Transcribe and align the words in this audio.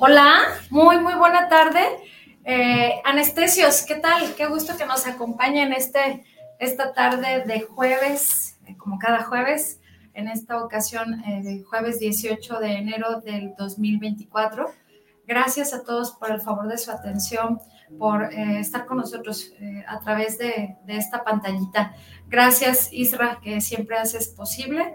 Hola, 0.00 0.42
muy, 0.70 1.00
muy 1.00 1.14
buena 1.14 1.48
tarde. 1.48 1.80
Eh, 2.44 3.02
anestesios, 3.04 3.82
¿qué 3.82 3.96
tal? 3.96 4.32
Qué 4.36 4.46
gusto 4.46 4.76
que 4.76 4.86
nos 4.86 5.08
acompañen 5.08 5.72
este, 5.72 6.24
esta 6.60 6.92
tarde 6.92 7.42
de 7.44 7.62
jueves, 7.62 8.60
eh, 8.66 8.76
como 8.76 8.96
cada 9.00 9.24
jueves, 9.24 9.80
en 10.14 10.28
esta 10.28 10.62
ocasión, 10.62 11.20
eh, 11.24 11.64
jueves 11.68 11.98
18 11.98 12.60
de 12.60 12.74
enero 12.74 13.22
del 13.22 13.56
2024. 13.58 14.66
Gracias 15.26 15.74
a 15.74 15.82
todos 15.82 16.12
por 16.12 16.30
el 16.30 16.40
favor 16.40 16.68
de 16.68 16.78
su 16.78 16.92
atención, 16.92 17.60
por 17.98 18.32
estar 18.32 18.86
con 18.86 18.98
nosotros 18.98 19.52
a 19.88 19.98
través 19.98 20.38
de, 20.38 20.76
de 20.84 20.96
esta 20.96 21.24
pantallita. 21.24 21.92
Gracias, 22.28 22.92
Isra, 22.92 23.40
que 23.42 23.60
siempre 23.60 23.96
haces 23.96 24.28
posible 24.28 24.94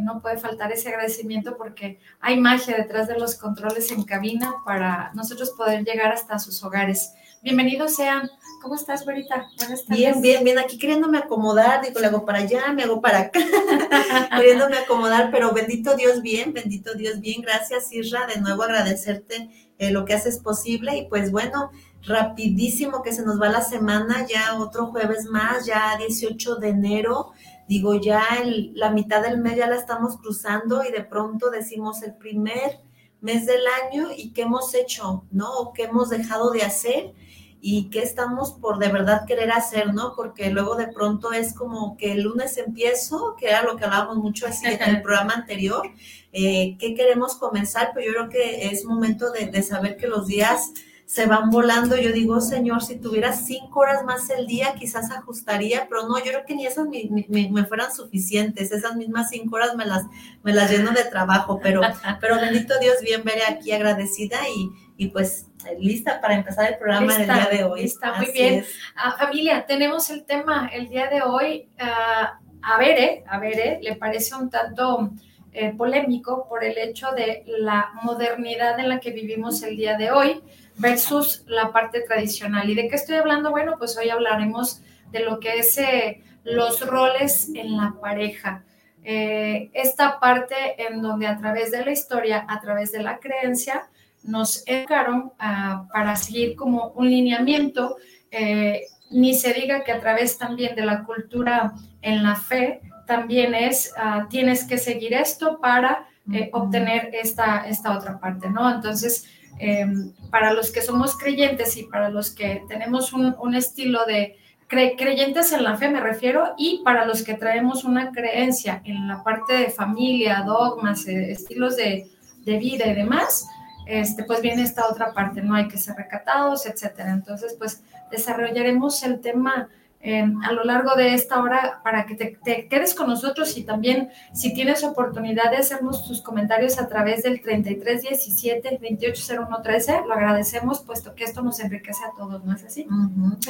no 0.00 0.20
puede 0.20 0.38
faltar 0.38 0.72
ese 0.72 0.88
agradecimiento 0.88 1.56
porque 1.56 1.98
hay 2.20 2.38
magia 2.38 2.76
detrás 2.76 3.08
de 3.08 3.18
los 3.18 3.34
controles 3.34 3.90
en 3.90 4.04
cabina 4.04 4.54
para 4.64 5.10
nosotros 5.14 5.50
poder 5.50 5.84
llegar 5.84 6.12
hasta 6.12 6.38
sus 6.38 6.62
hogares. 6.62 7.12
Bienvenidos 7.42 7.96
sean. 7.96 8.30
¿Cómo 8.60 8.74
estás, 8.74 9.06
Verita? 9.06 9.48
Bien, 9.88 10.20
bien, 10.20 10.44
bien. 10.44 10.58
Aquí 10.58 10.76
queriéndome 10.76 11.16
acomodar, 11.16 11.82
digo, 11.82 11.98
le 11.98 12.06
hago 12.06 12.26
para 12.26 12.40
allá, 12.40 12.70
me 12.74 12.82
hago 12.82 13.00
para 13.00 13.20
acá, 13.20 13.40
queriéndome 14.36 14.76
acomodar, 14.76 15.30
pero 15.30 15.52
bendito 15.54 15.96
Dios 15.96 16.20
bien, 16.20 16.52
bendito 16.52 16.92
Dios 16.94 17.20
bien. 17.20 17.40
Gracias, 17.40 17.90
Isra, 17.92 18.26
de 18.26 18.40
nuevo 18.42 18.62
agradecerte 18.62 19.48
eh, 19.78 19.90
lo 19.90 20.04
que 20.04 20.12
haces 20.12 20.38
posible 20.38 20.98
y 20.98 21.08
pues 21.08 21.32
bueno, 21.32 21.70
rapidísimo 22.02 23.02
que 23.02 23.14
se 23.14 23.24
nos 23.24 23.40
va 23.40 23.48
la 23.48 23.62
semana, 23.62 24.26
ya 24.26 24.58
otro 24.58 24.88
jueves 24.88 25.24
más, 25.24 25.64
ya 25.64 25.96
18 25.96 26.56
de 26.56 26.68
enero 26.68 27.32
digo, 27.70 27.94
ya 27.94 28.26
la 28.74 28.90
mitad 28.90 29.22
del 29.22 29.38
mes 29.38 29.56
ya 29.56 29.68
la 29.68 29.76
estamos 29.76 30.16
cruzando 30.16 30.82
y 30.82 30.90
de 30.90 31.04
pronto 31.04 31.50
decimos 31.50 32.02
el 32.02 32.16
primer 32.16 32.80
mes 33.20 33.46
del 33.46 33.62
año 33.84 34.08
y 34.16 34.32
qué 34.32 34.42
hemos 34.42 34.74
hecho, 34.74 35.24
¿no? 35.30 35.52
O 35.52 35.72
qué 35.72 35.84
hemos 35.84 36.10
dejado 36.10 36.50
de 36.50 36.62
hacer 36.62 37.14
y 37.60 37.88
qué 37.90 38.02
estamos 38.02 38.54
por 38.54 38.80
de 38.80 38.88
verdad 38.88 39.24
querer 39.24 39.52
hacer, 39.52 39.94
¿no? 39.94 40.14
Porque 40.16 40.50
luego 40.50 40.74
de 40.74 40.88
pronto 40.88 41.30
es 41.30 41.54
como 41.54 41.96
que 41.96 42.10
el 42.10 42.22
lunes 42.22 42.58
empiezo, 42.58 43.36
que 43.38 43.46
era 43.46 43.62
lo 43.62 43.76
que 43.76 43.84
hablábamos 43.84 44.16
mucho 44.16 44.48
así 44.48 44.66
en 44.66 44.82
el 44.82 45.02
programa 45.04 45.34
anterior, 45.34 45.88
eh, 46.32 46.76
¿qué 46.76 46.96
queremos 46.96 47.36
comenzar? 47.36 47.90
Pues 47.92 48.04
yo 48.04 48.10
creo 48.14 48.28
que 48.30 48.66
es 48.66 48.84
momento 48.84 49.30
de, 49.30 49.46
de 49.46 49.62
saber 49.62 49.96
que 49.96 50.08
los 50.08 50.26
días 50.26 50.72
se 51.10 51.26
van 51.26 51.50
volando. 51.50 51.96
Yo 51.96 52.12
digo, 52.12 52.40
Señor, 52.40 52.84
si 52.84 52.94
tuviera 52.94 53.32
cinco 53.32 53.80
horas 53.80 54.04
más 54.04 54.30
el 54.30 54.46
día, 54.46 54.74
quizás 54.78 55.10
ajustaría, 55.10 55.88
pero 55.88 56.06
no, 56.06 56.18
yo 56.18 56.26
creo 56.26 56.44
que 56.46 56.54
ni 56.54 56.66
esas 56.66 56.86
me, 56.86 57.64
fueran 57.64 57.92
suficientes. 57.92 58.70
Esas 58.70 58.94
mismas 58.94 59.28
cinco 59.28 59.56
horas 59.56 59.74
me 59.74 59.84
las, 59.84 60.04
me 60.44 60.52
las 60.52 60.70
lleno 60.70 60.92
de 60.92 61.02
trabajo, 61.02 61.58
pero, 61.60 61.80
pero 62.20 62.36
bendito 62.36 62.78
Dios, 62.78 62.98
bien 63.02 63.24
veré 63.24 63.42
aquí 63.42 63.72
agradecida 63.72 64.38
y, 64.56 64.70
y 65.04 65.08
pues 65.08 65.48
lista 65.80 66.20
para 66.20 66.36
empezar 66.36 66.70
el 66.70 66.78
programa 66.78 67.18
del 67.18 67.26
día 67.26 67.48
de 67.50 67.64
hoy. 67.64 67.82
Está 67.82 68.14
muy 68.14 68.30
bien. 68.30 68.64
Ah, 68.94 69.16
familia, 69.18 69.66
tenemos 69.66 70.10
el 70.10 70.24
tema 70.24 70.70
el 70.72 70.88
día 70.90 71.08
de 71.08 71.22
hoy. 71.22 71.68
Ah, 71.80 72.38
a 72.62 72.78
ver, 72.78 72.98
eh, 73.00 73.24
a 73.26 73.40
ver, 73.40 73.58
eh, 73.58 73.78
le 73.82 73.96
parece 73.96 74.36
un 74.36 74.48
tanto 74.48 75.10
eh, 75.52 75.74
polémico 75.76 76.46
por 76.48 76.62
el 76.62 76.78
hecho 76.78 77.10
de 77.10 77.42
la 77.46 77.90
modernidad 78.04 78.78
en 78.78 78.88
la 78.88 79.00
que 79.00 79.10
vivimos 79.10 79.60
el 79.64 79.76
día 79.76 79.96
de 79.96 80.12
hoy 80.12 80.40
versus 80.80 81.44
la 81.46 81.72
parte 81.72 82.00
tradicional. 82.00 82.68
¿Y 82.68 82.74
de 82.74 82.88
qué 82.88 82.96
estoy 82.96 83.16
hablando? 83.16 83.50
Bueno, 83.50 83.76
pues 83.78 83.96
hoy 83.98 84.08
hablaremos 84.08 84.80
de 85.12 85.20
lo 85.20 85.38
que 85.38 85.58
es 85.58 85.76
eh, 85.78 86.22
los 86.42 86.86
roles 86.86 87.50
en 87.54 87.76
la 87.76 87.94
pareja. 88.00 88.64
Eh, 89.02 89.70
esta 89.74 90.18
parte 90.18 90.54
en 90.78 91.02
donde 91.02 91.26
a 91.26 91.36
través 91.36 91.70
de 91.70 91.84
la 91.84 91.92
historia, 91.92 92.44
a 92.48 92.60
través 92.60 92.92
de 92.92 93.02
la 93.02 93.18
creencia, 93.18 93.88
nos 94.22 94.62
educaron 94.66 95.32
ah, 95.38 95.86
para 95.92 96.16
seguir 96.16 96.56
como 96.56 96.88
un 96.88 97.08
lineamiento, 97.08 97.96
eh, 98.30 98.82
ni 99.10 99.34
se 99.34 99.52
diga 99.52 99.82
que 99.84 99.92
a 99.92 100.00
través 100.00 100.38
también 100.38 100.74
de 100.76 100.84
la 100.84 101.04
cultura 101.04 101.72
en 102.02 102.22
la 102.22 102.36
fe, 102.36 102.80
también 103.06 103.54
es, 103.54 103.92
ah, 103.96 104.26
tienes 104.30 104.64
que 104.64 104.78
seguir 104.78 105.14
esto 105.14 105.58
para 105.60 106.06
obtener 106.52 107.10
esta, 107.12 107.66
esta 107.66 107.98
otra 107.98 108.20
parte, 108.20 108.48
¿no? 108.48 108.72
Entonces, 108.72 109.26
Em, 109.62 110.12
para 110.30 110.54
los 110.54 110.70
que 110.72 110.80
somos 110.80 111.18
creyentes 111.18 111.76
y 111.76 111.82
para 111.82 112.08
los 112.08 112.30
que 112.30 112.62
tenemos 112.66 113.12
un, 113.12 113.54
estilo 113.54 114.06
de 114.06 114.38
creyentes 114.68 115.52
en 115.52 115.64
la 115.64 115.76
fe, 115.76 115.90
me 115.90 116.00
refiero, 116.00 116.54
y 116.56 116.80
para 116.82 117.04
los 117.04 117.22
que 117.22 117.34
traemos 117.34 117.84
una 117.84 118.10
creencia 118.10 118.80
en 118.84 119.06
la 119.06 119.22
parte 119.22 119.52
de 119.52 119.68
familia, 119.68 120.44
dogmas, 120.46 121.06
eh, 121.06 121.32
estilos 121.32 121.76
de, 121.76 122.08
de 122.46 122.56
vida 122.56 122.86
y 122.86 122.94
demás, 122.94 123.46
este, 123.84 124.24
pues 124.24 124.40
viene 124.40 124.62
esta 124.62 124.88
otra 124.88 125.12
parte, 125.12 125.42
no 125.42 125.54
hay 125.54 125.68
que 125.68 125.76
ser 125.76 125.94
recatados, 125.96 126.64
etcétera. 126.64 127.10
Entonces, 127.12 127.54
pues 127.58 127.82
desarrollaremos 128.10 129.02
el 129.02 129.20
tema 129.20 129.68
A 130.02 130.52
lo 130.52 130.64
largo 130.64 130.94
de 130.96 131.12
esta 131.12 131.42
hora 131.42 131.82
para 131.84 132.06
que 132.06 132.14
te, 132.14 132.68
quedes 132.68 132.94
con 132.94 133.06
nosotros 133.06 133.54
y 133.58 133.64
también 133.64 134.08
si 134.32 134.54
tienes 134.54 134.82
oportunidad 134.82 135.50
de 135.50 135.58
hacernos 135.58 136.08
tus 136.08 136.22
comentarios 136.22 136.78
a 136.78 136.88
través 136.88 137.22
del 137.22 137.42
3317 137.42 138.78
280113, 138.80 140.00
lo 140.06 140.14
agradecemos 140.14 140.80
puesto 140.80 141.14
que 141.14 141.24
esto 141.24 141.42
nos 141.42 141.60
enriquece 141.60 142.02
a 142.02 142.16
todos, 142.16 142.42
¿no 142.44 142.54
es 142.54 142.64
así? 142.64 142.86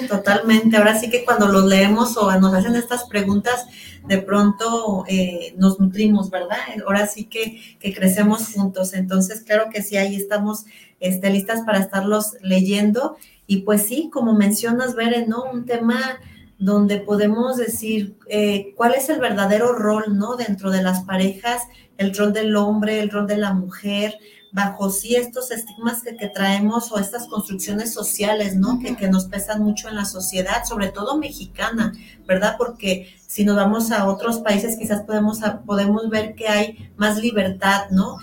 totalmente. 0.09 0.77
Ahora 0.77 0.99
sí 0.99 1.09
que 1.09 1.25
cuando 1.25 1.47
los 1.47 1.67
leemos 1.67 2.17
o 2.17 2.37
nos 2.41 2.53
hacen 2.53 2.75
estas 2.75 3.05
preguntas, 3.05 3.69
de 4.09 4.19
pronto 4.19 5.05
eh, 5.07 5.55
nos 5.57 5.79
nutrimos, 5.79 6.31
¿verdad? 6.31 6.59
Ahora 6.85 7.07
sí 7.07 7.27
que, 7.27 7.61
que 7.79 7.95
crecemos 7.95 8.53
juntos. 8.53 8.95
Entonces, 8.95 9.43
claro 9.43 9.71
que 9.71 9.83
sí, 9.83 9.97
ahí 9.97 10.17
estamos 10.17 10.65
este, 10.99 11.31
listas 11.31 11.63
para 11.63 11.79
estarlos 11.79 12.37
leyendo. 12.43 13.17
Y 13.47 13.59
pues 13.59 13.87
sí, 13.87 14.11
como 14.13 14.35
mencionas, 14.35 14.95
Beren, 14.95 15.29
¿no? 15.29 15.45
Un 15.45 15.65
tema 15.65 16.19
donde 16.61 16.99
podemos 16.99 17.57
decir 17.57 18.17
eh, 18.29 18.75
cuál 18.77 18.95
es 18.95 19.09
el 19.09 19.19
verdadero 19.19 19.73
rol, 19.73 20.19
¿no? 20.19 20.37
Dentro 20.37 20.71
de 20.71 20.83
las 20.83 21.01
parejas, 21.05 21.63
el 21.97 22.15
rol 22.15 22.33
del 22.33 22.55
hombre, 22.55 23.01
el 23.01 23.11
rol 23.11 23.27
de 23.27 23.39
la 23.39 23.55
mujer, 23.55 24.19
bajo 24.53 24.91
sí 24.91 25.17
estos 25.17 25.51
estigmas 25.51 26.03
que, 26.03 26.29
traemos 26.29 26.93
o 26.93 26.99
estas 26.99 27.27
construcciones 27.29 27.95
sociales, 27.95 28.57
¿no? 28.57 28.79
que, 28.81 28.97
que, 28.97 29.09
nos 29.09 29.27
pesan 29.27 29.63
mucho 29.63 29.89
en 29.89 29.97
la 29.97 30.05
sociedad, 30.05 30.65
sobre 30.65 30.89
todo 30.89 31.19
mexicana, 31.19 31.93
¿verdad? 32.27 32.57
Porque 32.59 33.15
si 33.27 33.45
nos 33.45 33.57
vamos 33.57 33.91
a 33.93 34.07
otros 34.07 34.39
países 34.41 34.77
quizás 34.77 35.03
podemos, 35.03 35.39
podemos 35.65 36.11
ver 36.11 36.35
que 36.35 36.49
hay 36.49 36.91
más 36.97 37.19
libertad, 37.19 37.91
¿no? 37.91 38.19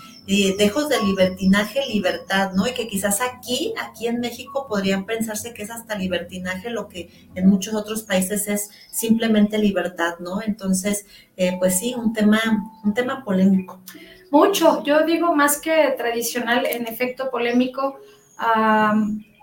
Dejos 0.58 0.90
de 0.90 1.02
libertinaje, 1.02 1.80
libertad, 1.86 2.52
¿no? 2.52 2.66
Y 2.66 2.74
que 2.74 2.86
quizás 2.86 3.22
aquí, 3.22 3.72
aquí 3.80 4.08
en 4.08 4.20
México 4.20 4.66
podrían 4.68 5.06
pensarse 5.06 5.54
que 5.54 5.62
es 5.62 5.70
hasta 5.70 5.94
libertinaje 5.94 6.68
lo 6.68 6.86
que 6.86 7.08
en 7.34 7.48
muchos 7.48 7.74
otros 7.74 8.02
países 8.02 8.46
es 8.46 8.70
simplemente 8.90 9.56
libertad, 9.56 10.18
¿no? 10.18 10.42
Entonces, 10.42 11.06
eh, 11.38 11.56
pues 11.58 11.78
sí, 11.78 11.94
un 11.94 12.12
tema, 12.12 12.40
un 12.84 12.92
tema 12.92 13.24
polémico. 13.24 13.80
Mucho, 14.30 14.82
yo 14.84 15.06
digo 15.06 15.34
más 15.34 15.58
que 15.58 15.94
tradicional, 15.96 16.66
en 16.66 16.86
efecto 16.86 17.30
polémico, 17.30 17.98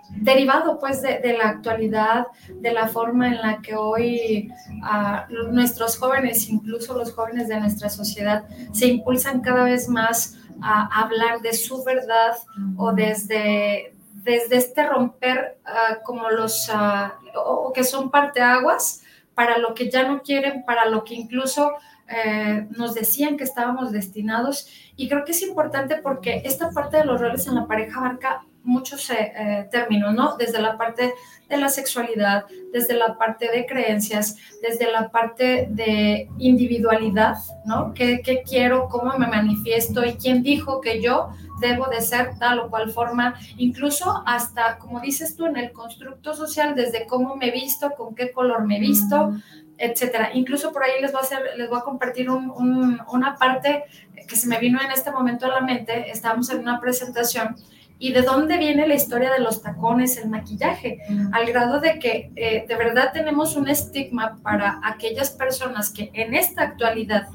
derivado 0.09 0.79
pues 0.79 1.01
de, 1.01 1.35
la 1.35 1.49
actualidad, 1.49 2.27
de 2.61 2.71
la 2.71 2.87
forma 2.87 3.27
en 3.27 3.41
la 3.41 3.61
que 3.61 3.75
hoy 3.75 4.51
ah, 4.83 5.27
nuestros 5.51 5.97
jóvenes, 5.97 6.47
incluso 6.49 6.95
los 6.95 7.11
jóvenes 7.11 7.47
de 7.47 7.59
nuestra 7.59 7.89
sociedad, 7.89 8.45
se 8.71 8.87
impulsan 8.87 9.41
cada 9.41 9.63
vez 9.63 9.89
más 9.89 10.37
a 10.61 11.01
hablar 11.01 11.41
de 11.41 11.53
su 11.53 11.83
verdad 11.83 12.37
o 12.77 12.93
desde, 12.93 13.95
desde 14.13 14.57
este 14.57 14.87
romper 14.87 15.59
ah, 15.65 15.99
como 16.03 16.29
los, 16.29 16.69
ah, 16.71 17.15
o, 17.35 17.71
que 17.73 17.83
son 17.83 18.09
parteaguas 18.09 19.03
para 19.33 19.57
lo 19.57 19.73
que 19.73 19.89
ya 19.89 20.07
no 20.07 20.21
quieren, 20.21 20.63
para 20.65 20.85
lo 20.85 21.03
que 21.03 21.13
incluso 21.13 21.73
eh, 22.07 22.67
nos 22.71 22.93
decían 22.93 23.37
que 23.37 23.43
estábamos 23.43 23.91
destinados. 23.91 24.67
Y 24.95 25.09
creo 25.09 25.25
que 25.25 25.31
es 25.31 25.41
importante 25.41 25.97
porque 25.97 26.41
esta 26.45 26.71
parte 26.71 26.97
de 26.97 27.05
los 27.05 27.19
roles 27.19 27.47
en 27.47 27.55
la 27.55 27.67
pareja 27.67 27.99
abarca 27.99 28.45
muchos 28.65 29.09
eh, 29.11 29.31
eh, 29.35 29.67
términos, 29.71 30.13
¿no? 30.13 30.35
Desde 30.37 30.61
la 30.61 30.77
parte 30.77 31.13
de 31.47 31.57
la 31.57 31.69
sexualidad, 31.69 32.45
desde 32.73 32.95
la 32.95 33.17
parte 33.17 33.49
de 33.49 33.65
creencias, 33.65 34.35
desde 34.61 34.91
la 34.91 35.09
parte 35.09 35.67
de 35.69 36.27
individualidad, 36.39 37.37
¿no? 37.65 37.93
¿Qué, 37.93 38.21
qué 38.23 38.41
quiero? 38.43 38.89
¿Cómo 38.89 39.17
me 39.17 39.27
manifiesto? 39.27 40.03
¿Y 40.03 40.15
quién 40.15 40.41
dijo 40.41 40.81
que 40.81 41.01
yo 41.01 41.29
debo 41.61 41.85
de 41.87 42.01
ser 42.01 42.37
tal 42.39 42.59
o 42.59 42.69
cual 42.69 42.91
forma? 42.91 43.35
Incluso 43.57 44.23
hasta, 44.25 44.79
como 44.79 44.99
dices 44.99 45.35
tú, 45.35 45.45
en 45.45 45.57
el 45.57 45.71
constructo 45.71 46.33
social, 46.33 46.75
desde 46.75 47.05
cómo 47.05 47.35
me 47.35 47.51
visto, 47.51 47.91
con 47.91 48.15
qué 48.15 48.31
color 48.31 48.65
me 48.65 48.79
visto, 48.79 49.35
etcétera. 49.77 50.31
Incluso 50.33 50.71
por 50.71 50.83
ahí 50.83 51.01
les 51.01 51.11
voy 51.11 51.21
a 51.21 51.23
hacer, 51.23 51.39
les 51.57 51.69
voy 51.69 51.79
a 51.79 51.83
compartir 51.83 52.29
una 52.29 53.35
parte 53.37 53.83
que 54.27 54.35
se 54.35 54.47
me 54.47 54.57
vino 54.57 54.79
en 54.81 54.91
este 54.91 55.11
momento 55.11 55.45
a 55.45 55.49
la 55.49 55.61
mente. 55.61 56.09
Estábamos 56.09 56.49
en 56.49 56.59
una 56.59 56.79
presentación 56.79 57.55
y 57.97 58.11
de 58.11 58.21
dónde 58.21 58.57
viene 58.57 58.87
la 58.87 58.95
historia 58.95 59.31
de 59.31 59.39
los 59.39 59.61
tacones, 59.61 60.17
el 60.17 60.29
maquillaje, 60.29 60.99
al 61.31 61.45
grado 61.45 61.79
de 61.79 61.97
que 61.97 62.31
eh, 62.35 62.65
de 62.67 62.75
verdad 62.75 63.11
tenemos 63.13 63.55
un 63.55 63.69
estigma 63.69 64.37
para 64.43 64.81
aquellas 64.83 65.31
personas 65.31 65.91
que 65.91 66.11
en 66.13 66.33
esta 66.33 66.63
actualidad 66.63 67.29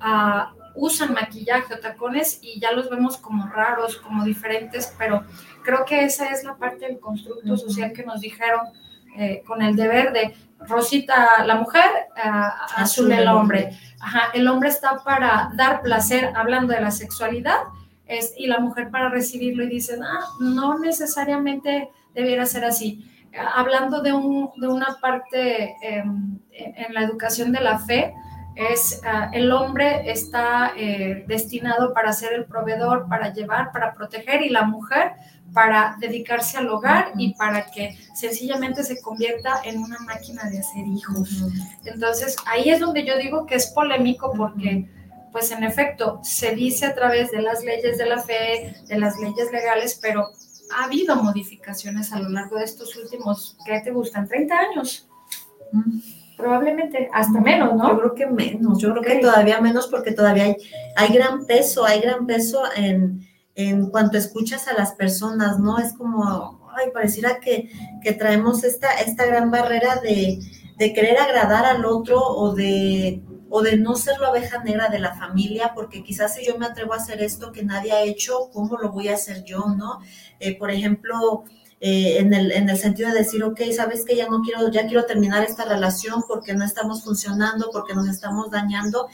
ah, 0.00 0.52
usan 0.76 1.12
maquillaje 1.12 1.74
o 1.74 1.78
tacones 1.78 2.38
y 2.42 2.60
ya 2.60 2.70
los 2.72 2.88
vemos 2.88 3.16
como 3.16 3.48
raros, 3.48 3.96
como 3.96 4.24
diferentes, 4.24 4.94
pero 4.96 5.24
creo 5.64 5.84
que 5.84 6.04
esa 6.04 6.30
es 6.30 6.44
la 6.44 6.56
parte 6.56 6.86
del 6.86 7.00
constructo 7.00 7.56
social 7.56 7.92
que 7.92 8.04
nos 8.04 8.20
dijeron 8.20 8.60
eh, 9.18 9.42
con 9.46 9.62
el 9.62 9.74
deber 9.74 10.12
de 10.12 10.34
Rosita 10.60 11.44
la 11.44 11.56
mujer, 11.56 11.90
ah, 12.16 12.66
azul 12.76 13.10
el 13.10 13.26
hombre. 13.28 13.76
Ajá, 13.98 14.30
el 14.34 14.46
hombre 14.46 14.68
está 14.68 15.02
para 15.02 15.50
dar 15.56 15.82
placer 15.82 16.30
hablando 16.36 16.72
de 16.74 16.80
la 16.80 16.90
sexualidad 16.90 17.58
es, 18.06 18.34
y 18.36 18.46
la 18.46 18.58
mujer 18.58 18.90
para 18.90 19.08
recibirlo 19.08 19.64
y 19.64 19.68
dicen, 19.68 20.02
ah, 20.02 20.24
no 20.40 20.78
necesariamente 20.78 21.90
debiera 22.14 22.46
ser 22.46 22.64
así. 22.64 23.10
Hablando 23.54 24.00
de, 24.00 24.12
un, 24.12 24.50
de 24.56 24.68
una 24.68 24.98
parte 25.00 25.76
em, 25.82 26.38
en 26.52 26.94
la 26.94 27.02
educación 27.02 27.52
de 27.52 27.60
la 27.60 27.78
fe, 27.78 28.14
es 28.54 29.02
ah, 29.04 29.30
el 29.32 29.52
hombre 29.52 30.10
está 30.10 30.72
eh, 30.76 31.24
destinado 31.28 31.92
para 31.92 32.12
ser 32.12 32.32
el 32.32 32.46
proveedor, 32.46 33.06
para 33.08 33.32
llevar, 33.32 33.70
para 33.70 33.94
proteger 33.94 34.42
y 34.42 34.48
la 34.48 34.62
mujer 34.62 35.12
para 35.52 35.96
dedicarse 35.98 36.58
al 36.58 36.68
hogar 36.68 37.12
y 37.16 37.34
para 37.34 37.70
que 37.70 37.96
sencillamente 38.14 38.82
se 38.82 39.00
convierta 39.00 39.62
en 39.64 39.78
una 39.78 39.98
máquina 40.00 40.50
de 40.50 40.58
hacer 40.58 40.86
hijos. 40.86 41.44
Entonces, 41.84 42.36
ahí 42.46 42.68
es 42.68 42.78
donde 42.78 43.06
yo 43.06 43.16
digo 43.16 43.46
que 43.46 43.54
es 43.54 43.68
polémico 43.68 44.32
porque 44.36 44.86
pues 45.36 45.50
en 45.50 45.64
efecto 45.64 46.18
se 46.22 46.54
dice 46.54 46.86
a 46.86 46.94
través 46.94 47.30
de 47.30 47.42
las 47.42 47.62
leyes 47.62 47.98
de 47.98 48.06
la 48.06 48.22
fe, 48.22 48.74
de 48.88 48.98
las 48.98 49.18
leyes 49.18 49.52
legales, 49.52 49.98
pero 50.00 50.30
ha 50.74 50.84
habido 50.84 51.14
modificaciones 51.16 52.10
a 52.14 52.20
lo 52.20 52.30
largo 52.30 52.56
de 52.56 52.64
estos 52.64 52.96
últimos, 52.96 53.54
¿qué 53.66 53.82
te 53.84 53.90
gustan? 53.90 54.26
30 54.26 54.58
años. 54.58 55.06
Probablemente 56.38 57.10
hasta 57.12 57.38
menos, 57.38 57.74
¿no? 57.74 57.90
Yo 57.90 57.98
creo 57.98 58.14
que 58.14 58.26
menos, 58.28 58.78
yo 58.78 58.92
creo 58.92 59.02
que 59.02 59.18
todavía 59.18 59.60
menos 59.60 59.88
porque 59.88 60.12
todavía 60.12 60.44
hay, 60.44 60.56
hay 60.96 61.12
gran 61.12 61.44
peso, 61.44 61.84
hay 61.84 62.00
gran 62.00 62.26
peso 62.26 62.62
en, 62.74 63.20
en 63.56 63.90
cuanto 63.90 64.16
escuchas 64.16 64.66
a 64.68 64.72
las 64.72 64.92
personas, 64.92 65.58
¿no? 65.58 65.78
Es 65.78 65.92
como, 65.92 66.66
ay, 66.74 66.92
pareciera 66.94 67.40
que, 67.40 67.70
que 68.02 68.12
traemos 68.12 68.64
esta, 68.64 68.90
esta 69.00 69.26
gran 69.26 69.50
barrera 69.50 69.96
de, 69.96 70.38
de 70.78 70.92
querer 70.94 71.18
agradar 71.18 71.66
al 71.66 71.84
otro 71.84 72.20
o 72.20 72.54
de 72.54 73.22
o 73.48 73.62
de 73.62 73.76
no 73.76 73.94
ser 73.96 74.18
la 74.20 74.30
oveja 74.30 74.62
negra 74.62 74.88
de 74.88 74.98
la 74.98 75.14
familia, 75.14 75.72
porque 75.74 76.02
quizás 76.02 76.34
si 76.34 76.44
yo 76.44 76.58
me 76.58 76.66
atrevo 76.66 76.94
a 76.94 76.96
hacer 76.96 77.22
esto 77.22 77.52
que 77.52 77.62
nadie 77.62 77.92
ha 77.92 78.02
hecho, 78.02 78.50
¿cómo 78.52 78.76
lo 78.78 78.90
voy 78.90 79.08
a 79.08 79.14
hacer 79.14 79.44
yo, 79.44 79.66
no? 79.76 80.00
Eh, 80.40 80.58
por 80.58 80.70
ejemplo, 80.70 81.44
eh, 81.80 82.18
en, 82.18 82.34
el, 82.34 82.52
en 82.52 82.68
el 82.68 82.78
sentido 82.78 83.10
de 83.10 83.18
decir, 83.18 83.44
ok, 83.44 83.60
sabes 83.74 84.04
que 84.04 84.16
ya 84.16 84.28
no 84.28 84.42
quiero, 84.42 84.70
ya 84.70 84.86
quiero 84.86 85.04
terminar 85.04 85.44
esta 85.44 85.64
relación 85.64 86.24
porque 86.26 86.54
no 86.54 86.64
estamos 86.64 87.04
funcionando, 87.04 87.70
porque 87.72 87.94
nos 87.94 88.08
estamos 88.08 88.50
dañando, 88.50 89.08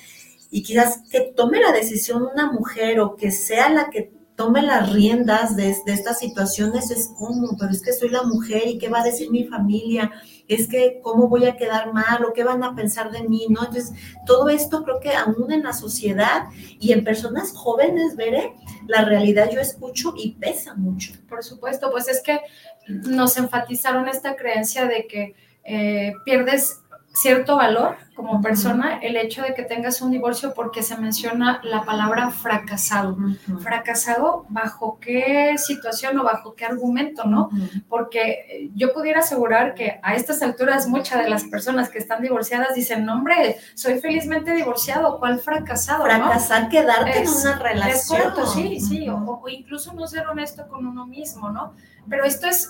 y 0.50 0.62
quizás 0.62 1.00
que 1.11 1.32
tome 1.35 1.61
la 1.61 1.73
decisión 1.73 2.23
una 2.23 2.52
mujer 2.52 3.00
o 3.00 3.17
que 3.17 3.32
sea 3.32 3.70
la 3.70 3.90
que 3.90 4.12
tome 4.37 4.62
las 4.62 4.93
riendas 4.93 5.56
de, 5.56 5.75
estas 5.87 6.19
situaciones 6.19 6.90
es 6.90 7.11
como, 7.19 7.56
pero 7.58 7.70
es 7.70 7.82
que 7.82 7.93
soy 7.93 8.08
la 8.08 8.23
mujer 8.23 8.62
y 8.67 8.79
qué 8.79 8.88
va 8.88 9.00
a 9.00 9.05
decir 9.05 9.31
mi 9.31 9.44
familia, 9.44 10.11
es 10.49 10.69
que 10.69 11.00
cómo 11.02 11.29
voy 11.29 11.44
a 11.44 11.56
quedar 11.56 11.93
mal 11.93 12.25
o 12.25 12.32
qué 12.32 12.44
van 12.44 12.64
a 12.64 12.75
pensar 12.75 13.11
de 13.11 13.23
mí, 13.23 13.46
¿no? 13.49 13.61
Entonces, 13.61 13.93
todo 14.26 14.49
esto 14.49 14.82
creo 14.84 15.00
que 15.00 15.14
aún 15.14 15.52
en 15.52 15.62
la 15.62 15.73
sociedad 15.73 16.44
y 16.81 16.93
en 16.93 17.05
personas 17.05 17.52
jóvenes, 17.52 18.17
veré, 18.17 18.55
la 18.87 19.05
realidad 19.05 19.50
yo 19.50 19.61
escucho 19.61 20.14
y 20.17 20.32
pesa 20.32 20.75
mucho. 20.75 21.12
Por 21.28 21.43
supuesto, 21.44 21.90
pues 21.90 22.08
es 22.08 22.23
que 22.23 22.40
nos 22.88 23.37
enfatizaron 23.37 24.08
esta 24.08 24.37
creencia 24.37 24.87
de 24.87 25.06
que 25.06 25.35
eh, 25.64 26.12
pierdes 26.25 26.81
cierto 27.12 27.56
valor 27.56 27.97
como 28.14 28.41
persona 28.41 28.99
el 28.99 29.17
hecho 29.17 29.43
de 29.43 29.55
que 29.55 29.62
tengas 29.62 30.00
un 30.03 30.11
divorcio 30.11 30.53
porque 30.55 30.82
se 30.82 30.97
menciona 30.97 31.61
la 31.62 31.82
palabra 31.82 32.31
fracasado. 32.31 33.17
Fracasado 33.61 34.44
bajo 34.49 34.99
qué 35.00 35.56
situación 35.59 36.19
o 36.19 36.25
bajo 36.25 36.55
qué 36.55 36.64
argumento, 36.64 37.25
¿no? 37.25 37.50
Porque 37.88 38.70
yo 38.75 38.93
pudiera 38.93 39.20
asegurar 39.20 39.75
que 39.75 39.99
a 40.03 40.14
estas 40.14 40.43
alturas 40.43 40.87
muchas 40.88 41.23
de 41.23 41.31
las 41.31 41.44
personas 41.44 41.88
que 41.88 41.99
están 41.99 42.23
divorciadas 42.23 42.75
dicen, 42.75 43.05
no, 43.05 43.14
hombre, 43.14 43.56
soy 43.75 43.99
felizmente 43.99 44.53
divorciado, 44.53 45.19
¿cuál 45.19 45.41
fracasado? 45.41 46.05
Fracasar, 46.05 46.69
quedarte 46.69 47.23
en 47.23 47.29
una 47.29 47.59
relación. 47.59 47.97
Es 47.97 48.09
correcto, 48.09 48.47
sí, 48.47 48.81
sí, 48.81 49.09
o 49.09 49.43
incluso 49.49 49.93
no 49.94 50.06
ser 50.06 50.26
honesto 50.26 50.69
con 50.69 50.87
uno 50.87 51.06
mismo, 51.06 51.50
¿no? 51.50 51.75
Pero 52.08 52.25
esto 52.25 52.49
es 52.49 52.69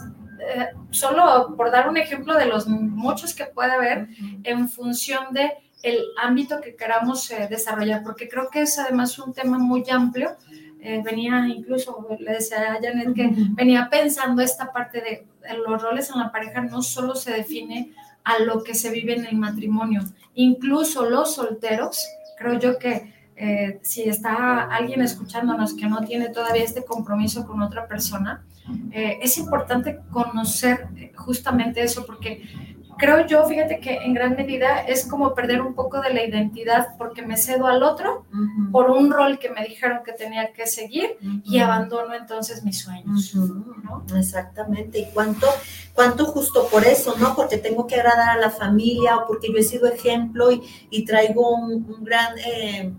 eh, 0.49 0.71
solo 0.91 1.55
por 1.57 1.71
dar 1.71 1.89
un 1.89 1.97
ejemplo 1.97 2.35
de 2.35 2.47
los 2.47 2.67
muchos 2.67 3.35
que 3.35 3.45
puede 3.47 3.73
haber 3.73 4.09
en 4.43 4.69
función 4.69 5.33
de 5.33 5.53
el 5.83 6.01
ámbito 6.21 6.61
que 6.61 6.75
queramos 6.75 7.31
eh, 7.31 7.47
desarrollar, 7.49 8.03
porque 8.03 8.29
creo 8.29 8.49
que 8.51 8.63
es 8.63 8.79
además 8.79 9.19
un 9.19 9.33
tema 9.33 9.59
muy 9.59 9.85
amplio. 9.91 10.37
Eh, 10.81 11.01
venía 11.05 11.47
incluso, 11.47 12.09
le 12.19 12.33
decía 12.33 12.73
a 12.73 12.81
Janet 12.83 13.15
que 13.15 13.31
venía 13.51 13.89
pensando 13.89 14.43
esta 14.43 14.73
parte 14.73 15.01
de 15.01 15.27
los 15.65 15.81
roles 15.81 16.11
en 16.11 16.19
la 16.19 16.33
pareja 16.33 16.61
no 16.61 16.83
solo 16.83 17.15
se 17.15 17.33
define 17.33 17.93
a 18.25 18.41
lo 18.41 18.65
que 18.65 18.75
se 18.75 18.91
vive 18.91 19.15
en 19.15 19.27
el 19.27 19.37
matrimonio, 19.37 20.03
incluso 20.35 21.09
los 21.09 21.37
solteros, 21.37 22.05
creo 22.37 22.59
yo 22.59 22.79
que 22.79 23.13
si 23.83 24.03
está 24.03 24.63
alguien 24.65 25.03
escuchándonos 25.03 25.75
que 25.75 25.87
no 25.87 26.01
tiene 26.03 26.29
todavía 26.29 26.63
este 26.63 26.85
compromiso 26.85 27.47
con 27.47 27.63
otra 27.63 27.87
persona, 27.89 28.45
eh, 28.93 29.19
es 29.21 29.39
importante 29.39 30.01
conocer 30.11 30.89
justamente 31.17 31.83
eso 31.83 32.07
porque 32.07 32.43
creo 33.03 33.27
yo, 33.27 33.45
fíjate 33.47 33.81
que 33.81 33.97
en 33.97 34.15
gran 34.15 34.37
medida 34.37 34.81
es 34.81 35.07
como 35.07 35.35
perder 35.35 35.61
un 35.61 35.75
poco 35.75 36.01
de 36.01 36.15
la 36.15 36.25
identidad 36.25 36.97
porque 36.99 37.23
me 37.23 37.37
cedo 37.37 37.67
al 37.67 37.83
otro 37.83 38.27
por 38.71 38.91
un 38.91 39.11
rol 39.11 39.39
que 39.41 39.51
me 39.51 39.65
dijeron 39.65 40.03
que 40.05 40.13
tenía 40.13 40.53
que 40.53 40.67
seguir 40.67 41.17
y 41.45 41.59
abandono 41.59 42.15
entonces 42.15 42.63
mis 42.65 42.79
sueños. 42.79 43.35
Exactamente. 44.17 45.01
¿Y 45.01 45.07
cuánto, 45.13 45.49
cuánto 45.95 46.27
justo 46.27 46.69
por 46.71 46.85
eso, 46.85 47.17
no? 47.19 47.35
Porque 47.35 47.59
tengo 47.59 47.87
que 47.87 47.97
agradar 47.97 48.31
a 48.31 48.41
la 48.41 48.51
familia 48.51 49.17
o 49.17 49.27
porque 49.27 49.49
yo 49.53 49.59
he 49.59 49.65
sido 49.65 49.89
ejemplo 49.89 50.51
y, 50.53 51.05
traigo 51.05 51.57
un, 51.57 52.05
gran, 52.05 52.39
eh, 52.39 52.93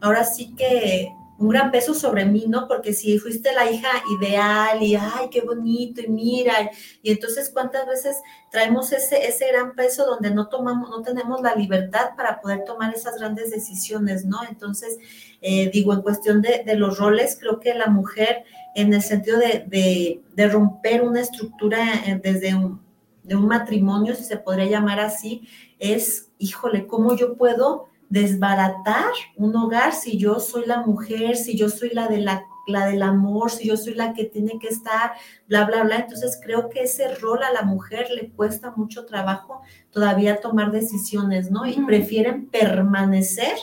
ahora 0.00 0.24
sí 0.24 0.54
que 0.54 1.08
un 1.38 1.48
gran 1.48 1.70
peso 1.70 1.92
sobre 1.92 2.24
mí, 2.24 2.46
¿no? 2.48 2.66
Porque 2.66 2.92
si 2.92 3.18
fuiste 3.18 3.52
la 3.52 3.70
hija 3.70 3.88
ideal 4.18 4.82
y, 4.82 4.94
ay, 4.94 5.28
qué 5.30 5.42
bonito, 5.42 6.00
y 6.00 6.08
mira, 6.08 6.70
y 7.02 7.10
entonces 7.10 7.50
cuántas 7.52 7.86
veces 7.86 8.16
traemos 8.50 8.92
ese, 8.92 9.26
ese 9.26 9.48
gran 9.48 9.74
peso 9.74 10.06
donde 10.06 10.30
no 10.30 10.48
tomamos, 10.48 10.88
no 10.88 11.02
tenemos 11.02 11.42
la 11.42 11.54
libertad 11.54 12.10
para 12.16 12.40
poder 12.40 12.64
tomar 12.64 12.94
esas 12.94 13.18
grandes 13.18 13.50
decisiones, 13.50 14.24
¿no? 14.24 14.38
Entonces, 14.48 14.98
eh, 15.42 15.70
digo, 15.70 15.92
en 15.92 16.02
cuestión 16.02 16.40
de, 16.40 16.64
los 16.76 16.98
roles, 16.98 17.36
creo 17.38 17.60
que 17.60 17.74
la 17.74 17.88
mujer, 17.88 18.44
en 18.74 18.94
el 18.94 19.02
sentido 19.02 19.38
de, 19.38 20.22
de, 20.34 20.48
romper 20.48 21.02
una 21.02 21.20
estructura 21.20 21.78
eh, 22.06 22.20
desde 22.22 22.54
un, 22.54 22.80
de 23.22 23.36
un 23.36 23.46
matrimonio, 23.46 24.14
si 24.14 24.24
se 24.24 24.38
podría 24.38 24.66
llamar 24.66 25.00
así, 25.00 25.48
es, 25.78 26.30
híjole, 26.38 26.86
¿cómo 26.86 27.14
yo 27.14 27.36
puedo 27.36 27.88
desbaratar 28.08 29.12
un 29.36 29.56
hogar 29.56 29.92
si 29.92 30.18
yo 30.18 30.38
soy 30.38 30.64
la 30.66 30.82
mujer, 30.82 31.36
si 31.36 31.56
yo 31.56 31.68
soy 31.68 31.90
la 31.90 32.08
de 32.08 32.18
la, 32.18 32.44
la 32.66 32.86
del 32.86 33.02
amor, 33.02 33.50
si 33.50 33.68
yo 33.68 33.76
soy 33.76 33.94
la 33.94 34.14
que 34.14 34.24
tiene 34.24 34.58
que 34.58 34.68
estar, 34.68 35.12
bla, 35.48 35.64
bla, 35.64 35.82
bla. 35.82 35.96
Entonces 35.96 36.38
creo 36.42 36.68
que 36.68 36.82
ese 36.82 37.14
rol 37.16 37.42
a 37.42 37.52
la 37.52 37.62
mujer 37.62 38.08
le 38.10 38.30
cuesta 38.30 38.72
mucho 38.76 39.06
trabajo 39.06 39.62
todavía 39.90 40.40
tomar 40.40 40.70
decisiones, 40.70 41.50
¿no? 41.50 41.66
Y 41.66 41.80
prefieren 41.84 42.46
permanecer 42.48 43.56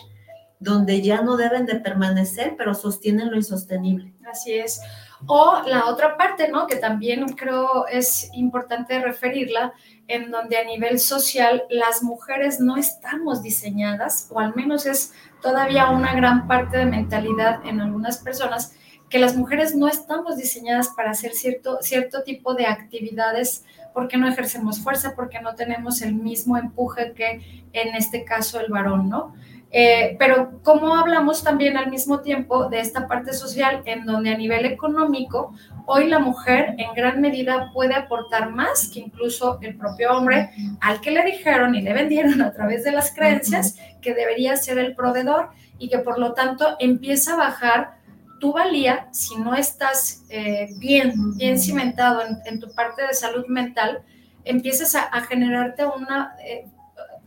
donde 0.63 1.01
ya 1.01 1.21
no 1.21 1.35
deben 1.35 1.65
de 1.65 1.75
permanecer, 1.75 2.55
pero 2.57 2.73
sostienen 2.73 3.29
lo 3.29 3.35
insostenible. 3.35 4.13
Así 4.25 4.53
es. 4.53 4.81
O 5.25 5.61
la 5.65 5.87
otra 5.87 6.17
parte, 6.17 6.47
¿no? 6.47 6.67
Que 6.67 6.77
también 6.77 7.25
creo 7.33 7.85
es 7.87 8.29
importante 8.33 8.99
referirla, 8.99 9.73
en 10.07 10.31
donde 10.31 10.57
a 10.57 10.65
nivel 10.65 10.99
social 10.99 11.63
las 11.69 12.03
mujeres 12.03 12.59
no 12.59 12.77
estamos 12.77 13.41
diseñadas, 13.41 14.27
o 14.31 14.39
al 14.39 14.55
menos 14.55 14.85
es 14.85 15.13
todavía 15.41 15.89
una 15.89 16.13
gran 16.13 16.47
parte 16.47 16.77
de 16.77 16.85
mentalidad 16.85 17.65
en 17.65 17.79
algunas 17.79 18.17
personas, 18.17 18.75
que 19.09 19.19
las 19.19 19.35
mujeres 19.35 19.75
no 19.75 19.87
estamos 19.87 20.37
diseñadas 20.37 20.89
para 20.89 21.11
hacer 21.11 21.33
cierto, 21.33 21.77
cierto 21.81 22.23
tipo 22.23 22.55
de 22.55 22.65
actividades 22.65 23.63
porque 23.93 24.17
no 24.17 24.27
ejercemos 24.27 24.79
fuerza, 24.79 25.13
porque 25.15 25.39
no 25.39 25.53
tenemos 25.53 26.01
el 26.01 26.15
mismo 26.15 26.57
empuje 26.57 27.13
que 27.13 27.67
en 27.73 27.95
este 27.95 28.25
caso 28.25 28.59
el 28.59 28.71
varón, 28.71 29.09
¿no? 29.09 29.35
Eh, 29.75 30.15
pero 30.19 30.59
como 30.61 30.95
hablamos 30.95 31.43
también 31.43 31.77
al 31.77 31.89
mismo 31.89 32.19
tiempo 32.19 32.69
de 32.69 32.79
esta 32.79 33.07
parte 33.07 33.33
social 33.33 33.81
en 33.85 34.05
donde 34.05 34.29
a 34.29 34.37
nivel 34.37 34.65
económico, 34.65 35.55
hoy 35.87 36.07
la 36.07 36.19
mujer 36.19 36.75
en 36.77 36.93
gran 36.93 37.19
medida 37.19 37.71
puede 37.73 37.95
aportar 37.95 38.51
más 38.51 38.87
que 38.93 38.99
incluso 38.99 39.57
el 39.63 39.75
propio 39.75 40.11
hombre 40.11 40.51
al 40.79 41.01
que 41.01 41.09
le 41.09 41.25
dijeron 41.25 41.73
y 41.73 41.81
le 41.81 41.91
vendieron 41.93 42.43
a 42.43 42.53
través 42.53 42.83
de 42.83 42.91
las 42.91 43.15
creencias 43.15 43.79
que 43.99 44.13
debería 44.13 44.55
ser 44.57 44.77
el 44.77 44.93
proveedor 44.93 45.49
y 45.79 45.89
que 45.89 45.97
por 45.97 46.19
lo 46.19 46.33
tanto 46.33 46.75
empieza 46.77 47.33
a 47.33 47.37
bajar 47.37 47.95
tu 48.39 48.53
valía 48.53 49.07
si 49.11 49.37
no 49.37 49.55
estás 49.55 50.23
eh, 50.29 50.69
bien, 50.77 51.35
bien 51.35 51.57
cimentado 51.57 52.21
en, 52.45 52.59
tu 52.59 52.71
parte 52.75 53.07
de 53.07 53.13
salud 53.15 53.47
mental, 53.47 54.03
empiezas 54.45 54.93
a, 54.93 55.21
generarte 55.21 55.83
una, 55.83 56.35
eh, 56.45 56.67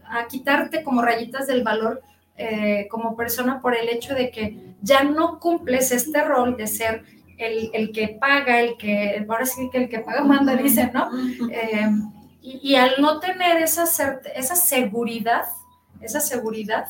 a 0.05 0.29
quitarte 0.29 0.85
como 0.85 1.03
rayitas 1.03 1.49
del 1.49 1.65
valor 1.65 2.03
eh, 2.39 2.87
como 2.91 3.17
persona 3.17 3.61
por 3.61 3.75
el 3.77 3.89
hecho 3.89 4.15
de 4.15 4.31
que 4.31 4.59
ya 4.83 5.05
no 5.05 5.41
cumples 5.41 5.91
este 5.93 6.23
rol 6.23 6.57
de 6.57 6.67
ser 6.67 7.05
el, 7.39 7.93
que 7.93 8.09
paga, 8.09 8.61
el 8.61 8.77
que, 8.77 9.25
ahora 9.29 9.47
sí 9.47 9.69
que 9.71 9.79
el 9.79 9.89
que 9.89 10.01
paga 10.01 10.25
manda, 10.25 10.57
dicen, 10.57 10.91
¿no? 10.93 11.11
Eh, 11.51 11.91
y, 12.43 12.77
al 12.77 12.93
no 13.01 13.19
tener 13.19 13.57
esa, 13.57 13.85
esa 14.35 14.55
seguridad, 14.55 15.45
esa 16.01 16.21
seguridad 16.21 16.87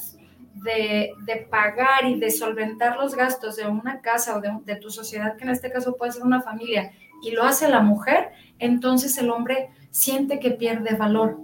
de, 0.54 1.14
pagar 1.50 2.04
y 2.04 2.18
de 2.18 2.30
solventar 2.30 2.96
los 2.96 3.14
gastos 3.14 3.56
de 3.56 3.66
una 3.66 4.00
casa 4.00 4.36
o 4.36 4.40
de, 4.40 4.50
de 4.64 4.76
tu 4.76 4.90
sociedad, 4.90 5.36
que 5.36 5.44
en 5.44 5.50
este 5.50 5.70
caso 5.70 5.96
puede 5.96 6.12
ser 6.12 6.24
una 6.24 6.42
familia, 6.42 6.92
y 7.22 7.30
lo 7.30 7.44
hace 7.44 7.68
la 7.68 7.80
mujer, 7.80 8.30
entonces 8.58 9.16
el 9.18 9.30
hombre 9.30 9.70
siente 9.90 10.38
que 10.38 10.50
pierde 10.50 10.94
valor. 10.94 11.38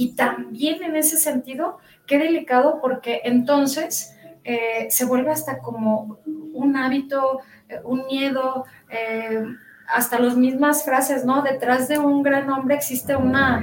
Y 0.00 0.12
también 0.12 0.80
en 0.84 0.94
ese 0.94 1.16
sentido 1.16 1.78
qué 2.06 2.18
delicado 2.18 2.78
porque 2.80 3.20
entonces 3.24 4.14
eh, 4.44 4.86
se 4.90 5.04
vuelve 5.04 5.32
hasta 5.32 5.58
como 5.58 6.20
un 6.24 6.76
hábito, 6.76 7.40
eh, 7.68 7.80
un 7.82 8.06
miedo, 8.06 8.64
eh, 8.90 9.42
hasta 9.88 10.20
las 10.20 10.36
mismas 10.36 10.84
frases, 10.84 11.24
¿no? 11.24 11.42
Detrás 11.42 11.88
de 11.88 11.98
un 11.98 12.22
gran 12.22 12.48
hombre 12.48 12.76
existe 12.76 13.16
una 13.16 13.60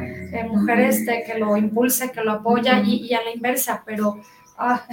mujer 0.49 0.81
este, 0.81 1.23
que 1.25 1.39
lo 1.39 1.55
impulsa, 1.55 2.11
que 2.11 2.21
lo 2.21 2.33
apoya 2.33 2.81
y, 2.83 3.13
a 3.13 3.23
la 3.23 3.31
inversa, 3.31 3.81
pero... 3.85 4.19
Ah. 4.57 4.85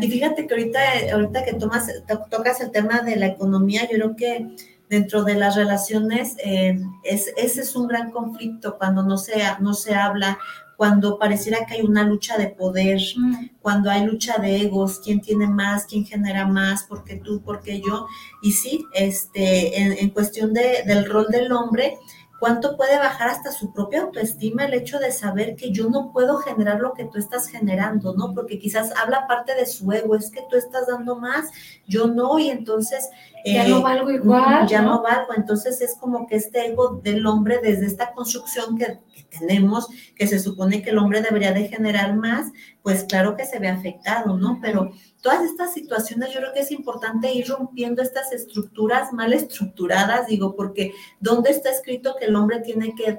Y 0.00 0.08
fíjate 0.08 0.46
que 0.46 0.54
ahorita, 0.54 0.78
ahorita 1.12 1.44
que 1.44 1.54
tomas, 1.54 1.90
tocas 2.30 2.60
el 2.60 2.70
tema 2.70 3.00
de 3.00 3.16
la 3.16 3.26
economía, 3.26 3.82
yo 3.82 3.96
creo 3.96 4.14
que 4.14 4.56
dentro 4.88 5.24
de 5.24 5.34
las 5.34 5.56
relaciones 5.56 6.36
es, 6.38 7.32
ese 7.36 7.60
es 7.60 7.76
un 7.76 7.88
gran 7.88 8.10
conflicto 8.10 8.76
cuando 8.78 9.02
no 9.02 9.18
se, 9.18 9.42
no 9.60 9.74
se 9.74 9.94
habla, 9.94 10.38
cuando 10.78 11.18
pareciera 11.18 11.66
que 11.66 11.74
hay 11.74 11.80
una 11.82 12.04
lucha 12.04 12.38
de 12.38 12.50
poder, 12.50 13.00
mm. 13.16 13.48
cuando 13.60 13.90
hay 13.90 14.06
lucha 14.06 14.38
de 14.38 14.60
egos, 14.60 15.00
quién 15.02 15.20
tiene 15.20 15.48
más, 15.48 15.86
quién 15.86 16.06
genera 16.06 16.46
más, 16.46 16.84
porque 16.84 17.16
tú, 17.16 17.42
porque 17.42 17.80
yo. 17.80 18.06
Y 18.42 18.52
sí, 18.52 18.86
este, 18.94 20.00
en, 20.00 20.10
cuestión 20.10 20.54
de, 20.54 20.84
del 20.86 21.04
rol 21.06 21.26
del 21.30 21.50
hombre, 21.50 21.98
cuánto 22.38 22.76
puede 22.76 22.96
bajar 22.96 23.28
hasta 23.28 23.50
su 23.50 23.72
propia 23.72 24.02
autoestima 24.02 24.66
el 24.66 24.74
hecho 24.74 25.00
de 25.00 25.10
saber 25.10 25.56
que 25.56 25.72
yo 25.72 25.90
no 25.90 26.12
puedo 26.12 26.36
generar 26.38 26.78
lo 26.78 26.94
que 26.94 27.06
tú 27.06 27.18
estás 27.18 27.48
generando, 27.48 28.14
¿no? 28.14 28.32
Porque 28.32 28.60
quizás 28.60 28.92
habla 29.02 29.26
parte 29.26 29.56
de 29.56 29.66
su 29.66 29.90
ego, 29.90 30.14
es 30.14 30.30
que 30.30 30.46
tú 30.48 30.54
estás 30.54 30.86
dando 30.86 31.16
más, 31.16 31.50
yo 31.88 32.06
no, 32.06 32.38
y 32.38 32.50
entonces... 32.50 33.08
Ya 33.44 33.66
no 33.68 33.78
eh, 33.78 33.82
valgo 33.82 34.10
igual. 34.10 34.66
Ya 34.66 34.82
¿no? 34.82 35.02
valgo, 35.02 35.34
entonces 35.36 35.80
es 35.80 35.96
como 35.96 36.26
que 36.26 36.36
este 36.36 36.66
ego 36.66 37.00
del 37.02 37.26
hombre 37.26 37.60
desde 37.62 37.86
esta 37.86 38.12
construcción 38.12 38.76
que 38.76 38.98
tenemos, 39.38 39.88
que 40.16 40.26
se 40.26 40.38
supone 40.38 40.82
que 40.82 40.90
el 40.90 40.98
hombre 40.98 41.20
debería 41.20 41.52
de 41.52 41.68
generar 41.68 42.16
más, 42.16 42.50
pues 42.82 43.04
claro 43.04 43.36
que 43.36 43.44
se 43.44 43.58
ve 43.58 43.68
afectado, 43.68 44.36
¿no? 44.36 44.58
Pero 44.60 44.90
todas 45.22 45.44
estas 45.44 45.74
situaciones 45.74 46.32
yo 46.32 46.40
creo 46.40 46.52
que 46.52 46.60
es 46.60 46.70
importante 46.70 47.32
ir 47.32 47.48
rompiendo 47.48 48.02
estas 48.02 48.32
estructuras 48.32 49.12
mal 49.12 49.32
estructuradas, 49.32 50.26
digo, 50.26 50.54
porque 50.56 50.92
¿dónde 51.20 51.50
está 51.50 51.70
escrito 51.70 52.16
que 52.18 52.26
el 52.26 52.36
hombre 52.36 52.60
tiene 52.60 52.94
que, 52.94 53.18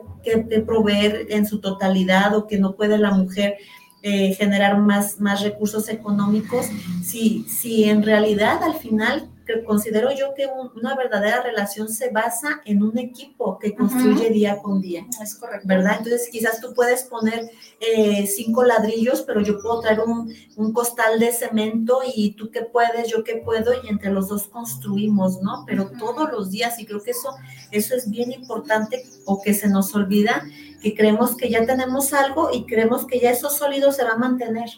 proveer 0.61 1.27
en 1.29 1.45
su 1.45 1.59
totalidad 1.59 2.35
o 2.35 2.47
que 2.47 2.59
no 2.59 2.75
puede 2.75 2.97
la 2.97 3.11
mujer? 3.11 3.57
Eh, 4.01 4.33
generar 4.35 4.77
más, 4.77 5.19
más 5.19 5.41
recursos 5.41 5.89
económicos, 5.89 6.67
si, 7.03 7.43
si 7.49 7.83
en 7.83 8.01
realidad 8.01 8.63
al 8.63 8.75
final 8.75 9.29
considero 9.65 10.11
yo 10.11 10.33
que 10.35 10.47
una 10.75 10.95
verdadera 10.95 11.41
relación 11.41 11.89
se 11.89 12.09
basa 12.09 12.61
en 12.65 12.83
un 12.83 12.97
equipo 12.97 13.57
que 13.59 13.75
construye 13.75 14.29
día 14.29 14.61
con 14.61 14.81
día. 14.81 15.05
Es 15.21 15.35
correcto. 15.35 15.67
¿Verdad? 15.67 15.95
Entonces 15.97 16.29
quizás 16.31 16.61
tú 16.61 16.73
puedes 16.73 17.03
poner 17.03 17.49
eh, 17.79 18.27
cinco 18.27 18.63
ladrillos, 18.63 19.21
pero 19.21 19.41
yo 19.41 19.61
puedo 19.61 19.81
traer 19.81 20.01
un, 20.01 20.33
un, 20.55 20.73
costal 20.73 21.19
de 21.19 21.31
cemento 21.31 22.01
y 22.05 22.31
tú 22.33 22.51
qué 22.51 22.61
puedes, 22.61 23.09
yo 23.09 23.23
qué 23.23 23.37
puedo, 23.37 23.71
y 23.83 23.87
entre 23.87 24.11
los 24.11 24.27
dos 24.27 24.47
construimos, 24.47 25.41
¿no? 25.41 25.63
Pero 25.65 25.91
todos 25.97 26.31
los 26.31 26.51
días, 26.51 26.79
y 26.79 26.85
creo 26.85 27.01
que 27.01 27.11
eso, 27.11 27.29
eso 27.71 27.95
es 27.95 28.09
bien 28.09 28.31
importante 28.31 29.03
o 29.25 29.41
que 29.41 29.53
se 29.53 29.69
nos 29.69 29.93
olvida, 29.95 30.43
que 30.81 30.95
creemos 30.95 31.35
que 31.35 31.49
ya 31.49 31.65
tenemos 31.65 32.13
algo 32.13 32.49
y 32.51 32.65
creemos 32.65 33.05
que 33.05 33.19
ya 33.19 33.31
eso 33.31 33.49
sólido 33.49 33.91
se 33.91 34.03
va 34.03 34.11
a 34.11 34.17
mantener. 34.17 34.69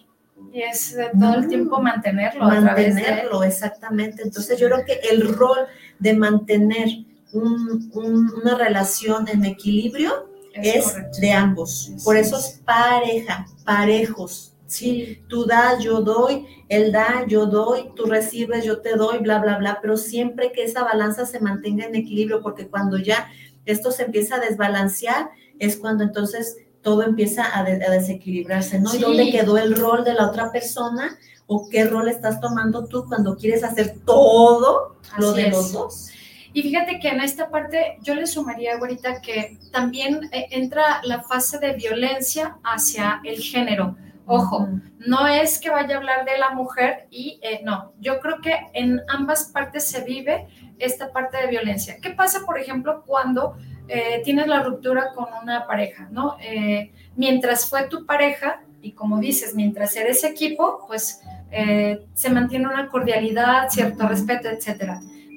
Y 0.54 0.62
es 0.62 0.96
de 0.96 1.10
todo 1.20 1.36
el 1.36 1.48
tiempo 1.48 1.82
mantenerlo. 1.82 2.46
Mantenerlo, 2.46 3.44
exactamente. 3.44 4.24
Entonces 4.24 4.60
yo 4.60 4.68
creo 4.68 4.86
que 4.86 5.00
el 5.10 5.28
rol 5.34 5.60
de 6.00 6.14
mantener 6.14 6.90
una 7.34 8.58
relación 8.58 9.28
en 9.30 9.46
equilibrio 9.46 10.30
es, 10.54 10.96
de 11.20 11.32
ambos. 11.32 11.92
Por 12.04 12.18
eso 12.18 12.38
es 12.38 12.62
pareja, 12.66 13.46
parejos. 13.64 14.54
Sí, 14.66 15.22
tú 15.28 15.46
das, 15.46 15.84
yo 15.84 16.02
doy, 16.02 16.46
él 16.70 16.94
da, 16.94 17.26
yo 17.28 17.46
doy, 17.46 17.92
tú 17.96 18.06
recibes, 18.06 18.64
yo 18.64 18.80
te 18.80 18.96
doy, 18.96 19.20
bla, 19.20 19.40
bla, 19.40 19.58
bla, 19.58 19.80
pero 19.82 19.98
siempre 19.98 20.54
que 20.54 20.64
esa 20.64 20.84
balanza 20.84 21.26
se 21.26 21.42
mantenga 21.42 21.86
en 21.86 21.96
equilibrio, 21.96 22.42
porque 22.42 22.70
cuando 22.70 22.98
ya 22.98 23.30
esto 23.66 23.92
se 23.92 24.04
empieza 24.04 24.36
a 24.36 24.40
desbalancear, 24.40 25.30
es 25.60 25.76
cuando 25.76 26.06
entonces 26.06 26.58
todo 26.82 27.04
empieza 27.04 27.58
a, 27.58 27.64
desequilibrarse, 27.64 28.80
¿no? 28.80 28.94
¿Y 28.94 29.00
dónde 29.00 29.32
quedó 29.32 29.58
el 29.58 29.76
rol 29.76 30.04
de 30.04 30.14
la 30.14 30.28
otra 30.28 30.52
persona? 30.52 31.18
¿O 31.48 31.70
qué 31.70 31.86
rol 31.86 32.08
estás 32.08 32.40
tomando 32.40 32.86
tú 32.86 33.06
cuando 33.08 33.36
quieres 33.36 33.64
hacer 33.64 34.00
todo 34.06 34.96
lo 35.18 35.34
de 35.34 35.50
los 35.50 35.74
dos? 35.74 36.10
Y 36.54 36.64
fíjate 36.64 37.00
que 37.00 37.10
en 37.10 37.22
esta 37.22 37.50
parte 37.50 37.98
yo 38.02 38.14
le 38.16 38.28
sumaría 38.28 38.78
ahorita 38.78 39.22
que 39.22 39.58
también 39.72 40.30
eh, 40.32 40.48
entra 40.52 41.02
la 41.04 41.22
fase 41.22 41.60
de 41.60 41.74
violencia 41.74 42.58
hacia 42.64 43.22
el 43.24 43.40
género. 43.40 43.96
Ojo, 44.26 44.68
no 45.00 45.28
es 45.28 45.60
que 45.60 45.70
vaya 45.70 45.96
a 45.96 45.98
hablar 45.98 46.26
de 46.26 46.38
la 46.38 46.52
mujer 46.52 47.08
y 47.10 47.40
eh, 47.42 47.62
no, 47.64 47.94
yo 48.00 48.20
creo 48.20 48.40
que 48.42 48.54
en 48.74 49.02
ambas 49.08 49.46
partes 49.46 49.86
se 49.88 50.04
vive 50.04 50.48
esta 50.78 51.12
parte 51.12 51.38
de 51.38 51.48
violencia. 51.48 51.98
¿Qué 52.02 52.12
pasa, 52.12 52.46
por 52.46 52.60
ejemplo, 52.60 53.04
cuando 53.06 53.56
eh, 53.94 54.22
tienes 54.24 54.48
la 54.48 54.64
ruptura 54.64 55.10
con 55.14 55.26
una 55.44 55.68
pareja, 55.68 56.08
¿no? 56.12 56.38
Eh, 56.42 56.94
mientras 57.18 57.70
fue 57.70 57.90
tu 57.90 58.06
pareja, 58.06 58.64
y 58.82 58.94
como 58.94 59.20
dices, 59.20 59.54
mientras 59.54 59.94
eres 59.98 60.24
equipo, 60.24 60.86
pues 60.88 61.20
eh, 61.52 62.06
se 62.14 62.30
mantiene 62.30 62.68
una 62.68 62.88
cordialidad, 62.88 63.70
cierto 63.70 64.08
respeto, 64.08 64.48
etc. 64.48 64.94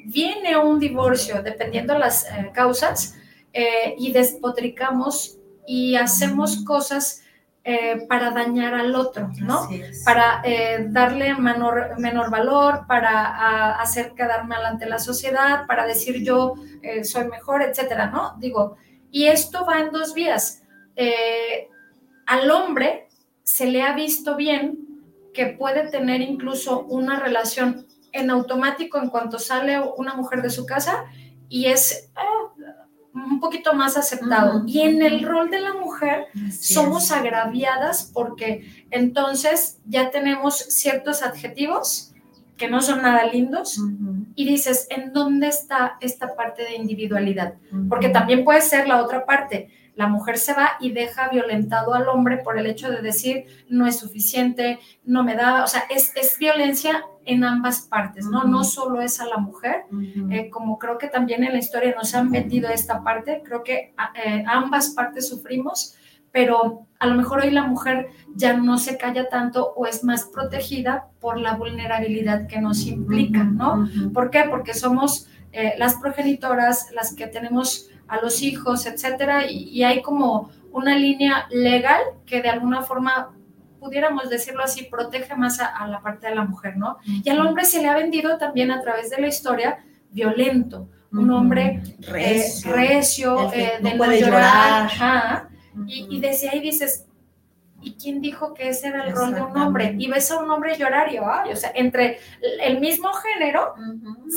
Viene 0.07 0.57
un 0.57 0.79
divorcio, 0.79 1.43
dependiendo 1.43 1.99
las 1.99 2.27
causas, 2.53 3.17
y 3.97 4.13
despotricamos 4.13 5.39
y 5.65 5.95
hacemos 5.95 6.65
cosas 6.65 7.24
eh, 7.67 8.05
para 8.11 8.31
dañar 8.31 8.75
al 8.75 8.95
otro, 8.95 9.31
¿no? 9.41 9.67
Para 10.05 10.43
eh, 10.45 10.87
darle 10.91 11.35
menor, 11.35 11.99
menor 11.99 12.31
valor, 12.31 12.87
para 12.87 13.81
hacer 13.81 14.13
quedar 14.13 14.47
mal 14.47 14.67
ante 14.67 14.85
la 14.85 14.99
sociedad, 14.99 15.67
para 15.67 15.87
decir 15.87 16.23
yo 16.23 16.57
eh, 16.83 17.05
soy 17.05 17.27
mejor, 17.27 17.63
etcétera, 17.63 18.11
¿no? 18.11 18.37
Digo, 18.39 18.77
y 19.11 19.29
esto 19.29 19.65
va 19.65 19.81
en 19.81 19.93
dos 19.93 20.13
vías. 20.13 20.63
al 22.27 22.51
hombre 22.51 23.09
se 23.45 23.65
le 23.65 23.83
ha 23.83 23.95
visto 23.95 24.37
bien 24.37 24.79
que 25.33 25.47
puede 25.47 25.89
tener 25.89 26.21
incluso 26.21 26.81
una 26.81 27.19
relación 27.19 27.87
en 28.13 28.29
automático 28.29 28.99
en 28.99 29.09
cuanto 29.09 29.39
sale 29.39 29.81
una 29.97 30.15
mujer 30.15 30.43
de 30.43 30.51
su 30.51 30.67
casa 30.67 31.07
y 31.49 31.67
es, 31.67 32.11
un 33.15 33.41
poquito 33.41 33.75
más 33.75 33.97
aceptado. 33.97 34.65
Y 34.67 34.81
en 34.81 35.01
el 35.03 35.23
rol 35.23 35.51
de 35.51 35.61
la 35.61 35.75
mujer 35.75 36.27
somos 36.51 37.13
agraviadas 37.13 38.11
porque 38.13 38.87
entonces 38.91 39.79
ya 39.87 40.11
tenemos 40.11 40.57
ciertos 40.57 41.23
adjetivos 41.23 42.11
que 42.57 42.69
no 42.69 42.81
son 42.81 43.03
nada 43.03 43.27
lindos, 43.27 43.81
y 44.37 44.47
dices, 44.47 44.87
¿en 44.91 45.13
dónde 45.13 45.49
está 45.49 45.97
esta 46.01 46.37
parte 46.37 46.63
de 46.63 46.77
individualidad? 46.77 47.55
Porque 47.89 48.09
también 48.09 48.45
puede 48.45 48.61
ser 48.61 48.87
la 48.87 49.03
otra 49.03 49.27
parte. 49.27 49.71
La 49.95 50.09
mujer 50.09 50.39
se 50.39 50.55
va 50.55 50.73
y 50.81 50.93
deja 50.93 51.29
violentado 51.29 51.95
al 51.95 52.09
hombre 52.09 52.39
por 52.39 52.59
el 52.59 52.67
hecho 52.67 52.91
de 52.91 53.01
decir, 53.01 53.47
no 53.69 53.87
es 53.87 53.99
suficiente, 53.99 54.79
no 55.05 55.23
me 55.23 55.35
da, 55.35 55.63
o 55.63 55.67
sea, 55.67 55.85
es, 55.89 56.13
es 56.17 56.39
violencia 56.39 57.05
en 57.25 57.45
ambas 57.45 57.83
partes, 57.83 58.27
¿no? 58.27 58.45
No 58.45 58.65
solo 58.65 59.01
es 59.01 59.21
a 59.21 59.27
la 59.27 59.39
mujer, 59.39 59.85
eh, 60.31 60.51
como 60.51 60.79
creo 60.79 60.99
que 60.99 61.09
también 61.09 61.43
en 61.45 61.53
la 61.53 61.59
historia 61.59 61.95
nos 61.97 62.15
han 62.15 62.31
metido 62.31 62.69
esta 62.69 63.03
parte, 63.03 63.43
creo 63.45 63.63
que 63.63 63.95
eh, 64.25 64.45
ambas 64.47 64.91
partes 64.91 65.29
sufrimos, 65.29 65.97
pero 66.33 66.87
a 66.99 67.07
lo 67.07 67.15
mejor 67.15 67.41
hoy 67.43 67.51
la 67.51 67.63
mujer 67.63 68.09
ya 68.35 68.55
no 68.55 68.77
se 68.79 68.99
calla 68.99 69.29
tanto 69.29 69.73
o 69.77 69.87
es 69.87 70.03
más 70.03 70.25
protegida 70.25 71.07
por 71.21 71.39
la 71.39 71.55
vulnerabilidad 71.55 72.47
que 72.49 72.61
nos 72.61 72.87
implica, 72.87 73.45
¿no? 73.45 73.89
¿Por 74.13 74.31
qué? 74.31 74.45
Porque 74.51 74.75
somos 74.75 75.29
eh, 75.53 75.75
las 75.79 75.95
progenitoras, 75.95 76.91
las 76.93 77.15
que 77.15 77.29
tenemos 77.29 77.89
a 78.09 78.21
los 78.21 78.43
hijos, 78.43 78.87
etcétera, 78.87 79.51
y, 79.51 79.83
hay 79.83 80.03
como 80.03 80.51
una 80.73 80.97
línea 80.97 81.47
legal 81.51 82.01
que 82.27 82.43
de 82.43 82.49
alguna 82.49 82.83
forma 82.83 83.33
pudiéramos 83.81 84.31
decirlo 84.31 84.63
así, 84.63 84.85
protege 84.85 85.37
más 85.37 85.61
a, 85.61 85.87
la 85.87 86.01
parte 86.01 86.29
de 86.29 86.35
la 86.35 86.45
mujer, 86.45 86.77
¿no? 86.77 86.99
Y 87.05 87.29
al 87.29 87.41
hombre 87.41 87.65
se 87.65 87.83
le 87.83 87.89
ha 87.89 87.95
vendido 87.95 88.39
también 88.39 88.71
a 88.71 88.81
través 88.81 89.11
de 89.11 89.21
la 89.21 89.29
historia 89.29 89.85
violento, 90.11 90.89
un 91.13 91.31
hombre 91.31 91.83
eh, 92.01 92.45
recio, 92.65 93.53
eh, 93.53 93.79
de 93.81 93.95
no, 93.95 94.13
llorar, 94.13 95.49
y, 95.87 96.17
y, 96.17 96.21
desde 96.21 96.49
ahí 96.49 96.61
dices, 96.61 97.07
¿y 97.85 97.95
quién 97.95 98.21
dijo 98.21 98.55
que 98.55 98.71
ese 98.71 98.89
era 98.89 99.05
el 99.05 99.15
rol 99.15 99.35
de 99.35 99.43
un 99.43 99.57
hombre? 99.57 99.95
Y 99.99 100.09
ves 100.11 100.31
a 100.31 100.39
un 100.39 100.51
hombre 100.51 100.77
llorar 100.77 101.13
y, 101.13 101.19
ay, 101.19 101.53
o 101.53 101.57
sea, 101.57 101.71
entre 101.75 102.19
el 102.61 102.81
mismo 102.81 103.13
género 103.13 103.75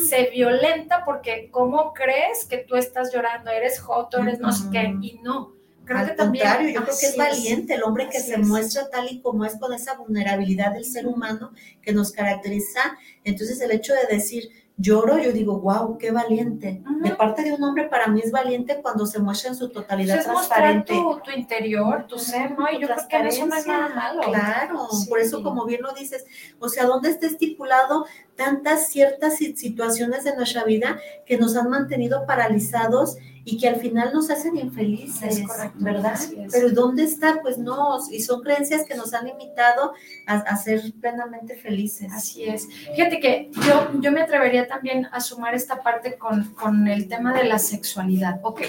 se 0.08 0.30
violenta 0.30 1.04
porque 1.06 1.50
¿cómo 1.51 1.94
crees 1.94 2.46
que 2.46 2.60
tú 2.60 2.75
estás 2.75 3.13
llorando? 3.13 3.50
Eres 3.50 3.80
joto, 3.80 4.20
eres 4.20 4.39
no 4.39 4.51
sé 4.51 4.70
qué, 4.72 4.94
y 5.01 5.20
no. 5.24 5.56
Creo 5.86 6.00
Al 6.00 6.10
que 6.10 6.16
contrario, 6.18 6.70
yo 6.70 6.84
creo 6.84 6.98
que 7.00 7.06
es 7.06 7.16
valiente 7.16 7.75
el 7.75 7.84
hombre 7.84 8.10
que 8.10 8.20
se 8.20 8.38
muestra 8.38 8.89
tal 8.89 9.08
y 9.10 9.22
como 9.22 9.46
es 9.46 9.56
con 9.56 9.74
esa 9.74 9.96
vulnerabilidad 9.96 10.74
del 10.74 10.84
ser 10.84 11.08
humano 11.08 11.54
que 11.82 11.94
nos 11.94 12.12
caracteriza. 12.12 12.98
Entonces 13.24 13.62
el 13.62 13.72
hecho 13.72 13.94
de 13.94 14.13
decir, 14.13 14.50
lloro, 14.78 15.18
yo 15.18 15.32
digo, 15.32 15.60
wow, 15.60 15.98
qué 15.98 16.12
valiente. 16.12 16.84
De 17.02 17.12
parte 17.16 17.44
de 17.44 17.54
un 17.54 17.64
hombre, 17.64 17.90
para 17.90 18.08
mí 18.08 18.22
es 18.24 18.32
valiente 18.32 18.80
cuando 18.82 19.08
se 19.08 19.20
muestra 19.20 19.50
en 19.50 19.56
su 19.56 19.70
totalidad 19.70 20.24
transparente. 20.24 20.94
Tu, 20.94 21.20
tu, 21.24 21.32
interior, 21.32 22.06
tu 22.08 22.20
ser, 22.20 22.52
¿no? 22.52 22.70
Y 22.72 22.80
yo 22.80 22.88
creo 22.88 23.08
que 23.10 23.28
eso 23.28 23.48
no 23.48 23.56
es 23.56 23.66
nada 23.66 23.90
malo. 23.90 24.22
Claro, 24.22 24.88
por 25.10 25.20
eso, 25.20 25.42
como 25.42 25.66
bien 25.66 25.82
lo 25.82 25.94
dices, 25.94 26.26
o 26.60 26.70
sea, 26.70 26.86
¿dónde 26.86 27.10
está 27.10 27.26
estipulado 27.26 28.06
tantas 28.38 28.88
ciertas 28.88 29.38
situaciones 29.38 30.24
de 30.24 30.36
nuestra 30.36 30.63
vida 30.63 31.00
que 31.25 31.38
nos 31.38 31.58
han 31.58 31.70
mantenido 31.70 32.25
paralizados 32.25 33.17
y 33.44 33.58
que 33.58 33.67
al 33.67 33.77
final 33.77 34.12
nos 34.13 34.29
hacen 34.29 34.58
infelices, 34.58 35.41
¿verdad? 35.75 36.20
Pero 36.51 36.70
¿dónde 36.70 37.03
está? 37.03 37.41
Pues 37.41 37.58
no, 37.58 37.98
y 38.12 38.22
son 38.22 38.41
creencias 38.41 38.84
que 38.86 38.96
nos 38.96 39.13
han 39.13 39.25
limitado 39.25 39.94
a, 40.25 40.56
ser 40.58 40.82
plenamente 41.00 41.56
felices. 41.56 42.12
Así 42.13 42.44
es. 42.44 42.67
Fíjate 42.94 43.20
que 43.20 43.50
yo, 43.65 43.89
yo 44.01 44.12
me 44.12 44.22
atrevería 44.22 44.67
también 44.67 45.08
a 45.12 45.22
sumar 45.22 45.56
esta 45.56 45.82
parte 45.82 46.17
con, 46.17 46.53
con 46.56 46.88
el 46.88 47.08
tema 47.08 47.34
de 47.34 47.46
la 47.46 47.58
sexualidad. 47.58 48.39
Ok. 48.44 48.62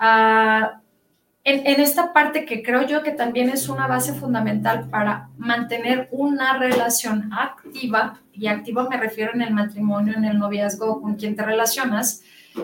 Uh, 0.00 0.87
en, 1.44 1.80
esta 1.80 2.12
parte 2.12 2.44
que 2.44 2.62
creo 2.62 2.82
yo 2.86 3.02
que 3.02 3.12
también 3.12 3.48
es 3.48 3.68
una 3.68 3.86
base 3.86 4.12
fundamental 4.12 4.88
para 4.90 5.30
mantener 5.38 6.08
una 6.10 6.58
relación 6.58 7.30
activa, 7.32 8.20
y 8.32 8.48
activa 8.48 8.88
me 8.88 8.98
refiero 8.98 9.32
en 9.34 9.42
el 9.42 9.54
matrimonio, 9.54 10.14
en 10.16 10.24
el 10.24 10.38
noviazgo, 10.38 11.00
con 11.00 11.16
quien 11.16 11.36
te 11.36 11.42
relacionas, 11.42 12.22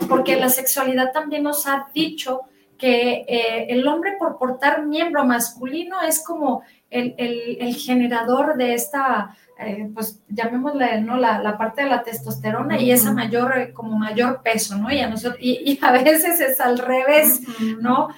porque 0.09 0.37
la 0.37 0.49
sexualidad 0.49 1.13
también 1.13 1.45
nos 1.45 1.67
ha 1.67 1.89
dicho 1.95 2.43
que 2.77 3.25
eh, 3.29 3.67
el 3.71 3.87
hombre 3.87 4.17
por 4.19 4.39
portar 4.39 4.85
miembro 4.85 5.25
masculino 5.25 6.03
es 6.03 6.23
como 6.23 6.63
el, 6.95 7.75
generador 7.75 8.57
de 8.57 8.75
esta, 8.75 9.37
eh, 9.59 9.91
pues 9.95 10.23
llamémosle, 10.29 11.01
¿no? 11.01 11.17
La, 11.17 11.57
parte 11.59 11.83
de 11.83 11.91
la 11.91 12.03
testosterona 12.03 12.81
y 12.81 12.91
esa 12.91 13.13
mayor, 13.13 13.59
eh, 13.59 13.73
como 13.73 13.99
mayor 13.99 14.43
peso, 14.43 14.77
¿no? 14.77 14.91
Y 14.91 15.01
a, 15.01 15.09
nosotros, 15.09 15.39
y, 15.41 15.79
a 15.83 15.93
veces 15.93 16.41
es 16.41 16.61
al 16.61 16.79
revés, 16.79 17.41
¿no? 17.81 18.09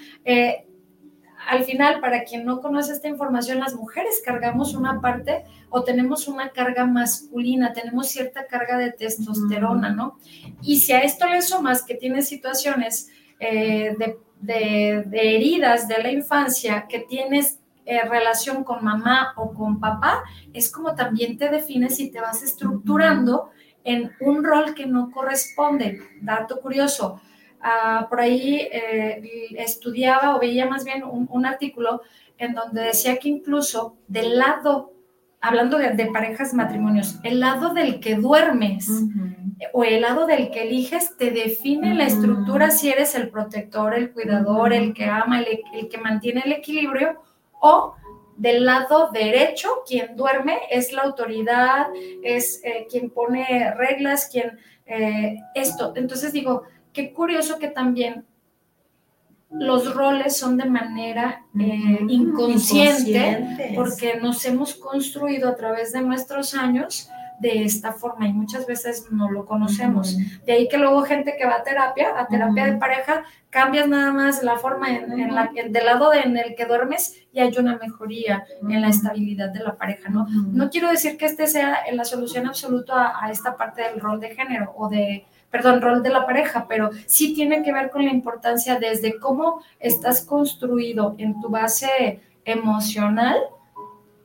al 1.48 1.62
final, 1.62 2.01
para 2.01 2.24
quien 2.24 2.44
no 2.44 2.61
conoce 2.61 2.92
esta 2.92 3.09
información, 3.09 3.61
las 3.61 3.74
mujeres 3.74 4.20
cargamos 4.24 4.74
una 4.74 5.01
parte 5.01 5.44
o 5.70 5.85
tenemos 5.85 6.27
una 6.27 6.51
carga 6.51 6.87
masculina, 6.87 7.72
tenemos 7.72 8.09
cierta 8.09 8.46
carga 8.46 8.77
de 8.79 8.92
testosterona, 8.92 9.90
¿no? 9.90 10.18
Y 10.62 10.81
si 10.81 10.92
a 10.92 11.03
esto 11.03 11.27
le 11.29 11.42
sumas 11.42 11.85
que 11.85 11.94
tienes 11.94 12.29
situaciones 12.29 13.11
eh, 13.38 13.94
de, 14.40 15.09
heridas 15.12 15.88
de 15.88 16.03
la 16.03 16.11
infancia, 16.11 16.87
que 16.88 17.01
tienes 17.01 17.61
eh, 17.87 18.03
relación 18.09 18.64
con 18.64 18.85
mamá 18.85 19.33
o 19.37 19.55
con 19.55 19.81
papá, 19.81 20.25
es 20.53 20.70
como 20.70 20.94
también 20.94 21.38
te 21.38 21.49
defines 21.49 21.99
y 22.01 22.11
te 22.11 22.20
vas 22.20 22.42
estructurando 22.42 23.51
en 23.85 24.12
un 24.20 24.44
rol 24.44 24.75
que 24.75 24.87
no 24.87 25.11
corresponde. 25.11 26.01
Dato 26.20 26.61
curioso, 26.61 27.20
Ah, 27.68 28.07
por 28.09 28.20
ahí 28.20 28.68
eh, 28.70 29.20
estudiaba 29.59 30.37
o 30.37 30.38
veía 30.38 30.66
más 30.66 30.85
bien 30.85 31.03
un, 31.03 31.46
artículo 31.46 32.03
en 32.38 32.55
donde 32.55 32.83
decía 32.83 33.18
que 33.18 33.29
incluso 33.29 33.96
del 34.07 34.38
lado, 34.38 34.92
hablando 35.40 35.77
de, 35.77 36.07
parejas 36.12 36.55
matrimonios, 36.55 37.18
el 37.25 37.40
lado 37.40 37.75
del 37.75 37.99
que 37.99 38.14
duermes 38.14 38.88
o 39.72 39.83
el 39.83 40.03
lado 40.03 40.27
del 40.27 40.53
que 40.53 40.62
eliges 40.62 41.16
te 41.16 41.33
define 41.33 41.94
la 41.94 42.05
estructura 42.05 42.70
si 42.70 42.90
eres 42.90 43.16
el 43.16 43.31
protector, 43.31 43.94
el 43.94 44.12
cuidador, 44.12 44.72
el 44.72 44.94
que 44.94 45.07
ama, 45.07 45.40
el, 45.40 45.88
que 45.88 45.99
mantiene 45.99 46.42
el 46.44 46.53
equilibrio 46.53 47.20
o 47.61 47.95
del 48.37 48.64
lado 48.64 49.11
derecho, 49.12 49.69
quien 49.87 50.14
duerme 50.16 50.59
es 50.71 50.92
la 50.92 51.03
autoridad, 51.03 51.87
es 52.23 52.61
eh, 52.64 52.87
quien 52.90 53.11
pone 53.11 53.73
reglas, 53.75 54.29
quien 54.31 54.59
eh, 54.85 55.38
esto. 55.55 55.92
Entonces 55.97 56.33
digo, 56.33 56.64
qué 56.92 57.12
curioso 57.12 57.59
que 57.59 57.69
también 57.69 58.27
los 59.51 59.95
roles 59.95 60.37
son 60.37 60.57
de 60.57 60.66
manera 60.66 61.47
eh, 61.59 61.99
inconsciente, 62.09 63.73
porque 63.75 64.16
nos 64.21 64.45
hemos 64.45 64.75
construido 64.75 65.49
a 65.49 65.57
través 65.57 65.92
de 65.92 66.03
nuestros 66.03 66.55
años 66.55 67.09
de 67.40 67.64
esta 67.64 67.92
forma 67.92 68.27
y 68.27 68.33
muchas 68.33 68.66
veces 68.66 69.07
no 69.11 69.31
lo 69.31 69.44
conocemos. 69.44 70.16
De 70.44 70.53
ahí 70.53 70.68
que 70.68 70.79
luego 70.79 71.03
gente 71.03 71.35
que 71.38 71.46
va 71.46 71.57
a 71.57 71.62
terapia, 71.62 72.18
a 72.18 72.27
terapia 72.27 72.66
de 72.66 72.77
pareja, 72.77 73.25
cambias 73.51 73.88
nada 73.88 74.12
más 74.12 74.42
la 74.42 74.57
forma 74.57 74.94
en, 74.94 75.35
la, 75.35 75.51
del 75.53 75.85
lado 75.85 76.12
en 76.12 76.37
el 76.37 76.55
que 76.55 76.66
duermes 76.66 77.22
y 77.33 77.40
hay 77.40 77.53
una 77.59 77.77
mejoría 77.77 78.44
en 78.68 78.81
la 78.81 78.88
estabilidad 78.88 79.51
de 79.51 79.61
la 79.61 79.77
pareja, 79.77 80.09
¿no? 80.09 80.27
No 80.29 80.70
quiero 80.70 80.90
decir 80.90 81.16
que 81.16 81.27
este 81.27 81.46
sea 81.46 81.79
la 81.92 82.05
solución 82.05 82.46
absoluta 82.46 83.12
a 83.20 83.31
esta 83.31 83.57
parte 83.57 83.83
del 83.83 84.01
rol 84.01 84.20
de 84.20 84.35
género 84.35 84.75
o 84.77 84.88
de 84.88 85.27
perdón, 85.51 85.81
rol 85.81 86.03
de 86.03 86.11
la 86.11 86.27
pareja, 86.27 86.66
pero 86.68 86.90
sí 87.07 87.33
tiene 87.33 87.62
que 87.62 87.72
ver 87.72 87.90
con 87.90 88.05
la 88.05 88.11
importancia 88.11 88.79
desde 88.79 89.18
cómo 89.18 89.62
estás 89.79 90.20
construido 90.20 91.14
en 91.18 91.40
tu 91.40 91.49
base 91.49 92.20
emocional 92.44 93.38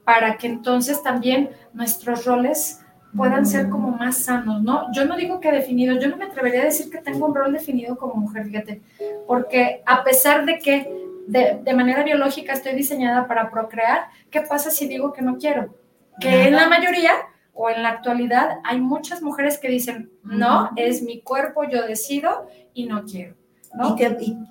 para 0.03 0.37
que 0.37 0.47
entonces 0.47 1.01
también 1.03 1.51
nuestros 1.73 2.25
roles 2.25 2.80
puedan 3.15 3.45
ser 3.45 3.69
como 3.69 3.91
más 3.91 4.17
sanos, 4.19 4.61
¿no? 4.61 4.91
Yo 4.93 5.05
no 5.05 5.17
digo 5.17 5.39
que 5.39 5.51
definido, 5.51 5.99
yo 5.99 6.09
no 6.09 6.17
me 6.17 6.25
atrevería 6.25 6.61
a 6.61 6.65
decir 6.65 6.89
que 6.89 6.99
tengo 6.99 7.25
un 7.25 7.35
rol 7.35 7.53
definido 7.53 7.97
como 7.97 8.15
mujer, 8.15 8.45
fíjate, 8.45 8.81
porque 9.27 9.81
a 9.85 10.03
pesar 10.03 10.45
de 10.45 10.59
que 10.59 10.91
de, 11.27 11.59
de 11.63 11.73
manera 11.73 12.03
biológica 12.03 12.53
estoy 12.53 12.73
diseñada 12.73 13.27
para 13.27 13.51
procrear, 13.51 14.05
¿qué 14.29 14.41
pasa 14.41 14.71
si 14.71 14.87
digo 14.87 15.13
que 15.13 15.21
no 15.21 15.37
quiero? 15.37 15.75
Que 16.19 16.47
en 16.47 16.55
la 16.55 16.67
mayoría 16.67 17.11
o 17.53 17.69
en 17.69 17.83
la 17.83 17.89
actualidad 17.89 18.59
hay 18.63 18.79
muchas 18.79 19.21
mujeres 19.21 19.57
que 19.57 19.69
dicen, 19.69 20.11
no, 20.23 20.71
es 20.75 21.01
mi 21.01 21.21
cuerpo, 21.21 21.63
yo 21.63 21.85
decido 21.85 22.47
y 22.73 22.85
no 22.85 23.05
quiero. 23.05 23.35
¿no? 23.73 23.95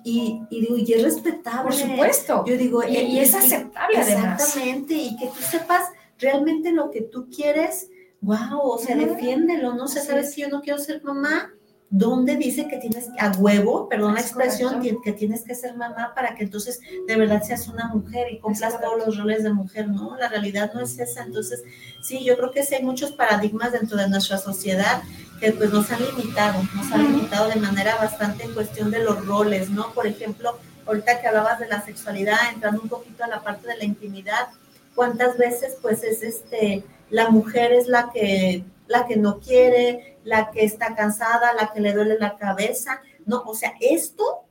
Y, 0.03 0.41
y, 0.49 0.93
es 0.93 1.03
respetable. 1.03 1.63
Por 1.63 1.73
supuesto. 1.73 2.43
Yo 2.47 2.57
digo, 2.57 2.83
y, 2.83 3.19
es 3.19 3.35
aceptable. 3.35 3.99
Exactamente, 3.99 4.93
y 4.95 5.15
que 5.15 5.27
tú 5.27 5.41
sepas 5.41 5.89
realmente 6.17 6.71
lo 6.71 6.89
que 6.89 7.01
tú 7.01 7.27
quieres, 7.29 7.90
wow, 8.21 8.59
o 8.61 8.77
sea, 8.77 8.95
defiéndelo, 8.95 9.73
no 9.73 9.87
sé, 9.87 10.01
sabes 10.01 10.33
si 10.33 10.41
yo 10.41 10.49
no 10.49 10.61
quiero 10.61 10.79
ser 10.79 11.03
mamá, 11.03 11.51
¿Dónde 11.93 12.37
dice 12.37 12.69
que 12.69 12.77
tienes 12.77 13.09
a 13.19 13.31
huevo, 13.31 13.89
perdón 13.89 14.13
la 14.13 14.21
expresión, 14.21 14.81
que 15.03 15.11
tienes 15.11 15.43
que 15.43 15.53
ser 15.53 15.75
mamá 15.75 16.13
para 16.15 16.35
que 16.35 16.45
entonces 16.45 16.79
de 17.05 17.17
verdad 17.17 17.43
seas 17.43 17.67
una 17.67 17.89
mujer 17.89 18.31
y 18.31 18.39
cumplas 18.39 18.79
todos 18.79 19.05
los 19.05 19.17
roles 19.17 19.43
de 19.43 19.51
mujer? 19.51 19.89
No, 19.89 20.15
la 20.15 20.29
realidad 20.29 20.71
no 20.73 20.79
es 20.79 20.97
esa. 20.97 21.23
Entonces, 21.23 21.61
sí, 22.01 22.23
yo 22.23 22.37
creo 22.37 22.51
que 22.51 22.63
sí 22.63 22.75
hay 22.75 22.83
muchos 22.83 23.11
paradigmas 23.11 23.73
dentro 23.73 23.97
de 23.97 24.07
nuestra 24.07 24.37
sociedad 24.37 25.03
que 25.41 25.51
pues 25.51 25.73
nos 25.73 25.91
han 25.91 25.99
limitado, 26.01 26.63
nos 26.73 26.89
han 26.93 27.11
limitado 27.11 27.49
de 27.49 27.57
manera 27.57 27.97
bastante 27.97 28.45
en 28.45 28.53
cuestión 28.53 28.89
de 28.89 29.03
los 29.03 29.25
roles, 29.25 29.69
¿no? 29.69 29.91
Por 29.91 30.07
ejemplo, 30.07 30.57
ahorita 30.85 31.19
que 31.19 31.27
hablabas 31.27 31.59
de 31.59 31.67
la 31.67 31.83
sexualidad, 31.83 32.37
entrando 32.53 32.81
un 32.81 32.87
poquito 32.87 33.25
a 33.25 33.27
la 33.27 33.43
parte 33.43 33.67
de 33.67 33.75
la 33.75 33.83
intimidad, 33.83 34.47
¿cuántas 34.95 35.37
veces 35.37 35.75
pues 35.81 36.05
es 36.05 36.23
este, 36.23 36.85
la 37.11 37.29
mujer 37.29 37.71
es 37.73 37.87
la 37.87 38.09
que 38.11 38.63
la 38.87 39.05
que 39.05 39.15
no 39.15 39.39
quiere, 39.39 40.17
la 40.23 40.51
que 40.51 40.63
está 40.63 40.95
cansada, 40.95 41.53
la 41.53 41.71
que 41.73 41.79
le 41.79 41.93
duele 41.93 42.19
la 42.19 42.37
cabeza, 42.37 43.01
no, 43.25 43.41
o 43.45 43.55
sea, 43.55 43.73
esto 43.79 44.41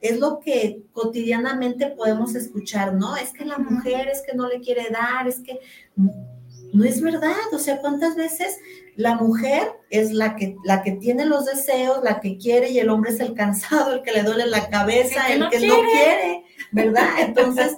es 0.00 0.18
lo 0.18 0.38
que 0.38 0.82
cotidianamente 0.92 1.88
podemos 1.88 2.34
escuchar, 2.36 2.94
¿no? 2.94 3.16
Es 3.16 3.32
que 3.32 3.44
la 3.44 3.58
mujer 3.58 4.08
es 4.08 4.22
que 4.22 4.36
no 4.36 4.48
le 4.48 4.60
quiere 4.60 4.88
dar, 4.90 5.26
es 5.26 5.40
que 5.40 5.58
no 5.96 6.84
es 6.84 7.00
verdad, 7.00 7.52
o 7.52 7.58
sea, 7.58 7.80
¿cuántas 7.80 8.14
veces 8.14 8.58
la 8.94 9.16
mujer 9.16 9.72
es 9.90 10.12
la 10.12 10.36
que, 10.36 10.56
la 10.64 10.82
que 10.82 10.92
tiene 10.92 11.24
los 11.24 11.46
deseos, 11.46 12.02
la 12.04 12.20
que 12.20 12.36
quiere 12.36 12.70
y 12.70 12.78
el 12.78 12.90
hombre 12.90 13.10
es 13.10 13.20
el 13.20 13.34
cansado, 13.34 13.92
el 13.92 14.02
que 14.02 14.12
le 14.12 14.22
duele 14.22 14.46
la 14.46 14.68
cabeza, 14.68 15.32
el 15.32 15.48
que, 15.48 15.66
no, 15.66 15.80
quiere. 15.80 16.44
¿Verdad? 16.72 17.08
Entonces, 17.20 17.76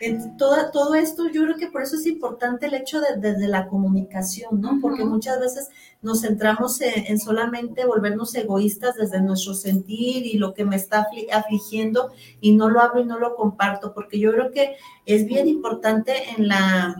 en 0.00 0.36
todo, 0.36 0.70
todo 0.72 0.94
esto 0.94 1.28
yo 1.28 1.42
creo 1.42 1.56
que 1.56 1.66
por 1.66 1.82
eso 1.82 1.96
es 1.96 2.06
importante 2.06 2.66
el 2.66 2.74
hecho 2.74 3.00
de, 3.00 3.16
desde 3.16 3.48
la 3.48 3.68
comunicación, 3.68 4.60
¿no? 4.60 4.78
Porque 4.80 5.04
muchas 5.04 5.38
veces 5.38 5.68
nos 6.02 6.22
centramos 6.22 6.80
en, 6.80 7.18
solamente 7.18 7.84
volvernos 7.84 8.34
egoístas 8.34 8.96
desde 8.96 9.20
nuestro 9.20 9.54
sentir 9.54 10.26
y 10.26 10.38
lo 10.38 10.54
que 10.54 10.64
me 10.64 10.76
está 10.76 11.06
afligiendo 11.32 12.12
y 12.40 12.52
no 12.52 12.70
lo 12.70 12.80
hablo 12.80 13.02
y 13.02 13.06
no 13.06 13.18
lo 13.18 13.36
comparto, 13.36 13.92
porque 13.92 14.18
yo 14.18 14.32
creo 14.32 14.50
que 14.50 14.76
es 15.06 15.26
bien 15.26 15.48
importante 15.48 16.14
en 16.36 16.48
la... 16.48 16.96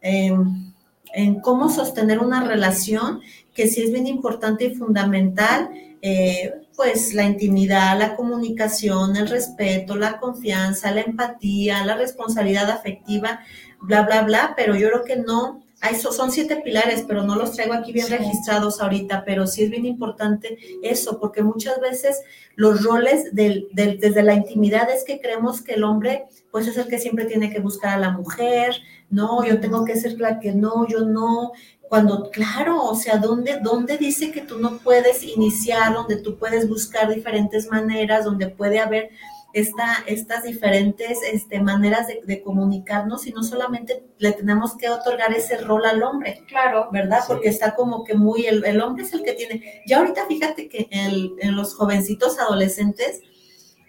Em, 0.00 0.70
en 1.12 1.40
cómo 1.40 1.68
sostener 1.70 2.20
una 2.20 2.44
relación, 2.44 3.20
que 3.52 3.66
sí 3.66 3.82
es 3.82 3.92
bien 3.92 4.06
importante 4.06 4.66
y 4.66 4.74
fundamental, 4.76 5.70
eh, 6.02 6.52
pues 6.80 7.12
la 7.12 7.24
intimidad, 7.24 7.98
la 7.98 8.16
comunicación, 8.16 9.14
el 9.14 9.28
respeto, 9.28 9.96
la 9.96 10.18
confianza, 10.18 10.90
la 10.90 11.02
empatía, 11.02 11.84
la 11.84 11.94
responsabilidad 11.94 12.70
afectiva, 12.70 13.40
bla, 13.82 14.00
bla, 14.00 14.22
bla, 14.22 14.54
pero 14.56 14.74
yo 14.74 14.88
creo 14.88 15.04
que 15.04 15.16
no, 15.16 15.60
hay, 15.82 15.96
son 15.96 16.32
siete 16.32 16.56
pilares, 16.56 17.04
pero 17.06 17.22
no 17.22 17.36
los 17.36 17.52
traigo 17.52 17.74
aquí 17.74 17.92
bien 17.92 18.08
registrados 18.08 18.80
ahorita, 18.80 19.24
pero 19.26 19.46
sí 19.46 19.64
es 19.64 19.70
bien 19.70 19.84
importante 19.84 20.56
eso, 20.82 21.20
porque 21.20 21.42
muchas 21.42 21.78
veces 21.82 22.22
los 22.56 22.82
roles 22.82 23.34
del, 23.34 23.68
desde 23.74 24.22
la 24.22 24.32
intimidad 24.32 24.90
es 24.90 25.04
que 25.04 25.20
creemos 25.20 25.60
que 25.60 25.74
el 25.74 25.84
hombre, 25.84 26.28
pues 26.50 26.66
es 26.66 26.78
el 26.78 26.88
que 26.88 26.98
siempre 26.98 27.26
tiene 27.26 27.52
que 27.52 27.60
buscar 27.60 27.92
a 27.92 28.00
la 28.00 28.12
mujer, 28.12 28.74
no, 29.10 29.44
yo 29.44 29.60
tengo 29.60 29.84
que 29.84 29.96
ser 29.96 30.18
la 30.18 30.40
que 30.40 30.54
no, 30.54 30.88
yo 30.88 31.00
no, 31.00 31.52
cuando, 31.90 32.30
claro, 32.30 32.84
o 32.84 32.94
sea, 32.94 33.16
¿dónde, 33.16 33.58
¿dónde 33.60 33.98
dice 33.98 34.30
que 34.30 34.42
tú 34.42 34.60
no 34.60 34.78
puedes 34.78 35.24
iniciar, 35.24 35.92
donde 35.92 36.18
tú 36.18 36.38
puedes 36.38 36.68
buscar 36.68 37.12
diferentes 37.12 37.68
maneras, 37.68 38.24
donde 38.24 38.46
puede 38.46 38.78
haber 38.78 39.10
esta, 39.52 40.04
estas 40.06 40.44
diferentes 40.44 41.18
este, 41.32 41.60
maneras 41.60 42.06
de, 42.06 42.42
comunicarnos 42.44 43.26
y 43.26 43.32
no 43.32 43.42
solamente 43.42 44.04
le 44.18 44.30
tenemos 44.30 44.76
que 44.76 44.88
otorgar 44.88 45.32
ese 45.32 45.56
rol 45.56 45.84
al 45.84 46.04
hombre. 46.04 46.44
Claro. 46.46 46.88
¿Verdad? 46.92 47.24
Porque 47.26 47.48
está 47.48 47.74
como 47.74 48.04
que 48.04 48.14
muy, 48.14 48.46
el, 48.46 48.80
hombre 48.80 49.02
es 49.02 49.12
el 49.12 49.24
que 49.24 49.32
tiene. 49.32 49.82
Ya 49.84 49.98
ahorita 49.98 50.26
fíjate 50.26 50.68
que 50.68 50.86
en 50.92 51.56
los 51.56 51.74
jovencitos 51.74 52.38
adolescentes, 52.38 53.20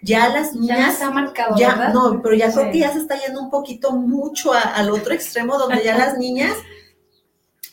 ya 0.02 0.28
las 0.28 0.54
niñas. 0.54 0.78
Ya 0.78 0.90
está 0.90 1.10
marcado. 1.10 1.54
Ya, 1.56 1.90
no, 1.90 2.20
pero 2.20 2.34
ya 2.34 2.52
creo 2.52 2.72
que 2.72 2.80
ya 2.80 2.92
se 2.92 2.98
está 2.98 3.16
yendo 3.24 3.40
un 3.40 3.50
poquito 3.50 3.92
mucho 3.92 4.52
al 4.52 4.90
otro 4.90 5.14
extremo 5.14 5.56
donde 5.56 5.84
ya 5.84 5.96
las 5.96 6.18
niñas 6.18 6.56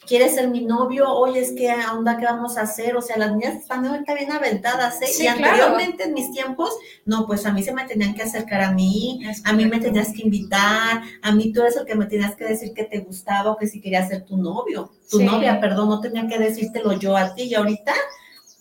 ¿quieres 0.10 0.34
ser 0.34 0.50
mi 0.50 0.66
novio? 0.66 1.08
Oye, 1.08 1.40
es 1.40 1.52
que 1.52 1.72
onda, 1.96 2.18
¿qué 2.18 2.26
vamos 2.26 2.58
a 2.58 2.62
hacer? 2.62 2.98
O 2.98 3.02
sea, 3.02 3.16
las 3.16 3.32
niñas 3.32 3.58
están 3.58 3.86
ahorita 3.86 4.16
bien 4.16 4.32
aventadas, 4.32 5.00
¿eh? 5.04 5.06
y 5.20 5.28
anteriormente 5.28 6.06
en 6.06 6.16
mis 6.16 6.32
tiempos, 6.32 6.72
no, 7.06 7.28
pues 7.28 7.46
a 7.46 7.54
mí 7.54 7.62
se 7.62 7.72
me 7.72 7.86
tenían 7.86 8.16
que 8.16 8.24
acercar 8.24 8.62
a 8.62 8.72
mí, 8.72 9.22
a 9.46 9.54
mí 9.54 9.66
me 9.68 9.80
tenías 9.80 10.12
que 10.12 10.24
invitar, 10.24 11.04
a 11.22 11.32
mí 11.32 11.54
tú 11.54 11.62
eres 11.62 11.78
el 11.78 11.86
que 11.86 11.94
me 11.94 12.08
tenías 12.08 12.36
que 12.36 12.46
decir 12.46 12.74
que 12.74 12.86
te 12.86 13.00
gustaba 13.02 13.52
o 13.52 13.58
que 13.58 13.68
si 13.68 13.80
querías 13.80 14.10
ser 14.10 14.26
tu 14.26 14.36
novio, 14.36 14.92
tu 15.12 15.22
novia, 15.22 15.62
perdón, 15.62 15.90
no 15.90 16.02
tenía 16.02 16.28
que 16.28 16.40
decírtelo 16.40 16.94
yo 16.94 17.16
a 17.16 17.36
ti, 17.36 17.44
y 17.44 17.54
ahorita 17.54 17.94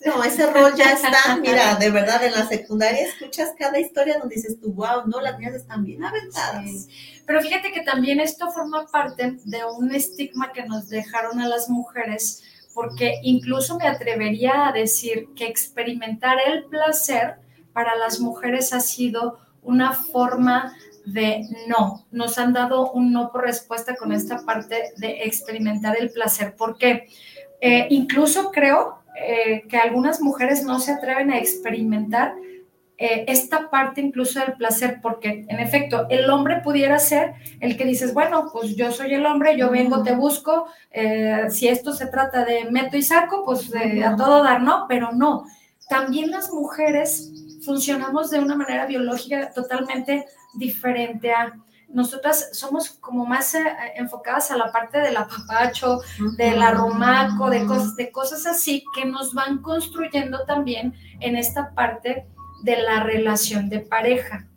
no, 0.05 0.23
ese 0.23 0.49
rol 0.51 0.73
ya 0.77 0.93
está, 0.93 1.35
mira, 1.41 1.75
de 1.75 1.89
verdad, 1.89 2.23
en 2.23 2.33
la 2.33 2.47
secundaria 2.47 3.05
escuchas 3.05 3.53
cada 3.57 3.79
historia 3.79 4.17
donde 4.19 4.35
dices 4.35 4.59
tú, 4.61 4.71
wow, 4.71 5.07
no, 5.07 5.19
las 5.19 5.37
niñas 5.37 5.55
están 5.55 5.83
bien 5.83 6.03
aventadas. 6.03 6.87
Pero 7.29 7.43
fíjate 7.43 7.71
que 7.71 7.81
también 7.81 8.19
esto 8.19 8.49
forma 8.49 8.87
parte 8.87 9.37
de 9.45 9.59
un 9.63 9.93
estigma 9.93 10.51
que 10.51 10.65
nos 10.65 10.89
dejaron 10.89 11.39
a 11.39 11.47
las 11.47 11.69
mujeres, 11.69 12.41
porque 12.73 13.19
incluso 13.21 13.77
me 13.77 13.87
atrevería 13.87 14.67
a 14.67 14.71
decir 14.71 15.27
que 15.35 15.45
experimentar 15.45 16.37
el 16.47 16.63
placer 16.63 17.35
para 17.71 17.95
las 17.97 18.19
mujeres 18.19 18.73
ha 18.73 18.79
sido 18.79 19.37
una 19.61 19.93
forma 19.93 20.75
de 21.05 21.45
no. 21.67 22.03
Nos 22.09 22.39
han 22.39 22.51
dado 22.51 22.89
un 22.93 23.13
no 23.13 23.31
por 23.31 23.43
respuesta 23.43 23.95
con 23.95 24.11
esta 24.11 24.43
parte 24.43 24.93
de 24.97 25.21
experimentar 25.21 25.97
el 25.99 26.09
placer. 26.09 26.55
porque 26.57 27.09
eh, 27.61 27.85
incluso 27.91 28.49
creo 28.49 29.03
eh, 29.23 29.67
que 29.69 29.77
algunas 29.77 30.19
mujeres 30.19 30.63
no 30.63 30.79
se 30.79 30.93
atreven 30.93 31.29
a 31.29 31.37
experimentar 31.37 32.33
eh, 32.99 33.23
esta 33.27 33.69
parte 33.69 34.01
incluso 34.01 34.39
del 34.39 34.53
placer, 34.53 34.99
porque 35.01 35.45
en 35.47 35.59
efecto 35.59 36.05
el 36.09 36.29
hombre 36.29 36.61
pudiera 36.61 36.99
ser 36.99 37.33
el 37.61 37.77
que 37.77 37.85
dices, 37.85 38.13
bueno, 38.13 38.49
pues 38.51 38.75
yo 38.75 38.91
soy 38.91 39.13
el 39.13 39.25
hombre, 39.25 39.57
yo 39.57 39.69
vengo, 39.69 40.03
te 40.03 40.13
busco, 40.13 40.67
eh, 40.91 41.45
si 41.49 41.69
esto 41.69 41.93
se 41.93 42.07
trata 42.07 42.43
de 42.43 42.69
meto 42.69 42.97
y 42.97 43.01
saco, 43.01 43.45
pues 43.45 43.71
a 44.05 44.15
todo 44.17 44.43
dar, 44.43 44.61
¿no? 44.61 44.85
Pero 44.89 45.13
no, 45.13 45.45
también 45.87 46.29
las 46.29 46.51
mujeres 46.51 47.31
funcionamos 47.63 48.29
de 48.29 48.39
una 48.39 48.55
manera 48.55 48.85
biológica 48.85 49.51
totalmente 49.53 50.25
diferente 50.55 51.31
a 51.31 51.53
nosotras 51.91 52.49
somos 52.53 52.89
como 52.89 53.25
más 53.25 53.55
eh, 53.55 53.65
enfocadas 53.95 54.51
a 54.51 54.57
la 54.57 54.71
parte 54.71 54.99
del 54.99 55.17
apapacho, 55.17 56.01
del 56.37 56.61
arrumaco, 56.61 57.49
de 57.49 57.65
cosas, 57.65 57.95
de 57.95 58.11
cosas 58.11 58.45
así 58.45 58.83
que 58.93 59.05
nos 59.05 59.33
van 59.33 59.61
construyendo 59.61 60.45
también 60.45 60.93
en 61.19 61.35
esta 61.35 61.73
parte 61.73 62.27
de 62.63 62.77
la 62.77 63.03
relación 63.03 63.69
de 63.69 63.79
pareja. 63.79 64.47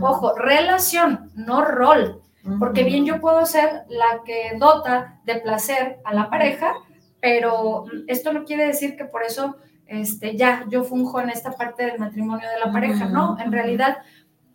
Ojo, 0.00 0.34
relación, 0.34 1.30
no 1.34 1.64
rol, 1.64 2.20
porque 2.58 2.82
bien 2.82 3.04
yo 3.04 3.20
puedo 3.20 3.46
ser 3.46 3.84
la 3.88 4.22
que 4.24 4.56
dota 4.58 5.20
de 5.24 5.36
placer 5.36 6.00
a 6.04 6.12
la 6.12 6.28
pareja, 6.28 6.74
pero 7.20 7.84
esto 8.08 8.32
no 8.32 8.44
quiere 8.44 8.66
decir 8.66 8.96
que 8.96 9.04
por 9.04 9.22
eso 9.22 9.56
este, 9.86 10.36
ya 10.36 10.64
yo 10.68 10.82
funjo 10.82 11.20
en 11.20 11.30
esta 11.30 11.52
parte 11.52 11.84
del 11.84 11.98
matrimonio 11.98 12.48
de 12.48 12.64
la 12.64 12.72
pareja, 12.72 13.06
no, 13.06 13.38
en 13.38 13.52
realidad 13.52 13.98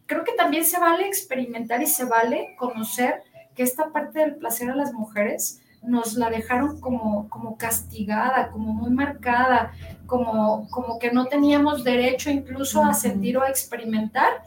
creo 0.05 0.23
que 0.23 0.33
también 0.33 0.65
se 0.65 0.79
vale 0.79 1.07
experimentar 1.07 1.81
y 1.81 1.87
se 1.87 2.05
vale 2.05 2.55
conocer 2.57 3.21
que 3.55 3.63
esta 3.63 3.91
parte 3.91 4.19
del 4.19 4.35
placer 4.35 4.69
a 4.69 4.75
las 4.75 4.93
mujeres 4.93 5.61
nos 5.81 6.15
la 6.15 6.29
dejaron 6.29 6.79
como, 6.79 7.29
como 7.29 7.57
castigada, 7.57 8.49
como 8.49 8.73
muy 8.73 8.91
marcada, 8.91 9.71
como, 10.05 10.67
como 10.69 10.99
que 10.99 11.11
no 11.11 11.25
teníamos 11.27 11.83
derecho 11.83 12.29
incluso 12.29 12.83
a 12.83 12.93
sentir 12.93 13.37
o 13.37 13.43
a 13.43 13.49
experimentar. 13.49 14.43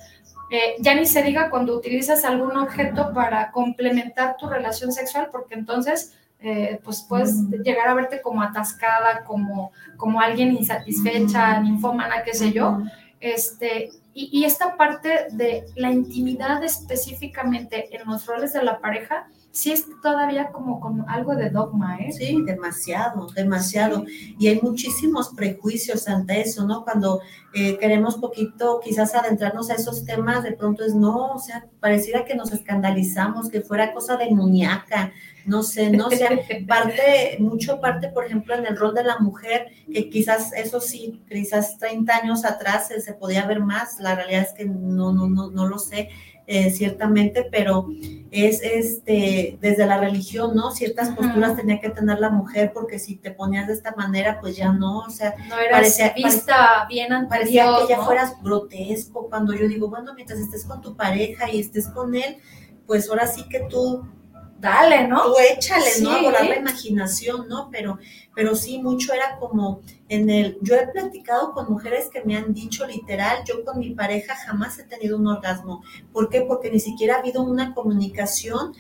Eh, 0.51 0.77
ya 0.81 0.95
ni 0.95 1.05
se 1.05 1.23
diga 1.23 1.51
cuando 1.51 1.77
utilizas 1.77 2.25
algún 2.25 2.57
objeto 2.57 3.13
para 3.13 3.51
complementar 3.51 4.37
tu 4.39 4.49
relación 4.49 4.93
sexual, 4.93 5.29
porque 5.31 5.55
entonces 5.55 6.15
eh, 6.41 6.81
pues 6.85 7.05
puedes 7.09 7.35
llegar 7.65 7.89
a 7.89 7.95
verte 7.95 8.23
como 8.23 8.43
atascada, 8.43 9.25
como, 9.25 9.73
como 9.97 10.21
alguien 10.21 10.53
insatisfecha, 10.53 11.61
ninfómana, 11.61 12.23
qué 12.23 12.33
sé 12.33 12.53
yo. 12.53 12.79
Este, 13.21 13.91
y, 14.15 14.45
esta 14.45 14.77
parte 14.77 15.27
de 15.33 15.65
la 15.75 15.91
intimidad 15.91 16.63
específicamente 16.63 17.95
en 17.97 18.09
los 18.09 18.27
roles 18.27 18.53
de 18.53 18.63
la 18.63 18.79
pareja, 18.79 19.29
sí 19.51 19.73
es 19.73 19.87
todavía 20.03 20.53
como 20.53 20.81
con 20.81 21.09
algo 21.09 21.35
de 21.35 21.51
dogma, 21.51 21.99
¿eh? 21.99 22.13
Sí, 22.13 22.43
demasiado, 22.45 23.27
demasiado. 23.29 24.05
Y 24.39 24.49
hay 24.49 24.61
muchísimos 24.63 25.31
prejuicios 25.31 26.07
ante 26.09 26.41
eso, 26.41 26.67
¿no? 26.67 26.85
Cuando 26.85 27.21
eh, 27.55 27.79
queremos 27.79 28.17
poquito 28.17 28.81
quizás 28.83 29.15
adentrarnos 29.15 29.71
a 29.71 29.75
esos 29.75 30.05
temas, 30.05 30.45
de 30.45 30.53
pronto 30.53 30.85
es 30.85 30.95
no, 30.95 31.33
o 31.33 31.39
sea, 31.39 31.67
pareciera 31.81 32.25
que 32.25 32.35
nos 32.35 32.53
escandalizamos, 32.53 33.49
que 33.49 33.63
fuera 33.63 33.93
cosa 33.93 34.17
de 34.17 34.31
muñeca, 34.31 35.13
no 35.47 35.63
sé, 35.63 35.91
no 35.91 36.11
sé, 36.11 36.65
parte, 36.69 37.37
mucho 37.41 37.81
parte, 37.81 38.09
por 38.09 38.27
ejemplo, 38.27 38.55
en 38.55 38.67
el 38.67 38.77
rol 38.77 38.95
de 38.95 39.03
la 39.03 39.19
mujer, 39.19 39.69
que 39.93 40.11
quizás 40.11 40.53
eso 40.53 40.81
sí, 40.81 41.23
quizás 41.29 41.79
30 41.79 42.17
años 42.17 42.45
atrás 42.45 42.89
se, 42.89 43.15
podía 43.15 43.47
ver 43.47 43.61
más, 43.61 43.99
la 43.99 44.15
realidad 44.15 44.43
es 44.43 44.53
que 44.53 44.67
no, 44.67 45.13
no, 45.13 45.27
no, 45.27 45.51
no 45.51 45.67
lo 45.67 45.79
sé, 45.79 46.11
eh, 46.51 46.71
ciertamente, 46.71 47.47
pero 47.51 47.89
es 48.31 48.63
este 48.63 49.59
desde 49.61 49.85
la 49.85 49.99
religión, 49.99 50.57
¿no? 50.57 50.71
Ciertas 50.71 51.11
posturas 51.11 51.55
tenía 51.57 51.79
que 51.79 51.91
tener 51.91 52.19
la 52.21 52.31
mujer 52.31 52.73
porque 52.73 52.99
si 52.99 53.17
te 53.17 53.33
ponías 53.33 53.67
de 53.67 53.75
esta 53.75 53.95
manera, 53.97 54.41
pues 54.41 54.57
ya 54.57 54.73
no, 54.73 55.01
o 55.01 55.11
sea, 55.11 55.35
no 55.47 55.57
parecía, 55.71 56.15
vista 56.17 56.87
bien 56.89 57.13
ante 57.13 57.29
parecía 57.29 57.67
que 57.83 57.93
ya 57.93 58.01
fueras 58.01 58.33
grotesco 58.43 59.29
cuando 59.29 59.53
yo 59.53 59.69
digo, 59.69 59.91
bueno, 59.91 60.15
mientras 60.15 60.39
estés 60.39 60.65
con 60.65 60.81
tu 60.81 60.97
pareja 60.97 61.51
y 61.53 61.61
estés 61.61 61.87
con 61.89 62.15
él, 62.15 62.39
pues 62.87 63.11
ahora 63.11 63.27
sí 63.27 63.47
que 63.51 63.61
tú 63.69 64.09
dale, 64.59 65.07
¿no? 65.07 65.25
Tú 65.25 65.35
échale, 65.53 65.91
¿no? 66.01 66.13
A 66.13 66.23
volar 66.23 66.47
la 66.47 66.57
imaginación, 66.57 67.47
¿no? 67.47 67.69
Pero, 67.71 67.99
pero 68.39 68.55
sí, 68.55 68.81
mucho 68.81 69.13
era 69.13 69.37
como 69.41 69.81
en 70.09 70.31
el, 70.31 70.59
yo 70.63 70.77
he 70.77 70.87
platicado 70.87 71.51
con 71.55 71.69
mujeres 71.69 72.09
que 72.09 72.23
me 72.23 72.37
han 72.37 72.55
dicho 72.55 72.87
literal, 72.87 73.39
yo 73.45 73.65
con 73.65 73.81
mi 73.81 73.91
pareja 73.97 74.37
jamás 74.37 74.79
he 74.79 74.85
tenido 74.85 75.17
un 75.17 75.27
orgasmo. 75.27 75.83
¿Por 76.13 76.29
qué? 76.29 76.43
Porque 76.43 76.71
ni 76.71 76.79
siquiera 76.79 77.17
ha 77.17 77.19
habido 77.19 77.43
una 77.43 77.75
comunicación 77.75 78.75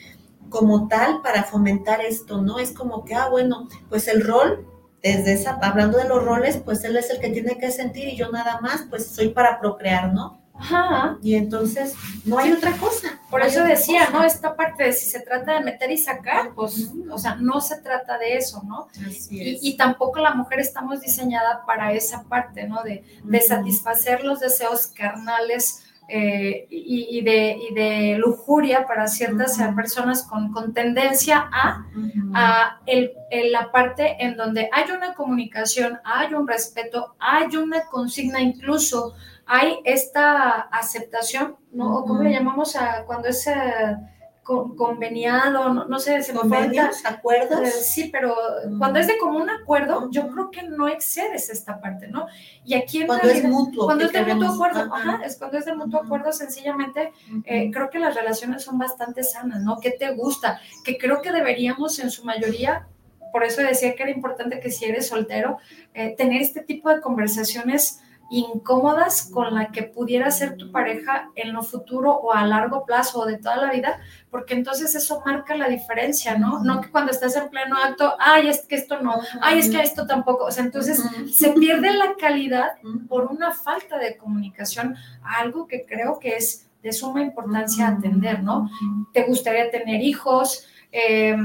como 0.48 0.86
tal 0.86 1.22
para 1.22 1.42
fomentar 1.42 2.00
esto, 2.02 2.40
¿no? 2.40 2.60
Es 2.60 2.70
como 2.70 3.04
que, 3.04 3.16
ah, 3.16 3.30
bueno, 3.30 3.66
pues 3.88 4.06
el 4.06 4.24
rol 4.24 4.64
desde 5.02 5.32
esa, 5.32 5.58
hablando 5.60 5.98
de 5.98 6.06
los 6.06 6.24
roles, 6.24 6.58
pues 6.58 6.84
él 6.84 6.96
es 6.96 7.10
el 7.10 7.18
que 7.18 7.30
tiene 7.30 7.58
que 7.58 7.72
sentir 7.72 8.06
y 8.06 8.16
yo 8.16 8.30
nada 8.30 8.60
más, 8.60 8.84
pues 8.88 9.08
soy 9.08 9.30
para 9.30 9.58
procrear, 9.58 10.14
¿no? 10.14 10.40
Ajá. 10.58 11.18
Y 11.22 11.34
entonces 11.34 11.94
no 12.24 12.38
hay 12.38 12.52
otra 12.52 12.72
cosa. 12.72 13.20
Por 13.30 13.40
no 13.40 13.46
eso 13.46 13.62
decía, 13.64 14.06
cosa. 14.06 14.18
¿no? 14.18 14.24
Esta 14.24 14.56
parte 14.56 14.84
de 14.84 14.92
si 14.92 15.08
se 15.08 15.20
trata 15.20 15.54
de 15.54 15.60
meter 15.64 15.90
y 15.90 15.98
sacar, 15.98 16.50
pues, 16.54 16.90
o 17.10 17.18
sea, 17.18 17.36
no 17.36 17.60
se 17.60 17.76
trata 17.80 18.18
de 18.18 18.36
eso, 18.36 18.62
¿no? 18.66 18.88
Así 19.06 19.36
Y, 19.36 19.54
es. 19.54 19.62
y 19.62 19.76
tampoco 19.76 20.18
la 20.20 20.34
mujer 20.34 20.60
estamos 20.60 21.00
diseñada 21.00 21.64
para 21.66 21.92
esa 21.92 22.24
parte, 22.24 22.66
¿no? 22.66 22.82
De, 22.82 23.04
de 23.22 23.40
satisfacer 23.40 24.24
los 24.24 24.40
deseos 24.40 24.86
carnales 24.88 25.84
eh, 26.10 26.66
y, 26.70 27.18
y 27.18 27.20
de, 27.20 27.58
y 27.70 27.74
de 27.74 28.16
lujuria 28.16 28.86
para 28.86 29.06
ciertas 29.08 29.58
eh, 29.60 29.70
personas 29.76 30.22
con, 30.22 30.50
con 30.52 30.72
tendencia 30.72 31.50
a, 31.52 31.84
a 32.32 32.80
el, 32.86 33.12
el- 33.30 33.52
la 33.52 33.70
parte 33.70 34.16
en 34.24 34.34
donde 34.38 34.70
hay 34.72 34.90
una 34.90 35.12
comunicación, 35.12 36.00
hay 36.04 36.32
un 36.32 36.48
respeto, 36.48 37.14
hay 37.18 37.54
una 37.56 37.84
consigna, 37.90 38.40
incluso 38.40 39.14
hay 39.48 39.80
esta 39.84 40.60
aceptación, 40.60 41.56
¿no? 41.72 41.96
O 41.98 42.04
¿Cómo 42.04 42.22
le 42.22 42.30
llamamos 42.32 42.76
a 42.76 43.04
cuando 43.06 43.28
es 43.28 43.46
eh, 43.46 43.96
con- 44.42 44.76
conveniado? 44.76 45.72
No, 45.72 45.84
no 45.86 45.98
sé, 45.98 46.22
se 46.22 46.32
me 46.32 46.40
falta. 46.40 46.56
convenios, 46.58 47.04
acuerdos. 47.06 47.60
Eh, 47.62 47.70
sí, 47.70 48.10
pero 48.12 48.36
Mm. 48.66 48.78
cuando 48.78 48.98
es 49.00 49.06
de 49.06 49.16
común 49.18 49.48
acuerdo, 49.50 50.10
yo 50.10 50.28
creo 50.28 50.50
que 50.50 50.62
no 50.64 50.86
excedes 50.88 51.48
esta 51.50 51.80
parte, 51.80 52.08
¿no? 52.08 52.26
Y 52.64 52.74
aquí 52.74 53.00
en 53.00 53.06
cuando 53.06 53.28
es 53.28 53.42
mutuo. 53.44 53.86
cuando 53.86 54.04
es 54.04 54.12
de 54.12 54.22
mutuo 54.34 54.52
acuerdo, 54.54 54.80
Ajá. 54.94 55.14
ajá, 55.14 55.24
es 55.24 55.36
cuando 55.38 55.58
es 55.58 55.64
de 55.64 55.74
mutuo 55.74 56.00
acuerdo, 56.02 56.32
sencillamente 56.32 57.12
eh, 57.44 57.70
creo 57.72 57.88
que 57.90 57.98
las 57.98 58.14
relaciones 58.14 58.62
son 58.62 58.78
bastante 58.78 59.22
sanas, 59.24 59.62
¿no? 59.62 59.78
¿Qué 59.80 59.90
te 59.92 60.10
gusta? 60.14 60.60
Que 60.84 60.98
creo 60.98 61.22
que 61.22 61.32
deberíamos 61.32 61.98
en 62.00 62.10
su 62.10 62.24
mayoría, 62.24 62.86
por 63.32 63.44
eso 63.44 63.60
decía 63.62 63.94
que 63.94 64.02
era 64.02 64.12
importante 64.12 64.58
que 64.60 64.70
si 64.70 64.84
eres 64.86 65.08
soltero, 65.08 65.58
eh, 65.94 66.14
tener 66.16 66.40
este 66.42 66.62
tipo 66.62 66.88
de 66.88 67.00
conversaciones 67.00 68.00
incómodas 68.30 69.30
con 69.32 69.54
la 69.54 69.72
que 69.72 69.84
pudiera 69.84 70.30
ser 70.30 70.56
tu 70.56 70.70
pareja 70.70 71.30
en 71.34 71.52
lo 71.52 71.62
futuro 71.62 72.12
o 72.12 72.32
a 72.32 72.44
largo 72.44 72.84
plazo 72.84 73.20
o 73.20 73.26
de 73.26 73.38
toda 73.38 73.56
la 73.56 73.72
vida, 73.72 74.00
porque 74.30 74.54
entonces 74.54 74.94
eso 74.94 75.22
marca 75.24 75.56
la 75.56 75.68
diferencia, 75.68 76.36
¿no? 76.36 76.62
No 76.62 76.80
que 76.80 76.90
cuando 76.90 77.10
estás 77.10 77.36
en 77.36 77.48
pleno 77.48 77.76
acto, 77.78 78.14
ay, 78.18 78.48
es 78.48 78.66
que 78.66 78.76
esto 78.76 79.00
no, 79.00 79.14
ay, 79.40 79.60
es 79.60 79.70
que 79.70 79.80
esto 79.80 80.06
tampoco, 80.06 80.44
o 80.44 80.50
sea, 80.50 80.64
entonces 80.64 81.02
se 81.32 81.50
pierde 81.52 81.92
la 81.94 82.14
calidad 82.16 82.72
por 83.08 83.26
una 83.26 83.52
falta 83.52 83.98
de 83.98 84.16
comunicación, 84.16 84.96
algo 85.22 85.66
que 85.66 85.86
creo 85.86 86.18
que 86.18 86.36
es 86.36 86.68
de 86.82 86.92
suma 86.92 87.22
importancia 87.22 87.88
atender, 87.88 88.42
¿no? 88.42 88.70
¿Te 89.12 89.24
gustaría 89.24 89.70
tener 89.70 90.02
hijos? 90.02 90.66
Eh, 90.92 91.36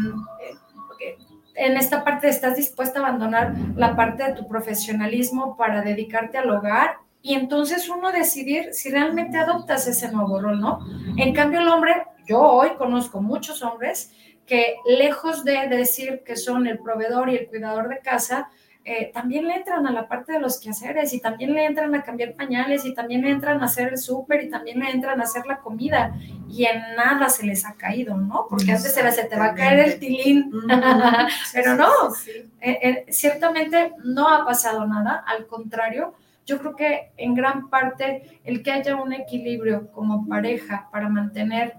en 1.55 1.77
esta 1.77 2.03
parte 2.03 2.29
estás 2.29 2.57
dispuesta 2.57 2.99
a 2.99 3.03
abandonar 3.03 3.53
la 3.75 3.95
parte 3.95 4.23
de 4.23 4.33
tu 4.33 4.47
profesionalismo 4.47 5.55
para 5.57 5.81
dedicarte 5.81 6.37
al 6.37 6.49
hogar 6.49 6.97
y 7.21 7.35
entonces 7.35 7.87
uno 7.89 8.11
decidir 8.11 8.73
si 8.73 8.89
realmente 8.89 9.37
adoptas 9.37 9.87
ese 9.87 10.11
nuevo 10.11 10.41
rol, 10.41 10.59
¿no? 10.59 10.79
En 11.17 11.33
cambio 11.33 11.61
el 11.61 11.67
hombre, 11.69 12.03
yo 12.27 12.41
hoy 12.41 12.71
conozco 12.77 13.21
muchos 13.21 13.63
hombres 13.63 14.11
que 14.45 14.75
lejos 14.85 15.45
de 15.45 15.67
decir 15.69 16.23
que 16.25 16.35
son 16.35 16.67
el 16.67 16.79
proveedor 16.79 17.29
y 17.29 17.37
el 17.37 17.47
cuidador 17.47 17.87
de 17.87 17.99
casa, 17.99 18.49
eh, 18.85 19.11
también 19.13 19.47
le 19.47 19.55
entran 19.55 19.87
a 19.87 19.91
la 19.91 20.09
parte 20.09 20.33
de 20.33 20.39
los 20.39 20.59
quehaceres 20.59 21.13
y 21.13 21.21
también 21.21 21.53
le 21.53 21.65
entran 21.65 21.95
a 21.95 22.03
cambiar 22.03 22.33
pañales 22.33 22.83
y 22.85 22.93
también 22.93 23.21
le 23.21 23.29
entran 23.29 23.61
a 23.61 23.65
hacer 23.65 23.93
el 23.93 23.97
súper 23.97 24.43
y 24.43 24.49
también 24.49 24.79
le 24.79 24.89
entran 24.89 25.21
a 25.21 25.23
hacer 25.23 25.45
la 25.45 25.59
comida. 25.59 26.13
Y 26.49 26.65
en 26.65 26.81
nada 26.97 27.29
se 27.29 27.45
les 27.45 27.65
ha 27.65 27.75
caído, 27.75 28.17
¿no? 28.17 28.45
Porque 28.49 28.73
antes 28.73 28.95
era 28.97 29.11
se 29.11 29.23
te 29.23 29.37
va 29.37 29.45
a 29.45 29.55
caer 29.55 29.79
el 29.79 29.99
tilín, 29.99 30.51
pero 31.53 31.75
no, 31.75 32.11
sí, 32.11 32.31
sí. 32.31 32.51
eh, 32.59 32.79
eh, 32.81 33.05
ciertamente 33.09 33.93
no 34.03 34.27
ha 34.27 34.45
pasado 34.45 34.85
nada, 34.85 35.23
al 35.25 35.47
contrario, 35.47 36.13
yo 36.45 36.59
creo 36.59 36.75
que 36.75 37.11
en 37.15 37.35
gran 37.35 37.69
parte 37.69 38.41
el 38.43 38.63
que 38.63 38.71
haya 38.71 38.97
un 38.97 39.13
equilibrio 39.13 39.91
como 39.91 40.27
pareja 40.27 40.89
para 40.91 41.07
mantener 41.07 41.75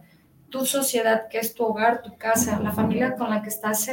tu 0.49 0.65
sociedad, 0.65 1.29
que 1.29 1.39
es 1.39 1.55
tu 1.55 1.65
hogar, 1.65 2.01
tu 2.01 2.17
casa, 2.17 2.61
la 2.61 2.73
familia 2.73 3.17
con 3.17 3.29
la 3.29 3.43
que 3.43 3.49
estás 3.49 3.91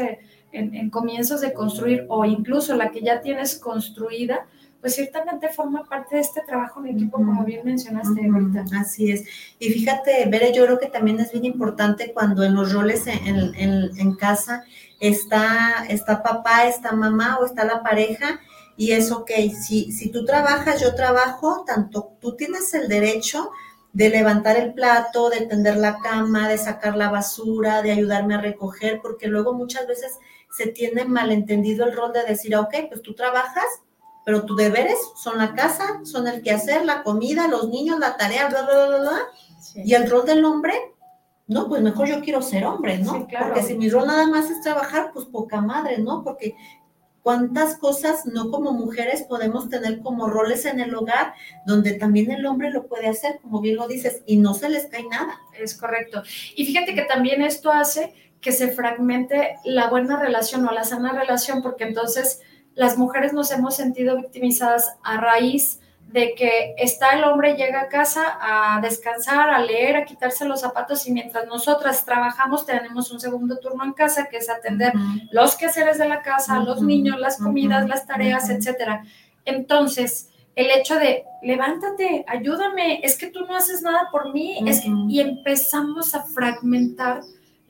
en, 0.51 0.75
en 0.75 0.89
comienzos 0.89 1.41
de 1.41 1.53
construir 1.53 2.05
o 2.09 2.25
incluso 2.25 2.75
la 2.75 2.91
que 2.91 3.01
ya 3.01 3.21
tienes 3.21 3.57
construida, 3.57 4.45
pues 4.79 4.95
ciertamente 4.95 5.49
forma 5.49 5.83
parte 5.83 6.15
de 6.15 6.21
este 6.21 6.41
trabajo 6.41 6.79
en 6.79 6.87
equipo, 6.95 7.17
como 7.17 7.43
bien 7.45 7.61
mencionaste 7.63 8.25
ahorita. 8.27 8.65
Así 8.79 9.11
es. 9.11 9.23
Y 9.59 9.69
fíjate, 9.69 10.25
Bere, 10.27 10.51
yo 10.53 10.65
creo 10.65 10.79
que 10.79 10.87
también 10.87 11.19
es 11.19 11.31
bien 11.31 11.45
importante 11.45 12.11
cuando 12.13 12.43
en 12.43 12.55
los 12.55 12.73
roles 12.73 13.05
en, 13.05 13.19
en- 13.27 13.55
en- 13.55 13.97
en 13.99 14.15
casa 14.15 14.63
está, 14.99 15.85
está 15.87 16.23
papá, 16.23 16.65
está 16.67 16.93
mamá 16.93 17.37
o 17.39 17.45
está 17.45 17.63
la 17.65 17.83
pareja. 17.83 18.39
Y 18.77 18.93
es 18.93 19.11
ok, 19.11 19.29
si, 19.61 19.91
si 19.91 20.09
tú 20.11 20.25
trabajas, 20.25 20.81
yo 20.81 20.95
trabajo, 20.95 21.63
tanto 21.67 22.13
tú 22.19 22.35
tienes 22.35 22.73
el 22.73 22.87
derecho 22.87 23.51
de 23.93 24.09
levantar 24.09 24.57
el 24.57 24.73
plato, 24.73 25.29
de 25.29 25.41
tender 25.41 25.75
la 25.77 25.99
cama, 25.99 26.47
de 26.47 26.57
sacar 26.57 26.95
la 26.95 27.09
basura, 27.11 27.81
de 27.83 27.91
ayudarme 27.91 28.33
a 28.35 28.41
recoger, 28.41 28.99
porque 29.03 29.27
luego 29.27 29.53
muchas 29.53 29.85
veces 29.85 30.17
se 30.51 30.67
tiene 30.67 31.05
malentendido 31.05 31.85
el 31.85 31.95
rol 31.95 32.13
de 32.13 32.23
decir, 32.23 32.55
ok, 32.55 32.73
pues 32.89 33.01
tú 33.01 33.13
trabajas, 33.13 33.65
pero 34.25 34.45
tus 34.45 34.57
deberes 34.57 34.97
son 35.15 35.37
la 35.37 35.55
casa, 35.55 36.01
son 36.03 36.27
el 36.27 36.41
quehacer, 36.41 36.85
la 36.85 37.03
comida, 37.03 37.47
los 37.47 37.69
niños, 37.69 37.99
la 37.99 38.17
tarea, 38.17 38.47
bla, 38.49 38.63
bla, 38.63 38.87
bla, 38.87 38.99
bla. 38.99 39.19
Y 39.75 39.93
el 39.93 40.09
rol 40.09 40.25
del 40.25 40.45
hombre, 40.45 40.73
no, 41.47 41.67
pues 41.67 41.81
mejor 41.81 42.07
yo 42.07 42.21
quiero 42.21 42.41
ser 42.41 42.65
hombre, 42.65 42.97
¿no? 42.99 43.13
Sí, 43.13 43.25
claro. 43.27 43.47
Porque 43.47 43.63
si 43.63 43.75
mi 43.75 43.89
rol 43.89 44.07
nada 44.07 44.27
más 44.27 44.49
es 44.49 44.61
trabajar, 44.61 45.11
pues 45.13 45.25
poca 45.25 45.61
madre, 45.61 45.97
¿no? 45.97 46.23
Porque 46.23 46.55
cuántas 47.23 47.77
cosas 47.77 48.25
no 48.25 48.51
como 48.51 48.73
mujeres 48.73 49.23
podemos 49.23 49.69
tener 49.69 50.01
como 50.01 50.27
roles 50.27 50.65
en 50.65 50.79
el 50.79 50.93
hogar, 50.93 51.33
donde 51.65 51.93
también 51.93 52.31
el 52.31 52.45
hombre 52.45 52.71
lo 52.71 52.87
puede 52.87 53.07
hacer, 53.07 53.39
como 53.41 53.61
bien 53.61 53.77
lo 53.77 53.87
dices, 53.87 54.23
y 54.25 54.37
no 54.37 54.53
se 54.53 54.69
les 54.69 54.87
cae 54.87 55.05
nada. 55.07 55.39
Es 55.57 55.75
correcto. 55.75 56.23
Y 56.55 56.65
fíjate 56.65 56.93
que 56.93 57.03
también 57.03 57.41
esto 57.41 57.71
hace 57.71 58.13
que 58.41 58.51
se 58.51 58.69
fragmente 58.69 59.55
la 59.63 59.87
buena 59.87 60.19
relación 60.19 60.67
o 60.67 60.71
la 60.71 60.83
sana 60.83 61.13
relación, 61.13 61.61
porque 61.61 61.83
entonces 61.83 62.41
las 62.73 62.97
mujeres 62.97 63.33
nos 63.33 63.51
hemos 63.51 63.75
sentido 63.75 64.17
victimizadas 64.17 64.95
a 65.03 65.17
raíz 65.17 65.79
de 66.07 66.33
que 66.35 66.73
está 66.77 67.11
el 67.11 67.23
hombre, 67.23 67.55
llega 67.55 67.81
a 67.81 67.87
casa 67.87 68.37
a 68.41 68.81
descansar, 68.81 69.49
a 69.49 69.59
leer, 69.59 69.95
a 69.95 70.03
quitarse 70.03 70.45
los 70.45 70.59
zapatos 70.59 71.07
y 71.07 71.13
mientras 71.13 71.45
nosotras 71.45 72.03
trabajamos 72.03 72.65
tenemos 72.65 73.11
un 73.11 73.19
segundo 73.19 73.59
turno 73.59 73.85
en 73.85 73.93
casa 73.93 74.27
que 74.29 74.37
es 74.37 74.49
atender 74.49 74.93
los 75.31 75.55
quehaceres 75.55 75.97
de 75.97 76.09
la 76.09 76.21
casa, 76.21 76.59
los 76.59 76.81
niños, 76.81 77.17
las 77.19 77.37
comidas, 77.37 77.87
las 77.87 78.05
tareas, 78.05 78.49
etcétera. 78.49 79.05
Entonces, 79.45 80.29
el 80.55 80.69
hecho 80.71 80.95
de 80.95 81.23
levántate, 81.43 82.25
ayúdame, 82.27 82.99
es 83.03 83.17
que 83.17 83.27
tú 83.27 83.45
no 83.45 83.55
haces 83.55 83.81
nada 83.81 84.09
por 84.11 84.33
mí, 84.33 84.59
es 84.67 84.81
que, 84.81 84.91
y 85.07 85.21
empezamos 85.21 86.13
a 86.13 86.23
fragmentar 86.23 87.21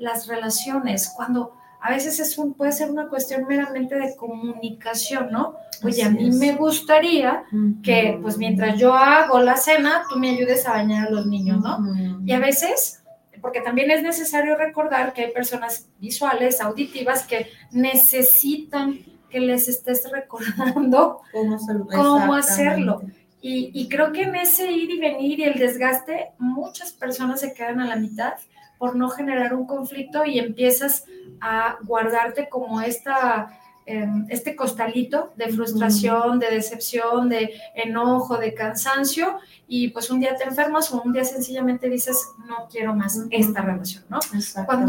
las 0.02 0.28
relaciones 0.28 1.14
cuando 1.16 1.54
a 1.80 1.90
veces 1.90 2.20
es 2.20 2.38
un, 2.38 2.54
puede 2.54 2.72
ser 2.72 2.92
una 2.92 3.08
cuestión 3.08 3.46
meramente 3.48 3.96
de 3.96 4.16
comunicación, 4.16 5.32
¿no? 5.32 5.56
Oye, 5.84 6.04
a 6.04 6.08
Así 6.08 6.16
mí 6.16 6.30
es. 6.30 6.36
me 6.36 6.54
gustaría 6.54 7.44
que, 7.82 8.20
pues, 8.22 8.38
mientras 8.38 8.78
yo 8.78 8.94
hago 8.94 9.40
la 9.40 9.58
cena, 9.58 10.04
tú 10.08 10.20
me 10.20 10.30
ayudes 10.30 10.68
a 10.68 10.74
bañar 10.74 11.08
a 11.08 11.10
los 11.10 11.26
niños, 11.26 11.60
¿no? 11.62 11.80
Ujú. 11.80 12.22
Y 12.24 12.34
a 12.34 12.40
veces, 12.40 13.02
porque 13.42 13.62
también 13.62 13.90
es 13.90 14.04
necesario 14.04 14.56
recordar 14.56 15.14
que 15.14 15.26
hay 15.26 15.32
personas 15.32 15.88
visuales, 16.00 16.62
auditivas, 16.62 17.26
que 17.26 17.48
necesitan 17.72 19.00
que 19.32 19.40
les 19.40 19.68
estés 19.68 20.08
recordando 20.12 21.22
¿Cómo, 21.32 21.56
hacerlo? 21.56 21.88
cómo 21.92 22.34
hacerlo. 22.36 23.02
Y, 23.42 23.72
y 23.74 23.90
creo 23.90 24.12
que 24.12 24.22
en 24.22 24.36
ese 24.36 24.72
ir 24.72 24.92
y 24.92 25.00
venir 25.00 25.40
y 25.40 25.44
el 25.46 25.58
desgaste, 25.58 26.34
muchas 26.38 26.92
personas 26.92 27.40
se 27.40 27.56
quedan 27.56 27.80
a 27.80 27.88
la 27.88 27.96
mitad 27.96 28.34
por 28.82 28.96
no 28.96 29.10
generar 29.10 29.54
un 29.54 29.68
conflicto 29.68 30.26
y 30.26 30.40
empiezas 30.40 31.06
a 31.40 31.78
guardarte 31.84 32.50
como 32.50 32.82
esta, 32.82 33.60
eh, 33.86 34.08
este 34.30 34.56
costalito 34.56 35.34
de 35.36 35.50
frustración, 35.50 36.40
de 36.40 36.50
decepción, 36.50 37.30
de 37.30 37.52
enojo, 37.76 38.38
de 38.38 38.56
cansancio 38.56 39.38
y 39.68 39.90
pues 39.90 40.10
un 40.10 40.20
día 40.20 40.36
te 40.36 40.46
enfermas 40.46 40.92
o 40.92 41.00
un 41.04 41.14
día 41.14 41.24
sencillamente 41.24 41.90
dices 41.90 42.18
no 42.48 42.68
quiero 42.72 42.96
más 42.96 43.20
esta 43.30 43.62
relación, 43.62 44.04
¿no? 44.10 44.18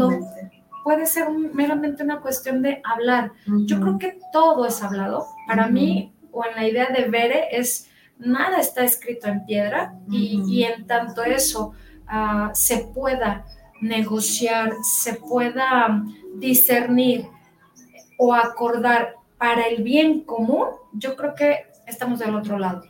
Exactamente. 0.09 0.63
Puede 0.83 1.05
ser 1.05 1.27
un- 1.27 1.51
meramente 1.53 2.03
una 2.03 2.19
cuestión 2.19 2.63
de 2.63 2.81
hablar. 2.83 3.31
Yo 3.67 3.79
creo 3.79 3.99
que 3.99 4.17
todo 4.33 4.65
es 4.65 4.81
hablado. 4.81 5.27
Para 5.47 5.67
mí, 5.67 6.11
o 6.31 6.43
en 6.45 6.55
la 6.55 6.67
idea 6.67 6.87
de 6.89 7.03
Bere, 7.09 7.55
es 7.55 7.89
nada 8.17 8.57
está 8.59 8.83
escrito 8.83 9.27
en 9.27 9.45
piedra 9.45 9.93
y 10.49 10.63
en 10.63 10.87
tanto 10.87 11.23
eso 11.23 11.73
ah, 12.07 12.49
se 12.55 12.77
pueda 12.93 13.45
negociar, 13.83 14.73
se 14.81 15.15
pueda 15.15 16.03
discernir 16.35 17.27
o 18.17 18.33
acordar 18.33 19.15
para 19.37 19.67
el 19.67 19.83
bien 19.83 20.21
común, 20.21 20.67
yo 20.93 21.15
creo 21.15 21.35
que 21.35 21.65
estamos 21.85 22.19
del 22.19 22.35
otro 22.35 22.57
lado. 22.57 22.83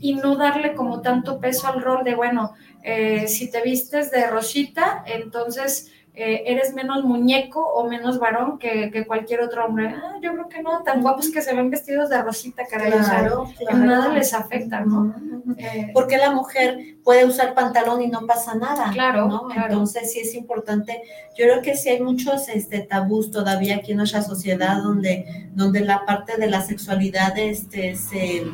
Y 0.00 0.14
no 0.14 0.36
darle 0.36 0.74
como 0.74 1.00
tanto 1.02 1.40
peso 1.40 1.66
al 1.66 1.82
rol 1.82 2.04
de, 2.04 2.14
bueno, 2.14 2.54
eh, 2.82 3.26
si 3.26 3.50
te 3.50 3.62
vistes 3.62 4.10
de 4.10 4.28
rosita, 4.28 5.04
entonces 5.06 5.90
eh, 6.14 6.42
eres 6.44 6.74
menos 6.74 7.04
muñeco 7.04 7.64
o 7.64 7.88
menos 7.88 8.18
varón 8.18 8.58
que, 8.58 9.04
cualquier 9.06 9.40
otro 9.40 9.64
hombre. 9.64 9.94
Ah, 9.96 10.18
yo 10.20 10.32
creo 10.32 10.46
que 10.46 10.62
no, 10.62 10.82
tan 10.82 11.00
guapos 11.00 11.30
que 11.30 11.40
se 11.40 11.54
ven 11.54 11.70
vestidos 11.70 12.10
de 12.10 12.20
rosita, 12.20 12.66
caray. 12.66 12.90
Claro, 12.90 13.48
nada 13.72 14.08
les 14.10 14.34
afecta, 14.34 14.80
¿no? 14.80 15.14
Eh, 15.56 15.90
Porque 15.94 16.18
la 16.18 16.30
mujer 16.30 16.98
puede 17.02 17.24
usar 17.24 17.54
pantalón 17.54 18.02
y 18.02 18.08
no 18.08 18.26
pasa 18.26 18.54
nada. 18.54 18.90
Claro, 18.92 19.26
¿no? 19.26 19.48
Entonces 19.56 20.12
sí 20.12 20.20
es 20.20 20.34
importante. 20.34 21.02
Yo 21.38 21.46
creo 21.46 21.62
que 21.62 21.76
sí 21.76 21.88
hay 21.88 22.02
muchos 22.02 22.46
este, 22.50 22.80
tabús 22.80 23.30
todavía 23.30 23.76
aquí 23.76 23.92
en 23.92 23.96
nuestra 23.96 24.20
sociedad 24.20 24.82
donde, 24.82 25.48
donde 25.54 25.80
la 25.80 26.04
parte 26.04 26.36
de 26.36 26.46
la 26.46 26.60
sexualidad 26.60 27.38
este, 27.38 27.96
se, 27.96 28.44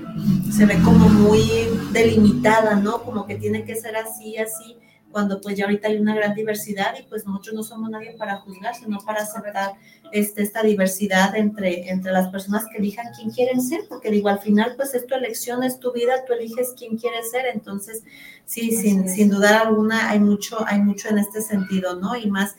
se 0.57 0.65
ve 0.65 0.79
como 0.85 1.09
muy 1.09 1.43
delimitada, 1.91 2.77
¿no? 2.77 3.03
Como 3.03 3.27
que 3.27 3.35
tiene 3.35 3.65
que 3.65 3.75
ser 3.75 3.97
así, 3.97 4.39
así 4.39 4.77
cuando 5.11 5.41
pues 5.41 5.57
ya 5.57 5.65
ahorita 5.65 5.89
hay 5.89 5.97
una 5.97 6.15
gran 6.15 6.35
diversidad 6.35 6.95
y 6.99 7.03
pues 7.05 7.25
nosotros 7.27 7.55
no 7.55 7.63
somos 7.63 7.91
nadie 7.91 8.13
para 8.13 8.37
juzgar, 8.39 8.75
sino 8.75 8.99
para 8.99 9.23
aceptar 9.23 9.73
este, 10.13 10.43
esta 10.43 10.63
diversidad 10.63 11.35
entre, 11.37 11.91
entre 11.91 12.13
las 12.13 12.29
personas 12.29 12.67
que 12.71 12.79
elijan 12.79 13.07
quién 13.17 13.31
quieren 13.31 13.63
ser, 13.63 13.83
porque 13.89 14.11
digo, 14.11 14.29
al 14.29 14.39
final 14.39 14.75
pues 14.77 14.95
es 14.95 15.07
tu 15.07 15.15
elección, 15.15 15.63
es 15.63 15.79
tu 15.81 15.93
vida, 15.93 16.25
tú 16.27 16.33
eliges 16.33 16.75
quién 16.77 16.97
quieres 16.97 17.31
ser, 17.31 17.47
entonces 17.53 18.03
sí, 18.45 18.71
sin, 18.73 19.09
sin 19.09 19.31
dudar 19.31 19.67
alguna 19.67 20.11
hay 20.11 20.21
mucho, 20.21 20.67
hay 20.67 20.81
mucho 20.81 21.09
en 21.09 21.19
este 21.19 21.41
sentido, 21.41 21.97
¿no? 21.97 22.17
Y 22.17 22.31
más 22.31 22.57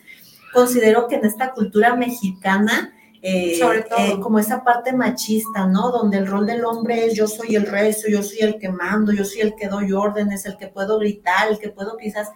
considero 0.54 1.08
que 1.08 1.16
en 1.16 1.26
esta 1.26 1.52
cultura 1.52 1.96
mexicana, 1.96 2.94
eh, 3.22 3.58
Sobre 3.60 3.82
todo. 3.82 4.00
Eh, 4.00 4.20
como 4.22 4.40
esa 4.40 4.64
parte 4.64 4.94
machista, 4.94 5.66
¿no? 5.66 5.92
Donde 5.92 6.18
el 6.18 6.28
rol 6.28 6.46
del 6.46 6.64
hombre 6.64 7.06
es 7.06 7.16
yo 7.16 7.28
soy 7.28 7.56
el 7.56 7.66
rey, 7.66 7.94
yo 8.10 8.24
soy 8.24 8.40
el 8.40 8.60
que 8.60 8.70
mando, 8.70 9.12
yo 9.12 9.26
soy 9.26 9.42
el 9.42 9.56
que 9.56 9.68
doy 9.68 9.92
órdenes, 9.92 10.46
el 10.46 10.58
que 10.58 10.68
puedo 10.68 11.00
gritar, 11.00 11.50
el 11.50 11.60
que 11.60 11.70
puedo 11.70 11.98
quizás 11.98 12.30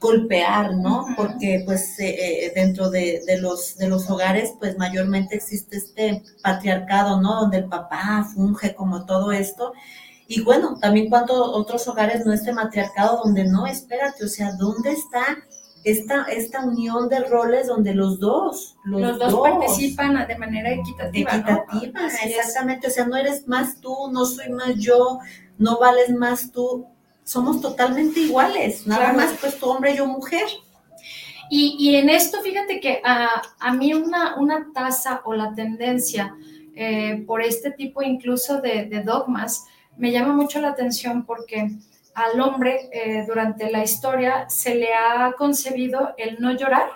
golpear, 0.00 0.74
¿no? 0.76 1.06
Porque 1.16 1.62
pues 1.66 1.98
eh, 1.98 2.50
dentro 2.54 2.88
de, 2.88 3.22
los, 3.38 3.76
de 3.76 3.88
los 3.88 4.08
hogares 4.08 4.54
pues 4.58 4.78
mayormente 4.78 5.36
existe 5.36 5.76
este 5.76 6.22
patriarcado, 6.42 7.20
¿no? 7.20 7.42
Donde 7.42 7.58
el 7.58 7.66
papá 7.66 8.26
funge 8.34 8.74
como 8.74 9.04
todo 9.04 9.30
esto. 9.30 9.74
Y 10.26 10.40
bueno, 10.42 10.78
también 10.80 11.10
cuántos 11.10 11.36
otros 11.36 11.86
hogares 11.88 12.24
no 12.24 12.32
este 12.32 12.52
matriarcado 12.52 13.20
donde 13.22 13.44
no, 13.44 13.66
espérate, 13.66 14.24
o 14.24 14.28
sea, 14.28 14.52
¿dónde 14.52 14.92
está 14.92 15.24
esta, 15.84 16.24
esta 16.24 16.64
unión 16.64 17.08
de 17.08 17.20
roles 17.20 17.66
donde 17.66 17.94
los 17.94 18.20
dos, 18.20 18.76
los, 18.84 19.18
dos, 19.18 19.34
participan 19.40 20.26
de 20.26 20.36
manera 20.36 20.72
equitativa. 20.72 21.30
Equitativa, 21.30 22.06
exactamente. 22.24 22.88
O 22.88 22.90
sea, 22.90 23.06
no 23.06 23.16
eres 23.16 23.48
más 23.48 23.80
tú, 23.80 23.94
no 24.12 24.24
soy 24.24 24.50
más 24.50 24.76
yo, 24.76 25.18
no 25.58 25.78
vales 25.78 26.10
más 26.10 26.52
tú. 26.52 26.86
Somos 27.24 27.60
totalmente 27.60 28.20
iguales, 28.20 28.86
nada 28.86 29.12
más 29.12 29.34
pues 29.40 29.58
tu 29.58 29.66
hombre 29.66 29.92
y 29.92 29.96
yo 29.98 30.06
mujer. 30.06 30.46
Y, 31.48 31.76
y 31.78 31.96
en 31.96 32.08
esto, 32.08 32.40
fíjate 32.42 32.80
que 32.80 33.00
a, 33.04 33.42
a 33.58 33.74
mí 33.74 33.94
una, 33.94 34.36
una 34.36 34.68
tasa 34.72 35.22
o 35.24 35.34
la 35.34 35.54
tendencia 35.54 36.34
eh, 36.74 37.24
por 37.26 37.42
este 37.42 37.72
tipo 37.72 38.02
incluso 38.02 38.60
de, 38.60 38.86
de 38.86 39.02
dogmas 39.02 39.66
me 39.96 40.12
llama 40.12 40.32
mucho 40.32 40.60
la 40.60 40.70
atención 40.70 41.26
porque 41.26 41.70
al 42.14 42.40
hombre 42.40 42.88
eh, 42.92 43.24
durante 43.26 43.70
la 43.70 43.82
historia 43.82 44.48
se 44.48 44.74
le 44.74 44.94
ha 44.94 45.32
concebido 45.36 46.14
el 46.16 46.40
no 46.40 46.52
llorar, 46.52 46.90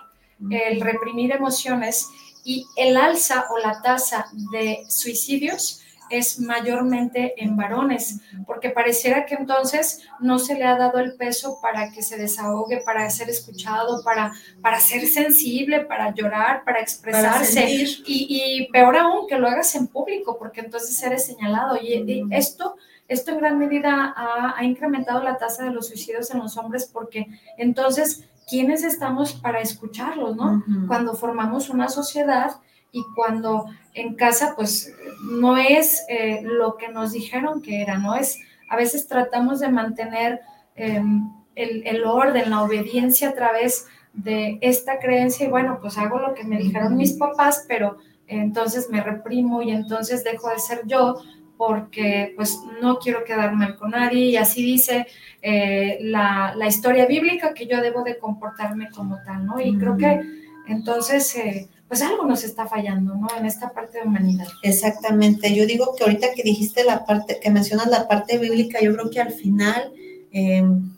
el 0.50 0.81
reprimir 0.81 1.33
emociones 1.33 2.09
y 2.44 2.66
el 2.77 2.96
alza 2.96 3.46
o 3.50 3.59
la 3.59 3.81
tasa 3.81 4.27
de 4.53 4.85
suicidios 4.88 5.81
es 6.11 6.38
mayormente 6.38 7.35
en 7.42 7.57
varones, 7.57 8.20
porque 8.46 8.70
pareciera 8.70 9.24
que 9.24 9.35
entonces 9.35 10.03
no 10.20 10.38
se 10.38 10.55
le 10.55 10.64
ha 10.64 10.77
dado 10.77 10.98
el 10.98 11.16
peso 11.16 11.59
para 11.62 11.90
que 11.92 12.03
se 12.03 12.18
desahogue, 12.18 12.83
para 12.85 13.09
ser 13.09 13.31
escuchado, 13.31 14.03
para, 14.05 14.33
para 14.61 14.81
ser 14.81 15.07
sensible, 15.07 15.81
para 15.81 16.14
llorar, 16.14 16.62
para 16.64 16.81
expresarse. 16.81 17.64
y, 17.68 18.05
y, 18.07 18.68
peor 18.70 18.96
aún, 18.96 19.27
que 19.27 19.38
lo 19.38 19.48
hagas 19.48 19.74
en 19.74 19.87
público, 19.87 20.37
porque 20.38 20.61
entonces 20.61 21.03
eres 21.03 21.24
señalado. 21.24 21.79
y 21.81 22.22
esto 22.31 22.77
esto 23.08 23.32
en 23.32 23.38
gran 23.38 23.58
medida 23.58 24.14
ha, 24.16 24.64
incrementado 24.64 25.22
la 25.22 25.36
tasa 25.36 25.64
de 25.64 25.70
los 25.70 25.88
suicidios 25.88 26.30
en 26.30 26.38
los 26.38 26.56
hombres 26.56 26.88
porque 26.92 27.26
entonces, 27.58 28.28
¿quiénes 28.48 28.82
estamos 28.82 29.34
para 29.34 29.60
escucharlos, 29.60 30.36
no? 30.36 30.62
Cuando 30.86 31.14
formamos 31.14 31.68
una 31.68 31.88
sociedad 31.88 32.60
y 32.92 33.04
cuando 33.14 33.66
en 33.92 34.14
casa, 34.14 34.54
pues, 34.56 34.92
no 35.22 35.56
es 35.56 36.04
eh, 36.08 36.40
lo 36.42 36.76
que 36.76 36.88
nos 36.88 37.12
dijeron 37.12 37.60
que 37.60 37.82
era, 37.82 37.98
¿no? 37.98 38.14
Es, 38.14 38.38
a 38.70 38.76
veces 38.76 39.06
tratamos 39.06 39.60
de 39.60 39.68
mantener 39.68 40.40
em, 40.74 41.30
el, 41.54 41.86
el 41.86 42.04
orden, 42.04 42.50
la 42.50 42.62
obediencia 42.62 43.30
a 43.30 43.34
través 43.34 43.86
de 44.12 44.58
esta 44.62 44.98
creencia 44.98 45.46
y 45.46 45.50
bueno, 45.50 45.78
pues 45.80 45.98
hago 45.98 46.18
lo 46.18 46.34
que 46.34 46.44
me 46.44 46.58
dijeron 46.58 46.96
mis 46.96 47.14
papás, 47.14 47.64
pero 47.68 47.98
entonces 48.26 48.88
me 48.90 49.02
reprimo 49.02 49.60
y 49.62 49.70
entonces 49.70 50.24
dejo 50.24 50.48
de 50.48 50.58
ser 50.58 50.82
yo 50.86 51.16
porque 51.56 52.32
pues 52.36 52.58
no 52.80 52.98
quiero 52.98 53.24
quedar 53.24 53.54
mal 53.54 53.76
con 53.76 53.90
nadie 53.90 54.26
y 54.26 54.36
así 54.36 54.62
dice 54.62 55.06
eh, 55.42 55.98
la, 56.00 56.54
historia 56.66 57.06
bíblica 57.06 57.54
que 57.54 57.66
yo 57.66 57.80
debo 57.80 58.02
de 58.02 58.18
comportarme 58.18 58.90
como 58.90 59.18
tal, 59.24 59.46
¿no? 59.46 59.60
Y 59.60 59.76
creo 59.78 59.96
que 59.96 60.20
entonces 60.66 61.36
eh, 61.36 61.68
pues 61.88 62.02
algo 62.02 62.24
nos 62.24 62.44
está 62.44 62.66
fallando, 62.66 63.14
¿no? 63.14 63.28
En 63.36 63.46
esta 63.46 63.70
parte 63.70 63.98
de 63.98 64.04
humanidad. 64.04 64.46
Exactamente, 64.62 65.54
yo 65.54 65.66
digo 65.66 65.94
que 65.96 66.04
ahorita 66.04 66.28
que 66.34 66.42
dijiste 66.42 66.84
la 66.84 67.04
parte, 67.04 67.38
que 67.40 67.50
mencionas 67.50 67.88
la 67.88 68.08
parte 68.08 68.38
bíblica, 68.38 68.80
yo 68.80 68.94
creo 68.94 69.10
que 69.10 69.20
al 69.20 69.32
final... 69.32 69.92
Em, 70.32 70.94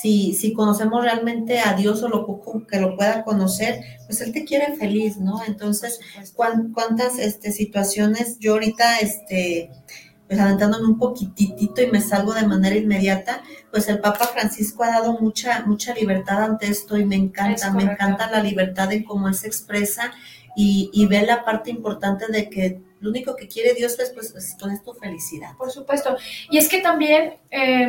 si, 0.00 0.34
si, 0.34 0.52
conocemos 0.52 1.02
realmente 1.02 1.58
a 1.58 1.74
Dios 1.74 2.02
o 2.02 2.08
lo 2.08 2.26
poco 2.26 2.66
que 2.66 2.80
lo 2.80 2.96
pueda 2.96 3.24
conocer, 3.24 3.80
pues 4.06 4.20
Él 4.20 4.32
te 4.32 4.44
quiere 4.44 4.76
feliz, 4.76 5.16
¿no? 5.16 5.42
Entonces, 5.46 6.00
¿cuántas 6.34 7.18
este, 7.18 7.50
situaciones 7.52 8.38
yo 8.38 8.52
ahorita, 8.52 8.98
este, 8.98 9.70
pues 10.26 10.38
adelantándome 10.40 10.86
un 10.86 10.98
poquitito 10.98 11.80
y 11.80 11.90
me 11.90 12.00
salgo 12.00 12.34
de 12.34 12.46
manera 12.46 12.76
inmediata, 12.76 13.42
pues 13.70 13.88
el 13.88 14.00
Papa 14.00 14.26
Francisco 14.26 14.82
ha 14.82 14.90
dado 14.90 15.18
mucha, 15.20 15.64
mucha 15.64 15.94
libertad 15.94 16.42
ante 16.42 16.66
esto 16.68 16.98
y 16.98 17.04
me 17.04 17.16
encanta, 17.16 17.72
me 17.72 17.84
encanta 17.84 18.30
la 18.30 18.42
libertad 18.42 18.92
en 18.92 19.04
cómo 19.04 19.28
Él 19.28 19.34
se 19.34 19.46
expresa 19.46 20.12
y, 20.56 20.90
y 20.92 21.06
ve 21.06 21.22
la 21.22 21.44
parte 21.44 21.70
importante 21.70 22.26
de 22.28 22.50
que 22.50 22.80
lo 23.00 23.10
único 23.10 23.36
que 23.36 23.46
quiere 23.46 23.74
Dios 23.74 23.98
es 23.98 24.10
pues, 24.10 24.32
pues 24.32 24.44
es 24.44 24.82
tu 24.82 24.92
felicidad. 24.94 25.56
Por 25.56 25.70
supuesto. 25.70 26.16
Y 26.50 26.58
es 26.58 26.68
que 26.68 26.80
también 26.80 27.34
eh, 27.50 27.88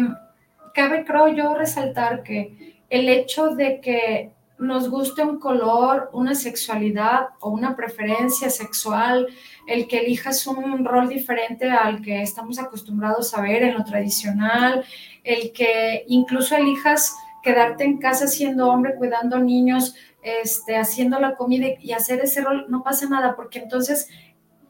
cabe, 0.77 1.03
creo 1.05 1.27
yo, 1.29 1.55
resaltar 1.55 2.21
que 2.21 2.83
el 2.87 3.09
hecho 3.09 3.55
de 3.55 3.81
que 3.81 4.29
nos 4.59 4.91
guste 4.91 5.23
un 5.23 5.39
color, 5.39 6.11
una 6.13 6.35
sexualidad 6.35 7.29
o 7.39 7.49
una 7.49 7.75
preferencia 7.75 8.51
sexual, 8.51 9.27
el 9.65 9.87
que 9.87 10.01
elijas 10.01 10.45
un 10.45 10.85
rol 10.85 11.09
diferente 11.09 11.71
al 11.71 12.03
que 12.03 12.21
estamos 12.21 12.59
acostumbrados 12.59 13.33
a 13.33 13.41
ver 13.41 13.63
en 13.63 13.73
lo 13.73 13.83
tradicional, 13.83 14.85
el 15.23 15.51
que 15.51 16.05
incluso 16.09 16.55
elijas 16.55 17.15
quedarte 17.41 17.83
en 17.83 17.97
casa 17.97 18.27
siendo 18.27 18.69
hombre, 18.69 18.97
cuidando 18.97 19.39
niños, 19.39 19.95
este, 20.21 20.77
haciendo 20.77 21.19
la 21.19 21.35
comida 21.35 21.69
y 21.81 21.91
hacer 21.93 22.19
ese 22.19 22.41
rol, 22.41 22.67
no 22.69 22.83
pasa 22.83 23.09
nada, 23.09 23.35
porque 23.35 23.57
entonces 23.57 24.09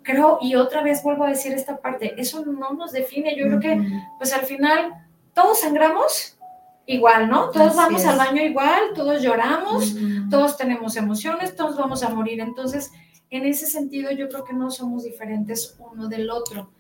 creo, 0.04 0.38
y 0.42 0.56
otra 0.56 0.84
vez 0.84 1.04
vuelvo 1.04 1.26
a 1.26 1.30
decir 1.30 1.52
esta 1.52 1.82
parte, 1.82 2.14
eso 2.18 2.46
no 2.46 2.72
nos 2.72 2.94
define, 2.94 3.36
yo 3.36 3.48
creo 3.48 3.60
que 3.60 3.82
pues 4.20 4.32
al 4.34 4.46
final 4.46 5.07
todos 5.38 5.60
sangramos, 5.60 6.36
igual, 6.88 7.30
¿no? 7.30 7.52
Todos 7.52 7.76
vamos 7.76 8.04
al 8.06 8.18
baño 8.18 8.42
igual, 8.42 8.82
todos 8.96 9.22
lloramos, 9.22 9.96
todos 10.32 10.58
tenemos 10.58 10.96
emociones, 10.96 11.56
todos 11.56 11.78
vamos 11.78 12.02
a 12.02 12.10
morir. 12.10 12.40
Entonces, 12.40 12.92
en 13.30 13.46
ese 13.46 13.68
sentido, 13.68 14.10
yo 14.10 14.30
creo 14.30 14.44
que 14.44 14.54
no 14.54 14.72
somos 14.72 15.04
diferentes 15.04 15.78
uno 15.78 16.08
del 16.08 16.32
otro, 16.32 16.72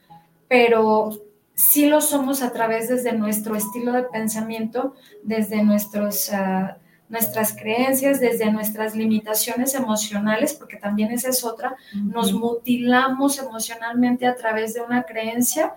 pero 0.48 1.12
sí 1.54 1.86
lo 1.86 2.02
somos 2.02 2.41
a 2.41 2.52
través 2.52 2.89
desde 2.89 3.13
nuestro 3.13 3.56
estilo 3.56 3.91
de 3.91 4.04
pensamiento, 4.04 4.96
desde 5.22 5.63
nuestros, 5.63 6.34
ah, 6.34 6.78
nuestras 7.10 7.56
creencias, 7.56 8.20
desde 8.20 8.52
nuestras 8.52 8.96
limitaciones 8.96 9.76
emocionales, 9.76 10.56
porque 10.56 10.78
también 10.78 11.12
esa 11.12 11.30
es 11.30 11.43
otra, 11.43 11.76
nos 11.93 12.34
mutilamos 12.34 13.38
emocionalmente 13.38 14.26
a 14.26 14.36
través 14.36 14.74
de 14.74 14.82
una 14.82 15.04
creencia 15.04 15.75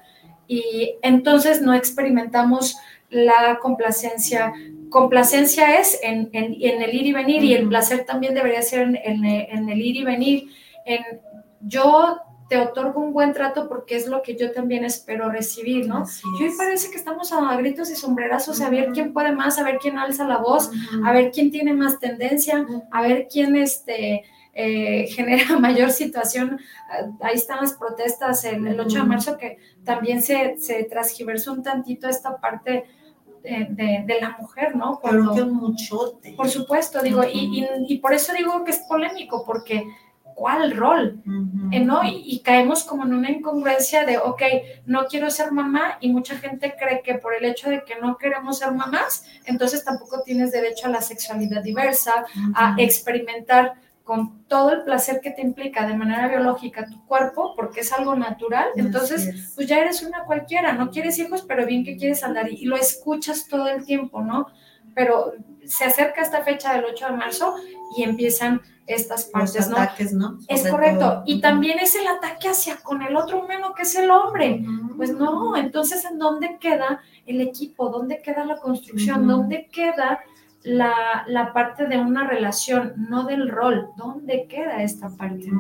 y 0.51 0.97
entonces 1.03 1.63
no 1.63 1.75
experimentamos 1.75 2.77
la 3.09 3.61
complacencia. 3.63 4.53
Complacencia 4.89 5.79
es 5.79 6.01
en, 6.03 6.29
el 6.33 6.93
ir 6.93 7.07
y 7.07 7.13
venir 7.13 7.45
y 7.45 7.55
el 7.55 7.69
placer 7.69 8.05
también 8.05 8.35
debería 8.35 8.61
ser 8.61 9.01
en, 9.05 9.25
el 9.25 9.81
ir 9.81 9.95
y 9.95 10.03
venir. 10.03 10.49
En, 10.85 11.05
yo 11.61 12.19
te 12.49 12.59
otorgo 12.59 13.01
un 13.01 13.13
buen 13.13 13.33
trato 13.33 13.69
porque 13.69 13.95
es 13.95 14.09
lo 14.09 14.23
que 14.23 14.37
yo 14.37 14.51
también 14.51 14.85
espero 14.85 15.31
recibir, 15.31 15.87
¿no? 15.87 16.05
Y 16.41 16.43
hoy 16.43 16.51
parece 16.59 16.91
que 16.91 16.97
estamos 16.97 17.33
a 17.33 17.55
gritos 17.55 17.89
y 17.89 17.95
sombrerazos 17.95 18.61
a 18.61 18.71
ver 18.71 18.89
quién 18.93 19.13
puede 19.13 19.31
más, 19.31 19.57
a 19.57 19.63
ver 19.63 19.79
quién 19.79 19.99
alza 19.99 20.27
la 20.27 20.39
voz, 20.39 20.69
a 21.05 21.13
ver 21.13 21.31
quién 21.31 21.53
tiene 21.53 21.75
más 21.75 22.01
tendencia, 22.01 22.67
a 22.91 23.03
ver 23.03 23.29
quién 23.31 23.55
este, 23.55 24.25
eh, 24.55 25.07
genera 25.09 25.59
mayor 25.61 25.91
situación. 25.91 26.61
Ahí 27.21 27.35
están 27.35 27.61
las 27.61 27.75
protestas 27.75 28.45
el, 28.45 28.67
el 28.67 28.81
8 28.81 28.99
de 28.99 29.05
marzo 29.05 29.39
que 29.39 29.59
también 29.85 30.23
se, 30.23 30.57
se 30.59 30.85
transgiversó 30.85 31.53
un 31.53 31.63
tantito 31.63 32.09
esta 32.09 32.37
parte 32.39 32.85
eh, 33.43 33.67
de, 33.71 34.21
la 34.21 34.37
mujer, 34.39 34.77
¿no? 34.77 34.99
Cuando, 35.01 35.33
Pero 35.33 35.47
mucho. 35.47 36.21
Por 36.37 36.49
supuesto, 36.51 37.01
digo, 37.01 37.23
y, 37.25 37.67
y, 37.89 37.99
por 37.99 38.13
eso 38.13 38.35
digo 38.35 38.63
que 38.65 38.73
es 38.73 38.81
polémico, 38.81 39.45
porque 39.47 39.87
¿cuál 40.41 40.77
rol? 40.77 41.23
Eh, 41.71 41.81
¿No? 41.81 42.03
Y, 42.05 42.41
caemos 42.41 42.85
como 42.85 43.05
en 43.05 43.15
una 43.15 43.31
incongruencia 43.31 44.05
de, 44.05 44.19
ok, 44.19 44.43
no 44.87 45.07
quiero 45.07 45.31
ser 45.31 45.53
mamá 45.53 45.99
y 46.01 46.11
mucha 46.11 46.37
gente 46.37 46.75
cree 46.79 47.03
que 47.03 47.15
por 47.15 47.35
el 47.35 47.45
hecho 47.45 47.71
de 47.71 47.85
que 47.85 47.97
no 48.01 48.17
queremos 48.17 48.59
ser 48.59 48.73
mamás, 48.73 49.25
entonces 49.45 49.85
tampoco 49.85 50.23
tienes 50.23 50.53
derecho 50.53 50.87
a 50.87 50.91
la 50.91 51.01
sexualidad 51.01 51.63
diversa, 51.63 52.27
a 52.55 52.75
experimentar 52.79 53.75
con 54.11 54.43
todo 54.49 54.73
el 54.73 54.83
placer 54.83 55.21
que 55.21 55.31
te 55.31 55.41
implica 55.41 55.87
de 55.87 55.97
manera 55.97 56.27
biológica 56.27 56.85
tu 56.85 57.07
cuerpo, 57.07 57.55
porque 57.55 57.83
es 57.83 57.93
algo 57.93 58.17
natural, 58.17 58.67
entonces 58.75 59.53
pues 59.55 59.69
ya 59.69 59.79
eres 59.79 60.03
una 60.03 60.25
cualquiera, 60.25 60.73
no 60.73 60.91
quieres 60.91 61.17
hijos, 61.21 61.45
pero 61.47 61.65
bien 61.65 61.85
que 61.85 61.97
quieres 61.97 62.25
andar 62.25 62.51
y, 62.51 62.65
lo 62.65 62.75
escuchas 62.75 63.47
todo 63.47 63.69
el 63.69 63.85
tiempo, 63.85 64.21
¿no? 64.21 64.49
Pero 64.97 65.35
se 65.65 65.85
acerca 65.85 66.23
esta 66.23 66.43
fecha 66.43 66.73
del 66.73 66.87
8 66.87 67.07
de 67.07 67.13
marzo 67.13 67.55
y 67.97 68.03
empiezan 68.03 68.61
estas 68.89 69.27
partes, 69.27 69.69
Los 69.69 69.79
ataques, 69.79 70.13
¿no? 70.13 70.39
Es 70.49 70.67
correcto. 70.67 71.23
Y 71.25 71.41
también 71.41 71.79
es 71.79 71.95
el 71.95 72.09
ataque 72.09 72.49
hacia 72.49 72.79
con 72.79 73.03
el 73.03 73.15
otro 73.15 73.45
humano 73.45 73.75
que 73.77 73.83
es 73.85 73.95
el 73.95 74.11
hombre. 74.11 74.65
Pues 74.97 75.13
no, 75.13 75.57
entonces 75.57 76.05
¿en 76.05 76.19
dónde 76.19 76.59
queda 76.59 77.01
el 77.27 77.41
equipo? 77.41 77.91
¿Dónde 77.91 78.21
queda 78.21 78.45
la 78.45 78.57
construcción? 78.57 79.29
¿Dónde 79.29 79.69
queda 79.71 80.19
la, 80.63 81.51
parte 81.55 81.87
de 81.87 81.99
una 81.99 82.29
relación, 82.29 82.95
no 83.09 83.25
del 83.25 83.49
rol. 83.49 83.89
¿Dónde 83.97 84.47
queda 84.49 84.83
esta 84.83 85.09
parte? 85.11 85.51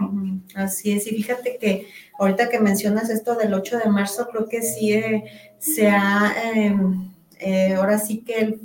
Así 0.55 0.93
es, 0.93 1.07
y 1.07 1.11
fíjate 1.11 1.59
que 1.59 1.87
ahorita 2.19 2.49
que 2.49 2.61
mencionas 2.61 3.11
esto 3.11 3.35
del 3.35 3.55
8 3.55 3.79
de 3.79 3.91
marzo, 3.91 4.29
creo 4.31 4.49
que 4.49 4.63
sí 4.63 4.93
eh, 4.93 5.25
se 5.59 5.89
ha, 5.89 6.35
em, 6.55 7.11
eh, 7.39 7.75
ahora 7.75 7.99
sí 7.99 8.23
que 8.23 8.59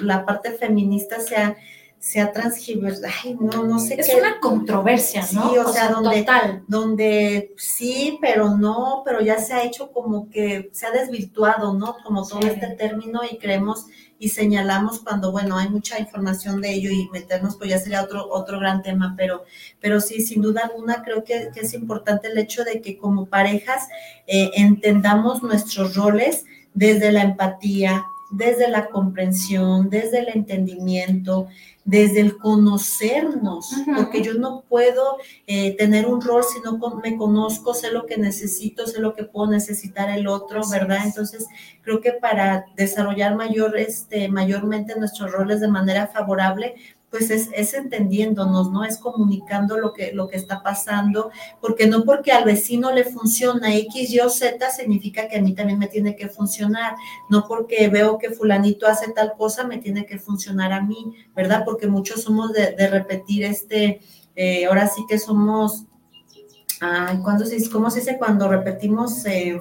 la 0.00 0.24
parte 0.24 0.52
feminista 0.52 1.20
se 1.20 1.36
ha 1.36 1.56
se 1.98 2.20
ha 2.20 2.32
transgiversado, 2.32 3.12
no, 3.40 3.64
no 3.64 3.78
sé 3.80 3.94
es 3.98 4.14
una 4.14 4.38
controversia, 4.38 5.22
¿no? 5.32 5.50
Sí, 5.50 5.58
o, 5.58 5.72
sea, 5.72 5.88
donde, 5.88 6.24
donde 6.68 7.54
sí, 7.56 8.18
pero 8.20 8.56
no, 8.56 9.02
pero 9.04 9.20
ya 9.20 9.38
se 9.38 9.54
ha 9.54 9.64
hecho 9.64 9.90
como 9.90 10.30
que 10.30 10.68
se 10.72 10.86
ha 10.86 10.90
desvirtuado, 10.90 11.74
¿no? 11.74 11.96
Como 12.04 12.26
todo 12.26 12.46
este 12.46 12.68
término 12.68 13.22
y 13.28 13.38
creemos 13.38 13.86
y 14.18 14.30
señalamos 14.30 15.00
cuando, 15.00 15.30
bueno, 15.30 15.58
hay 15.58 15.68
mucha 15.68 15.98
información 15.98 16.60
de 16.60 16.72
ello 16.72 16.90
y 16.90 17.08
meternos, 17.10 17.56
pues 17.56 17.70
ya 17.70 17.78
sería 17.78 18.02
otro, 18.02 18.28
otro 18.30 18.58
gran 18.58 18.82
tema, 18.82 19.14
pero, 19.16 19.44
pero 19.80 20.00
sí, 20.00 20.20
sin 20.20 20.42
duda 20.42 20.62
alguna, 20.64 21.02
creo 21.02 21.24
que, 21.24 21.50
es 21.54 21.74
importante 21.74 22.28
el 22.28 22.38
hecho 22.38 22.64
de 22.64 22.80
que 22.80 22.96
como 22.96 23.26
parejas 23.26 23.88
eh, 24.26 24.50
entendamos 24.54 25.42
nuestros 25.42 25.96
roles 25.96 26.44
desde 26.72 27.12
la 27.12 27.22
empatía, 27.22 28.04
desde 28.30 28.68
la 28.68 28.88
comprensión, 28.88 29.90
desde 29.90 30.20
el 30.20 30.28
entendimiento, 30.28 31.48
desde 31.86 32.20
el 32.20 32.36
conocernos, 32.36 33.70
porque 33.96 34.20
yo 34.20 34.34
no 34.34 34.64
puedo 34.68 35.18
eh, 35.46 35.76
tener 35.76 36.06
un 36.06 36.20
rol 36.20 36.42
si 36.42 36.60
no 36.60 36.78
me 37.02 37.16
conozco, 37.16 37.74
sé 37.74 37.92
lo 37.92 38.06
que 38.06 38.18
necesito, 38.18 38.86
sé 38.88 39.00
lo 39.00 39.14
que 39.14 39.22
puedo 39.22 39.48
necesitar 39.48 40.10
el 40.10 40.26
otro, 40.26 40.62
¿verdad? 40.68 40.98
Entonces, 41.04 41.46
creo 41.82 42.00
que 42.00 42.12
para 42.12 42.66
desarrollar 42.76 43.36
mayor, 43.36 43.78
este, 43.78 44.28
mayormente 44.28 44.98
nuestros 44.98 45.30
roles 45.30 45.60
de 45.60 45.68
manera 45.68 46.08
favorable, 46.08 46.74
pues 47.10 47.30
es, 47.30 47.74
entendiéndonos, 47.74 48.70
¿no? 48.70 48.84
Es 48.84 48.98
comunicando 48.98 49.78
lo 49.78 49.92
que, 49.92 50.12
lo 50.12 50.28
que 50.28 50.36
está 50.36 50.62
pasando, 50.62 51.30
porque 51.60 51.86
no 51.86 52.04
porque 52.04 52.32
al 52.32 52.44
vecino 52.44 52.92
le 52.92 53.04
funciona 53.04 53.74
X, 53.74 54.10
Y 54.10 54.20
o 54.20 54.28
Z 54.28 54.70
significa 54.70 55.28
que 55.28 55.38
a 55.38 55.42
mí 55.42 55.54
también 55.54 55.78
me 55.78 55.86
tiene 55.86 56.16
que 56.16 56.28
funcionar, 56.28 56.94
no 57.30 57.46
porque 57.46 57.88
veo 57.88 58.18
que 58.18 58.30
fulanito 58.30 58.86
hace 58.86 59.12
tal 59.12 59.34
cosa, 59.36 59.64
me 59.64 59.78
tiene 59.78 60.04
que 60.04 60.18
funcionar 60.18 60.72
a 60.72 60.82
mí, 60.82 61.14
¿verdad? 61.34 61.62
Porque 61.64 61.86
muchos 61.86 62.22
somos 62.22 62.52
de, 62.52 62.74
repetir 62.88 63.44
este, 63.44 64.00
eh, 64.34 64.66
ahora 64.66 64.88
sí 64.88 65.02
que 65.08 65.18
somos, 65.18 65.84
ay, 66.80 67.18
¿cuándo 67.22 67.44
se, 67.46 67.70
¿cómo 67.70 67.90
se 67.90 68.00
dice 68.00 68.18
cuando 68.18 68.48
repetimos? 68.48 69.24
Eh, 69.26 69.58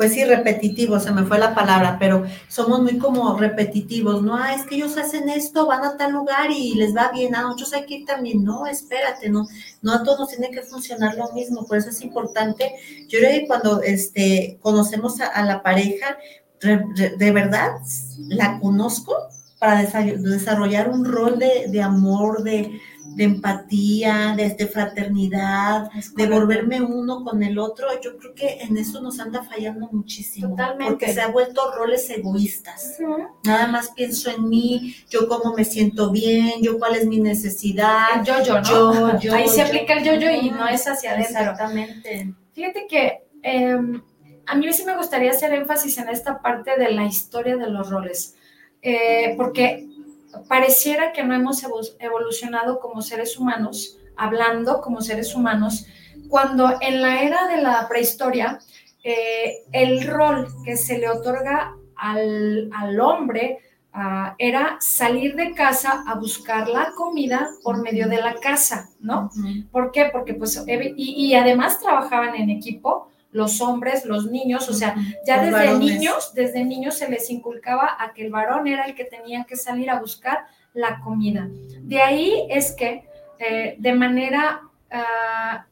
pues 0.00 0.14
sí, 0.14 0.24
repetitivos, 0.24 1.02
se 1.02 1.12
me 1.12 1.24
fue 1.24 1.38
la 1.38 1.54
palabra, 1.54 1.98
pero 2.00 2.24
somos 2.48 2.80
muy 2.80 2.96
como 2.96 3.36
repetitivos, 3.36 4.22
¿no? 4.22 4.34
Ah, 4.34 4.54
es 4.54 4.64
que 4.64 4.76
ellos 4.76 4.96
hacen 4.96 5.28
esto, 5.28 5.66
van 5.66 5.84
a 5.84 5.98
tal 5.98 6.12
lugar 6.12 6.50
y 6.50 6.72
les 6.72 6.96
va 6.96 7.12
bien, 7.12 7.34
a 7.34 7.42
nosotros 7.42 7.74
hay 7.74 7.84
que 7.84 8.06
también, 8.06 8.42
no, 8.42 8.66
espérate, 8.66 9.28
no, 9.28 9.46
no 9.82 9.92
a 9.92 10.02
todos 10.02 10.30
tiene 10.30 10.50
que 10.52 10.62
funcionar 10.62 11.16
lo 11.16 11.30
mismo, 11.32 11.66
por 11.66 11.76
eso 11.76 11.90
es 11.90 12.00
importante, 12.00 12.72
yo 13.08 13.18
creo 13.18 13.40
que 13.40 13.46
cuando 13.46 13.82
este, 13.82 14.58
conocemos 14.62 15.20
a, 15.20 15.44
la 15.44 15.62
pareja, 15.62 16.16
de 16.62 17.30
verdad, 17.30 17.72
la 18.20 18.58
conozco 18.58 19.14
para 19.58 19.82
desarrollar 19.82 20.88
un 20.88 21.04
rol 21.04 21.38
de, 21.38 21.66
de 21.68 21.82
amor, 21.82 22.42
de, 22.42 22.80
de 23.16 23.24
empatía, 23.24 24.34
de, 24.36 24.66
fraternidad, 24.66 25.90
de 26.14 26.26
volverme 26.26 26.80
uno 26.80 27.24
con 27.24 27.42
el 27.42 27.58
otro, 27.58 27.88
yo 28.00 28.16
creo 28.16 28.34
que 28.34 28.58
en 28.60 28.76
eso 28.76 29.00
nos 29.00 29.18
anda 29.20 29.42
fallando 29.42 29.88
muchísimo. 29.90 30.50
Totalmente. 30.50 30.92
Porque 30.92 31.12
se 31.12 31.20
ha 31.20 31.28
vuelto 31.28 31.72
roles 31.72 32.08
egoístas. 32.08 32.98
Nada 33.44 33.66
más 33.66 33.90
pienso 33.90 34.30
en 34.30 34.48
mí, 34.48 34.94
yo 35.08 35.28
cómo 35.28 35.54
me 35.54 35.64
siento 35.64 36.10
bien, 36.10 36.62
yo 36.62 36.78
cuál 36.78 36.94
es 36.94 37.06
mi 37.06 37.20
necesidad. 37.20 38.24
yo, 38.24 38.42
yo, 38.42 38.60
¿no? 38.60 39.20
Yo, 39.20 39.34
Ahí 39.34 39.48
se 39.48 39.62
aplica 39.62 39.94
el 39.94 40.04
yo-yo 40.04 40.30
y 40.30 40.50
no 40.50 40.68
es 40.68 40.86
hacia 40.86 41.12
adentro. 41.12 41.40
Exactamente. 41.40 42.34
Fíjate 42.52 42.86
que 42.88 43.24
em, 43.42 44.02
a 44.46 44.54
mí 44.54 44.72
sí 44.72 44.84
me 44.84 44.96
gustaría 44.96 45.30
hacer 45.30 45.52
énfasis 45.52 45.98
en 45.98 46.08
esta 46.08 46.40
parte 46.40 46.78
de 46.78 46.92
la 46.92 47.04
historia 47.04 47.56
de 47.56 47.68
los 47.68 47.90
roles. 47.90 48.36
Eh, 48.82 49.34
porque 49.36 49.89
pareciera 50.48 51.12
que 51.12 51.22
no 51.22 51.34
hemos 51.34 51.64
evolucionado 51.98 52.80
como 52.80 53.02
seres 53.02 53.38
humanos, 53.38 53.98
hablando 54.16 54.80
como 54.80 55.00
seres 55.00 55.34
humanos, 55.34 55.86
cuando 56.28 56.76
en 56.80 57.02
la 57.02 57.22
era 57.22 57.48
de 57.48 57.62
la 57.62 57.88
prehistoria, 57.88 58.58
eh, 59.02 59.64
el 59.72 60.06
rol 60.06 60.48
que 60.64 60.76
se 60.76 60.98
le 60.98 61.08
otorga 61.08 61.74
al, 61.96 62.70
hombre 63.00 63.58
ah, 63.92 64.34
era 64.38 64.76
salir 64.80 65.34
de 65.36 65.52
casa 65.54 66.04
a 66.06 66.14
buscar 66.14 66.68
la 66.68 66.92
comida 66.96 67.48
por 67.62 67.82
medio 67.82 68.08
de 68.08 68.18
la 68.18 68.34
casa, 68.34 68.90
¿no? 69.00 69.30
¿Por 69.70 69.90
qué? 69.90 70.08
Porque 70.12 70.34
pues, 70.34 70.62
y 70.66 71.34
además 71.34 71.80
trabajaban 71.80 72.34
en 72.36 72.50
equipo, 72.50 73.09
los 73.32 73.60
hombres, 73.60 74.04
los 74.04 74.26
niños, 74.26 74.68
o 74.68 74.72
sea, 74.72 74.96
ya 75.26 75.42
desde 75.42 75.78
niños, 75.78 76.32
desde 76.34 76.64
niños 76.64 76.96
se 76.96 77.08
les 77.08 77.30
inculcaba 77.30 77.96
a 77.98 78.12
que 78.12 78.26
el 78.26 78.30
varón 78.30 78.66
era 78.66 78.84
el 78.84 78.94
que 78.94 79.04
tenía 79.04 79.44
que 79.44 79.56
salir 79.56 79.90
a 79.90 80.00
buscar 80.00 80.46
la 80.74 81.00
comida. 81.00 81.48
De 81.82 82.00
ahí 82.00 82.46
es 82.50 82.72
que 82.72 83.04
eh, 83.38 83.76
de 83.78 83.92
manera, 83.92 84.62
ah, 84.90 85.64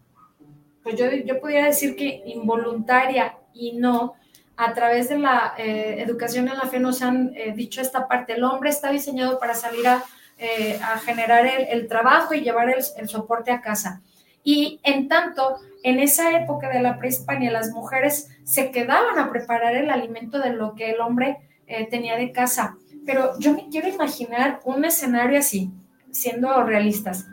pues 0.83 0.97
yo, 0.97 1.11
yo 1.11 1.41
pudiera 1.41 1.67
decir 1.67 1.97
que 1.97 2.23
involuntaria 2.27 3.37
y 3.53 3.73
no, 3.73 4.15
a 4.57 4.73
través 4.73 5.09
de 5.09 5.19
la 5.19 5.55
eh, 5.59 5.97
educación 5.99 6.49
en 6.49 6.57
la 6.57 6.67
fe 6.67 6.81
nos 6.81 7.03
han 7.03 7.33
eh, 7.37 7.53
dicho 7.55 7.81
esta 7.81 8.07
parte, 8.07 8.35
el 8.35 8.45
hombre 8.45 8.71
está 8.71 8.91
diseñado 8.91 9.39
para 9.39 9.55
salir 9.55 9.87
a, 9.87 10.05
generar 11.05 11.45
el, 11.47 11.89
trabajo 11.89 12.33
y 12.33 12.43
llevar 12.43 12.71
el, 12.71 12.85
el 12.97 13.09
soporte 13.09 13.51
a 13.51 13.61
casa. 13.61 14.03
Y 14.51 14.81
en 14.83 15.09
tanto, 15.09 15.57
en 15.83 16.01
esa 16.01 16.35
época 16.35 16.71
de 16.71 16.81
la 16.81 16.99
prehispania, 16.99 17.51
las 17.51 17.71
mujeres 17.71 18.31
se 18.45 18.71
quedaban 18.71 19.19
a 19.19 19.31
preparar 19.31 19.77
el 19.77 19.91
alimento 19.91 20.39
de 20.39 20.55
lo 20.55 20.75
que 20.75 20.93
el 20.93 21.03
hombre 21.03 21.37
eh, 21.67 21.87
tenía 21.91 22.17
de 22.17 22.33
casa. 22.33 22.79
Pero 23.05 23.39
yo 23.39 23.53
me 23.53 23.69
quiero 23.69 23.89
imaginar 23.89 24.61
un 24.65 24.87
escenario 24.87 25.39
así, 25.39 25.71
siendo 26.13 26.63
realistas. 26.63 27.27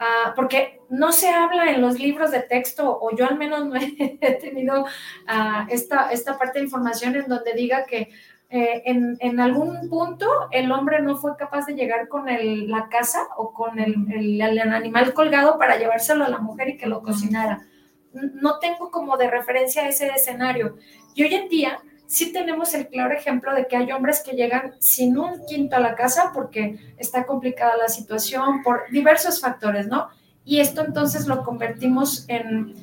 Ah, 0.00 0.32
porque 0.34 0.80
no 0.88 1.12
se 1.12 1.28
habla 1.28 1.70
en 1.70 1.82
los 1.82 2.00
libros 2.00 2.32
de 2.32 2.40
texto, 2.40 2.98
o 3.00 3.14
yo 3.14 3.28
al 3.28 3.38
menos 3.38 3.66
no 3.66 3.76
he 3.76 4.38
tenido 4.40 4.86
ah, 5.28 5.68
esta, 5.70 6.10
esta 6.10 6.36
parte 6.36 6.58
de 6.58 6.64
información 6.64 7.14
en 7.14 7.28
donde 7.28 7.52
diga 7.52 7.84
que 7.84 8.10
eh, 8.52 8.82
en, 8.84 9.38
algún 9.38 9.88
punto 9.88 10.26
el 10.50 10.72
hombre 10.72 11.00
no 11.00 11.16
fue 11.16 11.36
capaz 11.36 11.66
de 11.66 11.74
llegar 11.74 12.08
con 12.08 12.26
la 12.26 12.88
casa 12.88 13.28
o 13.36 13.52
con 13.52 13.78
el, 13.78 14.42
animal 14.42 15.14
colgado 15.14 15.56
para 15.56 15.78
llevárselo 15.78 16.24
a 16.24 16.28
la 16.28 16.38
mujer 16.38 16.70
y 16.70 16.76
que 16.76 16.86
lo 16.86 17.00
cocinara. 17.00 17.64
No 18.12 18.58
tengo 18.58 18.90
como 18.90 19.16
de 19.16 19.30
referencia 19.30 19.86
ese 19.88 20.08
escenario. 20.08 20.76
Y 21.14 21.22
hoy 21.22 21.34
en 21.34 21.48
día 21.48 21.78
sí 22.06 22.32
tenemos 22.32 22.74
el 22.74 22.88
claro 22.88 23.14
ejemplo 23.14 23.54
de 23.54 23.68
que 23.68 23.76
hay 23.76 23.92
hombres 23.92 24.20
que 24.20 24.32
llegan 24.32 24.74
sin 24.80 25.16
un 25.16 25.46
quinto 25.46 25.76
a 25.76 25.80
la 25.80 25.94
casa 25.94 26.32
porque 26.34 26.76
está 26.98 27.24
complicada 27.24 27.76
la 27.76 27.88
situación 27.88 28.64
por 28.64 28.90
diversos 28.90 29.40
factores, 29.40 29.86
¿no? 29.86 30.08
Y 30.44 30.58
esto 30.58 30.84
entonces 30.84 31.28
lo 31.28 31.44
convertimos 31.44 32.24
en 32.26 32.74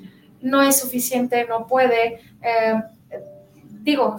no 0.41 0.61
es 0.61 0.79
suficiente, 0.79 1.45
no 1.45 1.67
puede. 1.67 2.21
Eh, 2.41 2.81
digo, 3.81 4.17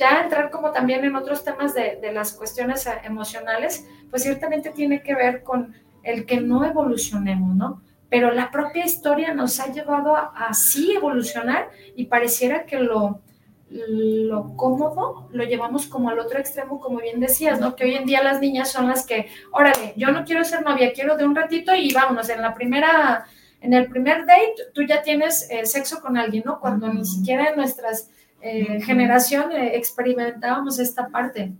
ya 0.00 0.22
entrar 0.22 0.50
como 0.50 0.72
también 0.72 1.04
en 1.04 1.14
otros 1.14 1.44
temas 1.44 1.74
de, 1.74 2.00
las 2.12 2.32
cuestiones 2.32 2.86
eh, 2.86 2.92
emocionales, 3.04 3.86
pues 4.08 4.22
ciertamente 4.22 4.70
tiene 4.70 5.02
que 5.02 5.14
ver 5.14 5.42
con 5.42 5.74
el 6.02 6.24
que 6.24 6.40
no 6.40 6.64
evolucionemos, 6.64 7.54
¿no? 7.54 7.82
Pero 8.08 8.32
la 8.32 8.50
propia 8.50 8.84
historia 8.84 9.34
nos 9.34 9.60
ha 9.60 9.70
llevado 9.70 10.16
a 10.16 10.32
así 10.48 10.92
evolucionar 10.92 11.68
y 11.94 12.06
pareciera 12.06 12.64
que 12.64 12.78
lo, 12.78 13.20
lo 13.68 14.56
cómodo 14.56 15.28
lo 15.30 15.44
llevamos 15.44 15.86
como 15.86 16.08
al 16.08 16.18
otro 16.18 16.40
extremo, 16.40 16.80
como 16.80 16.98
bien 16.98 17.20
decías, 17.20 17.60
¿no? 17.60 17.76
Que 17.76 17.84
hoy 17.84 17.94
en 17.94 18.06
día 18.06 18.22
las 18.22 18.40
niñas 18.40 18.72
son 18.72 18.88
las 18.88 19.04
que, 19.06 19.28
órale, 19.52 19.92
yo 19.96 20.10
no 20.10 20.24
quiero 20.24 20.42
ser 20.44 20.64
novia, 20.64 20.92
quiero 20.94 21.16
de 21.18 21.26
un 21.26 21.36
ratito 21.36 21.74
y 21.74 21.92
vámonos, 21.92 22.30
en 22.30 22.40
la 22.40 22.54
primera, 22.54 23.26
en 23.60 23.74
el 23.74 23.86
primer 23.88 24.24
date 24.24 24.54
tú 24.74 24.82
ya 24.82 25.02
tienes 25.02 25.46
eh, 25.50 25.66
sexo 25.66 26.00
con 26.00 26.16
alguien, 26.16 26.44
¿no? 26.46 26.58
Cuando 26.58 26.90
ni 26.92 27.04
siquiera 27.04 27.50
en 27.50 27.56
nuestras 27.56 28.10
eh, 28.40 28.80
generación 28.82 29.52
eh, 29.52 29.76
experimentábamos 29.76 30.78
esta 30.78 31.08
parte. 31.08 31.52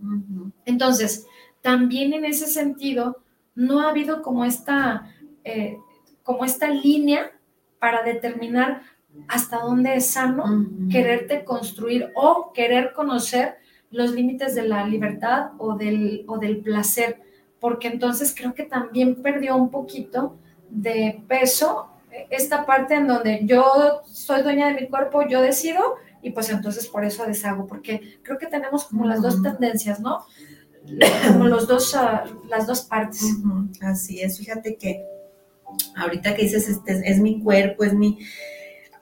Entonces, 0.65 1.25
también 1.61 2.13
en 2.13 2.25
ese 2.25 2.47
sentido, 2.47 3.21
no 3.55 3.81
ha 3.81 3.89
habido 3.89 4.21
como 4.21 4.45
esta, 4.45 5.13
como 6.23 6.45
esta 6.45 6.69
línea 6.69 7.31
para 7.79 8.01
determinar 8.01 8.83
hasta 9.27 9.59
dónde 9.59 9.95
es 9.95 10.07
sano 10.07 10.45
quererte 10.89 11.43
construir 11.43 12.11
o 12.15 12.53
querer 12.53 12.93
conocer 12.93 13.57
los 13.91 14.11
límites 14.11 14.55
de 14.55 14.63
la 14.63 14.85
libertad 14.87 15.51
o 15.57 15.75
del, 15.75 16.23
o 16.27 16.37
del 16.37 16.61
placer, 16.61 17.21
porque 17.59 17.89
entonces 17.89 18.33
creo 18.35 18.53
que 18.53 18.63
también 18.63 19.21
perdió 19.21 19.57
un 19.57 19.69
poquito 19.69 20.37
de 20.69 21.21
peso 21.27 21.91
esta 22.29 22.65
parte 22.65 22.95
en 22.95 23.07
donde 23.07 23.41
yo 23.43 24.01
soy 24.05 24.41
dueña 24.41 24.67
de 24.67 24.81
mi 24.81 24.87
cuerpo, 24.87 25.27
yo 25.27 25.41
decido 25.41 25.95
y 26.21 26.31
pues 26.31 26.49
entonces 26.49 26.87
por 26.87 27.03
eso 27.03 27.25
deshago, 27.25 27.67
porque 27.67 28.19
creo 28.23 28.37
que 28.37 28.47
tenemos 28.47 28.85
como 28.85 29.05
las 29.05 29.21
dos 29.21 29.41
tendencias, 29.41 29.99
¿no? 29.99 30.25
Como 31.27 31.47
los 31.47 31.67
dos, 31.67 31.93
ah, 31.95 32.23
las 32.49 32.67
dos 32.67 32.81
partes. 32.81 33.23
Así 33.81 34.21
es, 34.21 34.37
fíjate 34.37 34.77
que 34.77 35.05
ahorita 35.95 36.35
que 36.35 36.43
dices, 36.43 36.67
este, 36.67 37.01
es 37.09 37.19
mi 37.19 37.41
cuerpo, 37.41 37.83
es 37.83 37.93
mi 37.93 38.19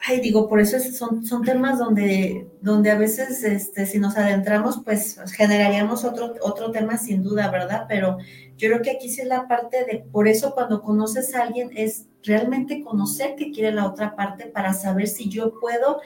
ay, 0.08 0.22
digo, 0.22 0.48
por 0.48 0.60
eso 0.60 0.80
son, 0.80 1.26
son 1.26 1.44
temas 1.44 1.78
donde, 1.78 2.48
donde 2.62 2.92
a 2.92 2.98
veces, 2.98 3.44
este, 3.44 3.86
si 3.86 4.00
nos 4.00 4.18
adentramos, 4.18 4.82
pues 4.84 5.20
generaríamos 5.36 6.06
otro, 6.06 6.36
otro 6.42 6.72
tema 6.72 6.98
sin 6.98 7.22
duda, 7.22 7.50
¿verdad? 7.52 7.86
Pero 7.88 8.18
yo 8.58 8.70
creo 8.70 8.82
que 8.82 8.92
aquí 8.92 9.10
sí 9.10 9.22
es 9.22 9.28
la 9.28 9.48
parte 9.48 9.86
de, 9.86 10.00
por 10.00 10.28
eso 10.28 10.54
cuando 10.54 10.82
conoces 10.82 11.36
a 11.36 11.44
alguien 11.44 11.72
es 11.76 12.06
realmente 12.24 12.84
conocer 12.84 13.36
qué 13.38 13.52
quiere 13.52 13.72
la 13.72 13.88
otra 13.88 14.16
parte 14.16 14.46
para 14.46 14.74
saber 14.74 15.08
si 15.08 15.30
yo 15.30 15.54
puedo 15.60 16.02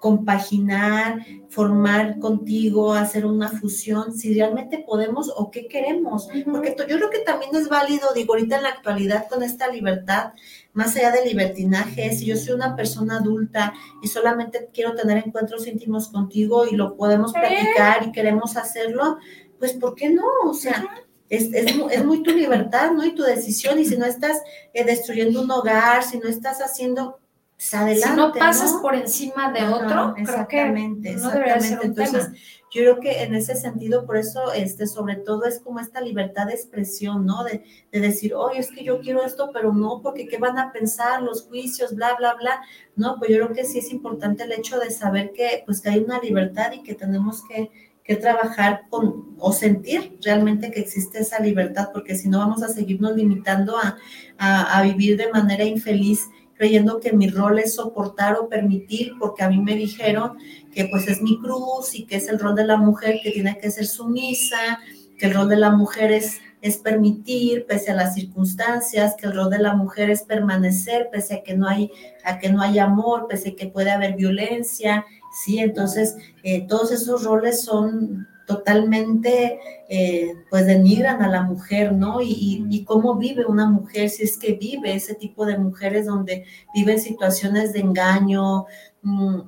compaginar, 0.00 1.24
formar 1.48 2.18
contigo, 2.18 2.92
hacer 2.92 3.24
una 3.24 3.48
fusión, 3.48 4.16
si 4.16 4.34
realmente 4.34 4.78
podemos 4.78 5.32
o 5.34 5.50
qué 5.50 5.68
queremos. 5.68 6.28
Porque 6.44 6.76
yo 6.88 6.96
creo 6.96 7.10
que 7.10 7.20
también 7.20 7.54
es 7.56 7.68
válido, 7.68 8.12
digo, 8.14 8.34
ahorita 8.34 8.56
en 8.56 8.62
la 8.64 8.68
actualidad 8.70 9.26
con 9.28 9.42
esta 9.42 9.68
libertad, 9.68 10.32
más 10.74 10.94
allá 10.96 11.12
del 11.12 11.28
libertinaje, 11.28 12.12
si 12.12 12.26
yo 12.26 12.36
soy 12.36 12.54
una 12.54 12.76
persona 12.76 13.18
adulta 13.18 13.72
y 14.02 14.08
solamente 14.08 14.68
quiero 14.72 14.94
tener 14.94 15.18
encuentros 15.18 15.66
íntimos 15.66 16.08
contigo 16.08 16.66
y 16.66 16.76
lo 16.76 16.96
podemos 16.96 17.32
platicar 17.32 18.06
y 18.06 18.12
queremos 18.12 18.56
hacerlo, 18.56 19.16
pues 19.58 19.72
¿por 19.72 19.94
qué 19.94 20.10
no? 20.10 20.26
O 20.44 20.54
sea... 20.54 20.84
Es, 21.28 21.52
es, 21.52 22.04
muy 22.04 22.22
tu 22.22 22.30
libertad, 22.30 22.92
¿no? 22.92 23.04
Y 23.04 23.12
tu 23.12 23.24
decisión. 23.24 23.80
Y 23.80 23.84
si 23.84 23.96
no 23.96 24.06
estás 24.06 24.40
eh, 24.72 24.84
destruyendo 24.84 25.42
un 25.42 25.50
hogar, 25.50 26.04
si 26.04 26.20
no 26.20 26.28
estás 26.28 26.60
haciendo 26.60 27.18
pues, 27.56 28.02
si 28.02 28.10
no 28.10 28.32
pasas 28.32 28.72
por 28.82 28.94
encima 28.94 29.50
de 29.50 29.66
otro, 29.66 30.14
exactamente, 30.16 31.14
creo 31.14 31.30
que 31.30 31.38
no 31.38 31.44
exactamente. 31.44 31.86
Entonces, 31.86 32.30
yo 32.70 32.82
creo 32.82 33.00
que 33.00 33.22
en 33.22 33.34
ese 33.34 33.54
sentido, 33.54 34.04
por 34.04 34.18
eso, 34.18 34.52
este, 34.52 34.86
sobre 34.86 35.16
todo 35.16 35.46
es 35.46 35.60
como 35.60 35.80
esta 35.80 36.02
libertad 36.02 36.48
de 36.48 36.52
expresión, 36.52 37.24
¿no? 37.24 37.44
De, 37.44 37.64
de 37.90 38.00
decir, 38.00 38.34
oye, 38.34 38.58
es 38.58 38.70
que 38.70 38.84
yo 38.84 39.00
quiero 39.00 39.24
esto, 39.24 39.50
pero 39.54 39.72
no, 39.72 40.02
porque 40.02 40.28
qué 40.28 40.36
van 40.36 40.58
a 40.58 40.70
pensar 40.72 41.22
los 41.22 41.46
juicios, 41.46 41.94
bla, 41.94 42.14
bla, 42.16 42.34
bla. 42.34 42.60
No, 42.94 43.16
pues 43.18 43.30
yo 43.30 43.36
creo 43.36 43.54
que 43.54 43.64
sí 43.64 43.78
es 43.78 43.90
importante 43.90 44.42
el 44.42 44.52
hecho 44.52 44.78
de 44.78 44.90
saber 44.90 45.32
que, 45.32 45.62
pues, 45.64 45.80
que 45.80 45.88
hay 45.88 46.00
una 46.00 46.20
libertad 46.20 46.72
y 46.72 46.82
que 46.82 46.94
tenemos 46.94 47.42
que, 47.48 47.70
que 48.04 48.16
trabajar 48.16 48.82
con 48.90 49.34
o 49.38 49.52
sentir 49.52 50.18
realmente 50.22 50.70
que 50.70 50.80
existe 50.80 51.20
esa 51.20 51.40
libertad, 51.40 51.88
porque 51.92 52.16
si 52.16 52.28
no 52.28 52.40
vamos 52.40 52.62
a 52.62 52.68
seguirnos 52.68 53.16
limitando 53.16 53.78
a, 53.78 53.96
a, 54.36 54.78
a 54.78 54.82
vivir 54.82 55.16
de 55.16 55.30
manera 55.32 55.64
infeliz 55.64 56.28
creyendo 56.56 57.00
que 57.00 57.12
mi 57.12 57.28
rol 57.28 57.58
es 57.58 57.74
soportar 57.74 58.36
o 58.36 58.48
permitir, 58.48 59.12
porque 59.18 59.42
a 59.42 59.48
mí 59.48 59.58
me 59.58 59.74
dijeron 59.74 60.38
que 60.72 60.86
pues 60.86 61.08
es 61.08 61.22
mi 61.22 61.38
cruz 61.38 61.94
y 61.94 62.04
que 62.04 62.16
es 62.16 62.28
el 62.28 62.38
rol 62.38 62.54
de 62.54 62.64
la 62.64 62.76
mujer 62.76 63.20
que 63.22 63.30
tiene 63.30 63.58
que 63.58 63.70
ser 63.70 63.86
sumisa, 63.86 64.80
que 65.18 65.26
el 65.26 65.34
rol 65.34 65.48
de 65.48 65.56
la 65.56 65.70
mujer 65.70 66.12
es, 66.12 66.40
es 66.62 66.78
permitir 66.78 67.66
pese 67.66 67.90
a 67.90 67.94
las 67.94 68.14
circunstancias, 68.14 69.14
que 69.16 69.26
el 69.26 69.34
rol 69.34 69.50
de 69.50 69.58
la 69.58 69.74
mujer 69.74 70.10
es 70.10 70.22
permanecer 70.22 71.08
pese 71.10 71.34
a 71.36 71.42
que 71.42 71.56
no 71.56 71.68
hay, 71.68 71.90
a 72.24 72.38
que 72.38 72.50
no 72.50 72.62
hay 72.62 72.78
amor, 72.78 73.26
pese 73.28 73.50
a 73.50 73.56
que 73.56 73.68
puede 73.68 73.90
haber 73.90 74.14
violencia, 74.14 75.04
¿sí? 75.44 75.58
Entonces, 75.58 76.16
eh, 76.42 76.66
todos 76.66 76.92
esos 76.92 77.24
roles 77.24 77.62
son 77.62 78.26
totalmente, 78.46 79.58
eh, 79.88 80.34
pues 80.48 80.66
denigran 80.66 81.22
a 81.22 81.28
la 81.28 81.42
mujer, 81.42 81.92
¿no? 81.92 82.20
Y, 82.22 82.84
cómo 82.86 83.16
vive 83.16 83.44
una 83.44 83.68
mujer, 83.68 84.08
si 84.10 84.22
es 84.22 84.38
que 84.38 84.52
vive 84.52 84.94
ese 84.94 85.14
tipo 85.14 85.44
de 85.44 85.58
mujeres 85.58 86.06
donde 86.06 86.44
viven 86.74 87.00
situaciones 87.00 87.72
de 87.72 87.80
engaño, 87.80 88.66
mm, 89.02 89.40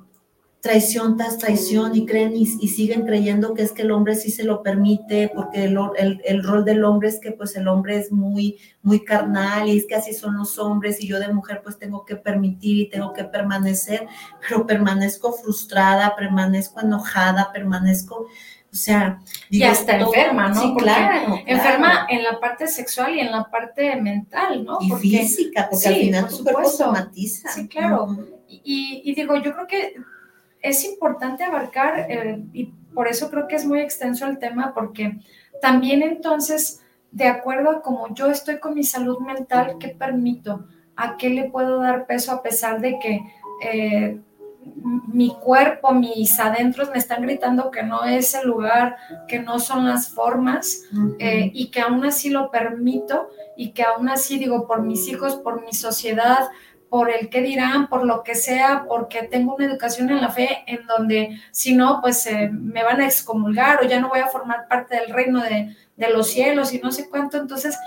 traición 0.61 1.15
tras 1.15 1.37
traición 1.37 1.95
y 1.95 2.05
creen 2.05 2.35
y, 2.35 2.45
siguen 2.45 3.05
creyendo 3.05 3.53
que 3.53 3.61
es 3.61 3.71
que 3.71 3.83
el 3.83 3.91
hombre 3.91 4.15
sí 4.15 4.29
se 4.29 4.43
lo 4.43 4.61
permite, 4.61 5.31
porque 5.33 5.63
el, 5.63 5.77
el, 6.25 6.43
rol 6.43 6.65
del 6.65 6.83
hombre 6.83 7.07
es 7.07 7.19
que 7.19 7.31
pues 7.31 7.55
el 7.55 7.67
hombre 7.69 7.97
es 7.97 8.11
muy, 8.11 8.57
muy 8.81 9.05
carnal 9.05 9.69
y 9.69 9.77
es 9.77 9.85
que 9.85 9.95
así 9.95 10.13
son 10.13 10.37
los 10.37 10.59
hombres 10.59 11.01
y 11.01 11.07
yo 11.07 11.19
de 11.19 11.33
mujer 11.33 11.61
pues 11.63 11.77
tengo 11.77 12.03
que 12.03 12.17
permitir 12.17 12.77
y 12.77 12.89
tengo 12.89 13.13
que 13.13 13.23
permanecer, 13.23 14.05
pero 14.41 14.67
permanezco 14.67 15.31
frustrada, 15.31 16.13
permanezco 16.17 16.81
enojada, 16.81 17.51
permanezco 17.53 18.27
o 18.71 18.75
sea, 18.75 19.19
y 19.49 19.63
hasta 19.63 19.97
enferma, 19.97 20.49
¿no? 20.49 20.61
Sí, 20.61 20.73
claro, 20.77 21.39
Enferma 21.45 22.05
en 22.07 22.23
la 22.23 22.39
parte 22.39 22.67
sexual 22.67 23.15
y 23.15 23.19
en 23.19 23.31
la 23.31 23.49
parte 23.49 23.95
mental, 23.95 24.63
¿no? 24.63 24.77
Y 24.79 24.91
física, 24.91 25.67
porque 25.69 25.87
al 25.87 25.95
final 25.95 26.27
tu 26.29 26.43
cuerpo 26.43 26.69
somatiza. 26.69 27.49
Sí, 27.49 27.67
claro. 27.67 28.15
y, 28.47 29.13
digo, 29.15 29.35
yo 29.37 29.53
creo 29.53 29.65
que 29.65 29.95
es 30.61 30.85
importante 30.85 31.43
abarcar, 31.43 32.05
eh, 32.09 32.43
y 32.53 32.65
por 32.93 33.07
eso 33.07 33.31
creo 33.31 33.47
que 33.47 33.55
es 33.55 33.65
muy 33.65 33.79
extenso 33.79 34.27
el 34.27 34.37
tema, 34.37 34.73
porque 34.75 35.19
también 35.61 36.03
entonces, 36.03 36.81
de 37.11 37.27
acuerdo 37.27 37.71
a 37.71 37.81
cómo 37.81 38.13
yo 38.13 38.27
estoy 38.27 38.59
con 38.59 38.75
mi 38.75 38.83
salud 38.83 39.17
mental, 39.19 39.77
¿qué 39.79 39.89
permito? 39.89 40.67
¿A 40.95 41.17
qué 41.17 41.29
le 41.31 41.49
puedo 41.49 41.79
dar 41.79 42.05
peso 42.05 42.31
a 42.31 42.43
pesar 42.43 42.81
de 42.81 42.99
que... 42.99 43.21
Eh, 43.63 44.19
mi 45.07 45.35
cuerpo, 45.35 45.91
mis 45.91 46.39
adentros 46.39 46.89
me 46.91 46.97
están 46.97 47.21
gritando 47.21 47.71
que 47.71 47.83
no 47.83 48.03
es 48.03 48.33
el 48.35 48.47
lugar, 48.47 48.97
que 49.27 49.39
no 49.39 49.59
son 49.59 49.85
las 49.85 50.09
formas 50.09 50.83
eh, 51.19 51.51
y 51.53 51.71
que 51.71 51.81
aún 51.81 52.05
así 52.05 52.29
lo 52.29 52.51
permito 52.51 53.29
y 53.55 53.71
que 53.71 53.83
aún 53.83 54.09
así 54.09 54.37
digo 54.37 54.67
por 54.67 54.81
mis 54.81 55.07
hijos, 55.07 55.35
por 55.35 55.65
mi 55.65 55.73
sociedad, 55.73 56.49
por 56.89 57.09
el 57.11 57.29
que 57.29 57.41
dirán, 57.41 57.87
por 57.87 58.05
lo 58.05 58.23
que 58.23 58.35
sea, 58.35 58.85
porque 58.87 59.23
tengo 59.23 59.55
una 59.55 59.65
educación 59.65 60.09
en 60.09 60.21
la 60.21 60.29
fe 60.29 60.63
en 60.65 60.85
donde 60.87 61.39
si 61.51 61.75
no, 61.75 61.99
pues 62.01 62.25
eh, 62.25 62.49
me 62.51 62.83
van 62.83 63.01
a 63.01 63.05
excomulgar 63.05 63.79
o 63.81 63.87
ya 63.87 63.99
no 63.99 64.09
voy 64.09 64.19
a 64.19 64.27
formar 64.27 64.67
parte 64.67 64.95
del 64.95 65.13
reino 65.13 65.41
de, 65.41 65.75
de 65.95 66.09
los 66.09 66.27
cielos 66.27 66.73
y 66.73 66.79
no 66.79 66.91
sé 66.91 67.09
cuánto. 67.09 67.37
Entonces, 67.37 67.77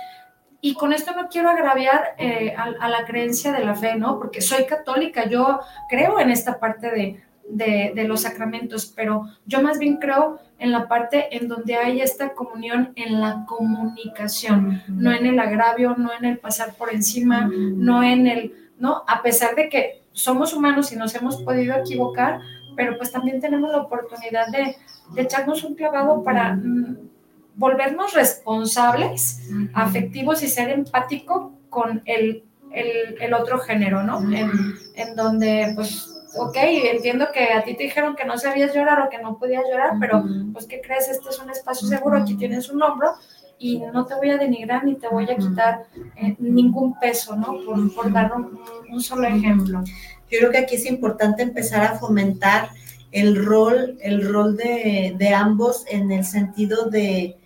y 0.64 0.74
con 0.74 0.92
esto 0.92 1.12
no 1.12 1.28
quiero 1.28 1.50
agraviar 1.50 2.14
eh, 2.18 2.54
a, 2.56 2.88
la 2.88 3.04
creencia 3.04 3.52
de 3.52 3.64
la 3.64 3.74
fe, 3.74 3.96
¿no? 3.96 4.20
Porque 4.20 4.40
soy 4.40 4.64
católica, 4.64 5.28
yo 5.28 5.58
creo 5.88 6.20
en 6.20 6.30
esta 6.30 6.60
parte 6.60 6.88
de, 7.48 7.92
de, 7.92 8.04
los 8.04 8.22
sacramentos, 8.22 8.86
pero 8.86 9.26
yo 9.44 9.60
más 9.60 9.80
bien 9.80 9.96
creo 9.96 10.38
en 10.60 10.70
la 10.70 10.86
parte 10.86 11.36
en 11.36 11.48
donde 11.48 11.74
hay 11.74 12.00
esta 12.00 12.32
comunión 12.34 12.92
en 12.94 13.20
la 13.20 13.44
comunicación, 13.44 14.84
no 14.86 15.12
en 15.12 15.26
el 15.26 15.40
agravio, 15.40 15.96
no 15.98 16.10
en 16.16 16.26
el 16.26 16.38
pasar 16.38 16.74
por 16.74 16.94
encima, 16.94 17.50
no 17.52 18.04
en 18.04 18.28
el, 18.28 18.54
¿no? 18.78 19.02
A 19.08 19.20
pesar 19.20 19.56
de 19.56 19.68
que 19.68 20.04
somos 20.12 20.54
humanos 20.54 20.92
y 20.92 20.96
nos 20.96 21.12
hemos 21.16 21.42
podido 21.42 21.74
equivocar, 21.74 22.38
pero 22.76 22.96
pues 22.96 23.10
también 23.10 23.40
tenemos 23.40 23.68
la 23.72 23.78
oportunidad 23.78 24.46
de, 24.52 24.76
de 25.12 25.22
echarnos 25.22 25.64
un 25.64 25.74
clavado 25.74 26.22
para 26.22 26.56
volvernos 27.54 28.14
responsables, 28.14 29.40
afectivos 29.74 30.42
y 30.42 30.48
ser 30.48 30.70
empático 30.70 31.52
con 31.68 32.02
el, 32.04 32.44
el, 32.72 33.34
otro 33.34 33.58
género, 33.58 34.02
¿no? 34.02 34.20
En, 34.32 35.16
donde, 35.16 35.72
pues, 35.74 36.08
ok, 36.36 36.56
entiendo 36.56 37.26
que 37.32 37.52
a 37.52 37.62
ti 37.64 37.74
te 37.74 37.84
dijeron 37.84 38.16
que 38.16 38.24
no 38.24 38.38
sabías 38.38 38.74
llorar 38.74 39.00
o 39.00 39.10
que 39.10 39.18
no 39.18 39.38
podías 39.38 39.64
llorar, 39.70 39.92
pero, 40.00 40.24
pues, 40.52 40.66
¿qué 40.66 40.80
crees? 40.80 41.08
Este 41.08 41.28
es 41.28 41.38
un 41.38 41.50
espacio 41.50 41.86
seguro, 41.88 42.18
aquí 42.18 42.36
tienes 42.36 42.68
un 42.70 42.82
hombro 42.82 43.14
y 43.58 43.78
no 43.78 44.06
te 44.06 44.14
voy 44.14 44.30
a 44.30 44.38
denigrar 44.38 44.84
ni 44.84 44.96
te 44.96 45.08
voy 45.08 45.30
a 45.30 45.36
quitar 45.36 45.84
eh, 46.16 46.34
ningún 46.38 46.98
peso, 46.98 47.36
¿no? 47.36 47.58
Por, 47.94 48.12
dar 48.12 48.32
un, 48.32 49.00
solo 49.00 49.26
ejemplo. 49.28 49.82
Yo 50.30 50.38
creo 50.38 50.50
que 50.50 50.58
aquí 50.58 50.74
es 50.76 50.86
importante 50.86 51.42
empezar 51.42 51.82
a 51.84 51.98
fomentar 51.98 52.70
el 53.12 53.44
rol, 53.44 53.98
el 54.00 54.26
rol 54.26 54.56
de, 54.56 55.14
de 55.18 55.34
ambos 55.34 55.84
en 55.88 56.10
el 56.10 56.24
sentido 56.24 56.86
de, 56.86 57.36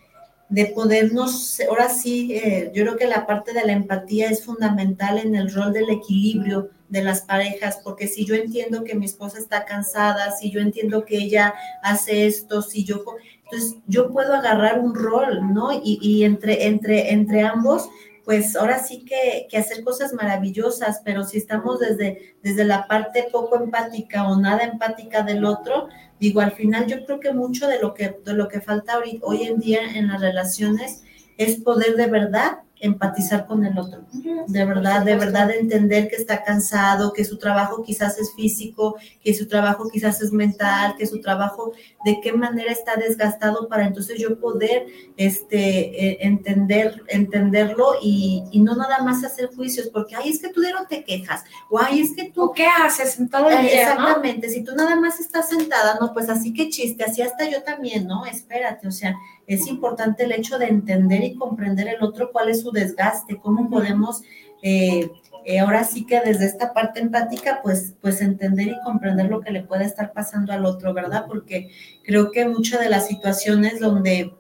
de 0.49 0.67
podernos, 0.67 1.61
ahora 1.69 1.89
sí, 1.89 2.35
eh, 2.35 2.71
yo 2.73 2.85
creo 2.85 2.97
que 2.97 3.07
la 3.07 3.27
parte 3.27 3.53
de 3.53 3.65
la 3.65 3.73
empatía 3.73 4.31
es 4.31 4.45
fundamental 4.45 5.19
en 5.19 5.35
el 5.35 5.53
rol 5.53 5.73
del 5.73 5.91
equilibrio 5.91 6.71
de 6.89 7.03
las 7.03 7.23
parejas, 7.23 7.81
porque 7.83 8.07
si 8.07 8.25
yo 8.25 8.35
entiendo 8.35 8.85
que 8.85 8.95
mi 8.95 9.07
esposa 9.07 9.39
está 9.39 9.65
cansada, 9.65 10.31
si 10.37 10.51
yo 10.51 10.61
entiendo 10.61 11.05
que 11.05 11.17
ella 11.17 11.55
hace 11.83 12.27
esto, 12.27 12.63
si 12.63 12.85
yo, 12.85 13.05
entonces 13.45 13.79
yo 13.87 14.13
puedo 14.13 14.35
agarrar 14.35 14.79
un 14.79 14.95
rol, 14.95 15.53
¿no? 15.53 15.73
Y, 15.73 15.99
y 16.01 16.25
entre, 16.25 16.67
entre, 16.67 17.13
entre 17.13 17.43
ambos 17.43 17.89
pues 18.27 18.57
ahora 18.57 18.81
sí 18.81 19.05
que, 19.05 19.47
que, 19.49 19.57
hacer 19.57 19.85
cosas 19.85 20.13
maravillosas, 20.13 21.01
pero 21.05 21.23
si 21.23 21.39
estamos 21.39 21.79
desde, 21.79 22.37
desde 22.43 22.65
la 22.65 22.89
parte 22.89 23.29
poco 23.31 23.55
empática 23.55 24.29
o 24.29 24.37
nada 24.37 24.65
empática 24.65 25.23
del 25.23 25.45
otro, 25.45 25.89
digo, 26.19 26.41
al 26.41 26.51
final 26.51 26.89
yo 26.89 27.07
creo 27.07 27.21
que 27.21 27.33
mucho 27.33 27.69
de 27.69 27.79
lo 27.79 27.95
que, 27.95 28.19
de 28.25 28.35
lo 28.35 28.49
que 28.49 28.61
falta 28.61 28.99
hoy, 28.99 29.21
hoy 29.23 29.45
en 29.45 29.61
día 29.61 29.81
en 29.95 30.09
las 30.09 30.21
relaciones 30.21 31.05
es 31.39 31.61
poder 31.61 31.95
de 31.95 32.09
verdad 32.09 32.59
empatizar 32.87 33.47
con 33.47 33.65
el 33.65 33.79
otro, 33.79 34.05
de 34.47 34.65
verdad, 34.65 35.05
de 35.05 35.17
verdad 35.17 35.51
entender 35.51 36.09
que 36.09 36.17
está 36.17 36.43
cansado, 36.43 37.13
que 37.13 37.25
su 37.25 37.39
trabajo 37.39 37.83
quizás 37.83 38.19
es 38.19 38.33
físico, 38.35 38.97
que 39.23 39.35
su 39.35 39.47
trabajo 39.47 39.89
quizás 39.89 40.23
es 40.23 40.33
mental, 40.33 40.95
que 40.97 41.07
su 41.07 41.21
trabajo 41.21 41.73
de 42.05 42.21
qué 42.21 42.33
manera 42.33 42.73
está 42.73 42.97
desgastado 42.97 43.69
para 43.69 43.87
entonces 43.87 44.19
yo 44.19 44.39
poder 44.39 44.87
este, 45.17 45.59
eh, 45.59 46.19
entender, 46.21 47.03
entenderlo 47.09 47.95
y, 48.01 48.45
no 48.67 48.75
nada 48.75 48.99
más 49.05 49.23
hacer 49.23 49.51
juicios, 49.55 49.89
porque, 49.93 50.17
ay, 50.17 50.31
es 50.31 50.41
que 50.41 50.49
tú 50.49 50.61
de 50.61 50.73
no 50.73 50.87
te 50.87 51.05
quejas, 51.05 51.45
o 51.71 51.79
ay, 51.79 52.01
es 52.01 52.17
que 52.17 52.31
tú... 52.31 52.53
¿Qué 52.53 52.67
haces 52.67 53.19
en 53.21 53.29
todo 53.29 53.49
el 53.49 53.63
día? 53.63 53.83
Exactamente, 53.83 54.49
si 54.49 54.65
tú 54.65 54.75
nada 54.75 54.97
más 54.97 55.21
estás 55.21 55.49
sentada, 55.49 55.99
no, 56.01 56.13
pues 56.13 56.29
así 56.29 56.53
que 56.53 56.69
chiste, 56.69 57.05
así 57.05 57.23
hasta 57.23 57.49
yo 57.49 57.63
también, 57.63 58.07
¿no? 58.07 58.27
Espérate, 58.27 58.89
o 58.89 58.91
sea, 58.91 59.15
es 59.47 59.67
importante 59.67 60.25
el 60.25 60.33
hecho 60.33 60.59
de 60.59 60.67
entender 60.67 61.23
y 61.23 61.37
comprender 61.37 61.89
el 61.89 62.03
otro 62.03 62.33
cuál 62.33 62.49
es 62.49 62.63
su 62.63 62.71
desgaste, 62.73 63.39
cómo 63.39 63.71
podemos, 63.71 64.23
eh, 64.63 65.11
eh, 65.45 65.61
ahora 65.61 65.85
sí 65.85 66.05
que 66.07 66.21
desde 66.21 66.47
esta 66.47 66.73
parte 66.73 67.01
empática, 67.01 67.61
pues, 67.63 67.95
pues 68.01 68.21
entender 68.21 68.69
y 68.69 68.85
comprender 68.85 69.27
lo 69.27 69.41
que 69.41 69.53
le 69.53 69.63
puede 69.63 69.85
estar 69.85 70.13
pasando 70.13 70.53
al 70.53 70.67
otro, 70.67 70.93
¿verdad? 70.93 71.27
Porque 71.29 71.71
creo 72.03 72.33
que 72.33 72.49
muchas 72.49 72.81
de 72.81 72.89
las 72.89 73.07
situaciones 73.07 73.79
donde 73.79 74.35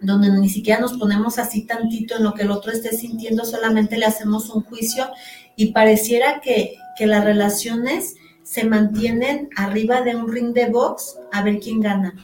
donde 0.00 0.30
ni 0.30 0.48
siquiera 0.48 0.80
nos 0.80 0.98
ponemos 0.98 1.38
así 1.38 1.62
tantito 1.62 2.16
en 2.16 2.24
lo 2.24 2.34
que 2.34 2.42
el 2.42 2.50
otro 2.50 2.72
esté 2.72 2.94
sintiendo, 2.94 3.44
solamente 3.44 3.96
le 3.96 4.04
hacemos 4.04 4.50
un 4.50 4.62
juicio 4.62 5.08
y 5.56 5.72
pareciera 5.72 6.40
que, 6.40 6.76
que 6.98 7.06
las 7.06 7.24
relaciones 7.24 8.14
se 8.42 8.64
mantienen 8.64 9.48
arriba 9.56 10.02
de 10.02 10.14
un 10.14 10.30
ring 10.30 10.52
de 10.52 10.66
box 10.66 11.18
a 11.32 11.42
ver 11.42 11.58
quién 11.58 11.80
gana. 11.80 12.14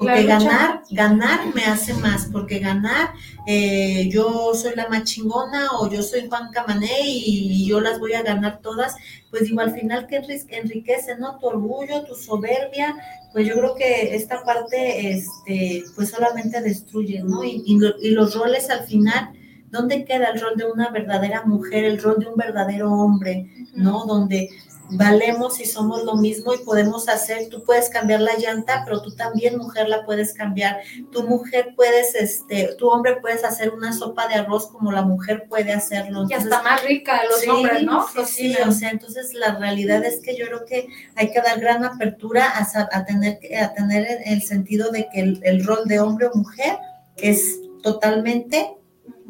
Porque 0.00 0.24
ganar, 0.24 0.82
ganar 0.90 1.54
me 1.54 1.62
hace 1.64 1.92
más, 1.92 2.26
porque 2.32 2.58
ganar, 2.58 3.12
eh, 3.46 4.08
yo 4.08 4.54
soy 4.54 4.74
la 4.74 4.88
más 4.88 5.04
chingona 5.04 5.72
o 5.78 5.90
yo 5.90 6.02
soy 6.02 6.26
Juan 6.26 6.50
Camané 6.52 7.00
y, 7.04 7.66
yo 7.66 7.82
las 7.82 8.00
voy 8.00 8.14
a 8.14 8.22
ganar 8.22 8.60
todas, 8.62 8.96
pues 9.28 9.42
digo, 9.42 9.60
al 9.60 9.74
final 9.78 10.06
que 10.06 10.16
enriquece, 10.16 11.18
¿no? 11.18 11.36
Tu 11.36 11.46
orgullo, 11.46 12.04
tu 12.04 12.14
soberbia, 12.14 12.96
pues 13.32 13.46
yo 13.46 13.54
creo 13.56 13.74
que 13.74 14.16
esta 14.16 14.42
parte, 14.42 15.10
este, 15.10 15.84
pues 15.94 16.08
solamente 16.08 16.62
destruye, 16.62 17.22
¿no? 17.22 17.44
Y, 17.44 17.62
y 17.66 18.10
los 18.12 18.34
roles 18.34 18.70
al 18.70 18.86
final, 18.86 19.32
¿dónde 19.70 20.06
queda 20.06 20.30
el 20.30 20.40
rol 20.40 20.56
de 20.56 20.64
una 20.64 20.88
verdadera 20.88 21.44
mujer, 21.44 21.84
el 21.84 22.00
rol 22.00 22.18
de 22.18 22.26
un 22.26 22.36
verdadero 22.36 22.90
hombre, 22.90 23.50
¿no? 23.74 24.06
Donde 24.06 24.48
valemos 24.92 25.60
y 25.60 25.66
somos 25.66 26.04
lo 26.04 26.16
mismo 26.16 26.54
y 26.54 26.58
podemos 26.58 27.08
hacer, 27.08 27.48
tú 27.48 27.62
puedes 27.62 27.88
cambiar 27.88 28.20
la 28.20 28.36
llanta, 28.36 28.82
pero 28.84 29.02
tú 29.02 29.12
también 29.12 29.58
mujer 29.58 29.88
la 29.88 30.04
puedes 30.04 30.34
cambiar. 30.34 30.80
Tu 31.10 31.22
mujer 31.22 31.74
puedes, 31.76 32.14
este, 32.14 32.74
tu 32.78 32.88
hombre 32.88 33.16
puedes 33.20 33.44
hacer 33.44 33.70
una 33.70 33.92
sopa 33.92 34.28
de 34.28 34.34
arroz 34.34 34.68
como 34.68 34.92
la 34.92 35.02
mujer 35.02 35.46
puede 35.48 35.72
hacerlo. 35.72 36.26
y 36.28 36.34
hasta 36.34 36.62
más 36.62 36.82
rica 36.84 37.20
de 37.22 37.28
los 37.28 37.48
hombres, 37.48 37.82
¿no? 37.82 38.06
Sí, 38.26 38.56
o 38.66 38.72
sea, 38.72 38.90
entonces 38.90 39.34
la 39.34 39.56
realidad 39.56 40.04
es 40.04 40.20
que 40.20 40.36
yo 40.36 40.46
creo 40.46 40.64
que 40.64 40.88
hay 41.16 41.30
que 41.30 41.40
dar 41.40 41.60
gran 41.60 41.84
apertura 41.84 42.48
a, 42.48 42.88
a 42.92 43.04
tener, 43.04 43.38
a 43.60 43.72
tener 43.72 44.22
el 44.24 44.42
sentido 44.42 44.90
de 44.90 45.08
que 45.12 45.20
el 45.20 45.64
rol 45.64 45.86
de 45.86 46.00
hombre 46.00 46.26
o 46.26 46.36
mujer 46.36 46.78
es 47.16 47.60
totalmente 47.82 48.76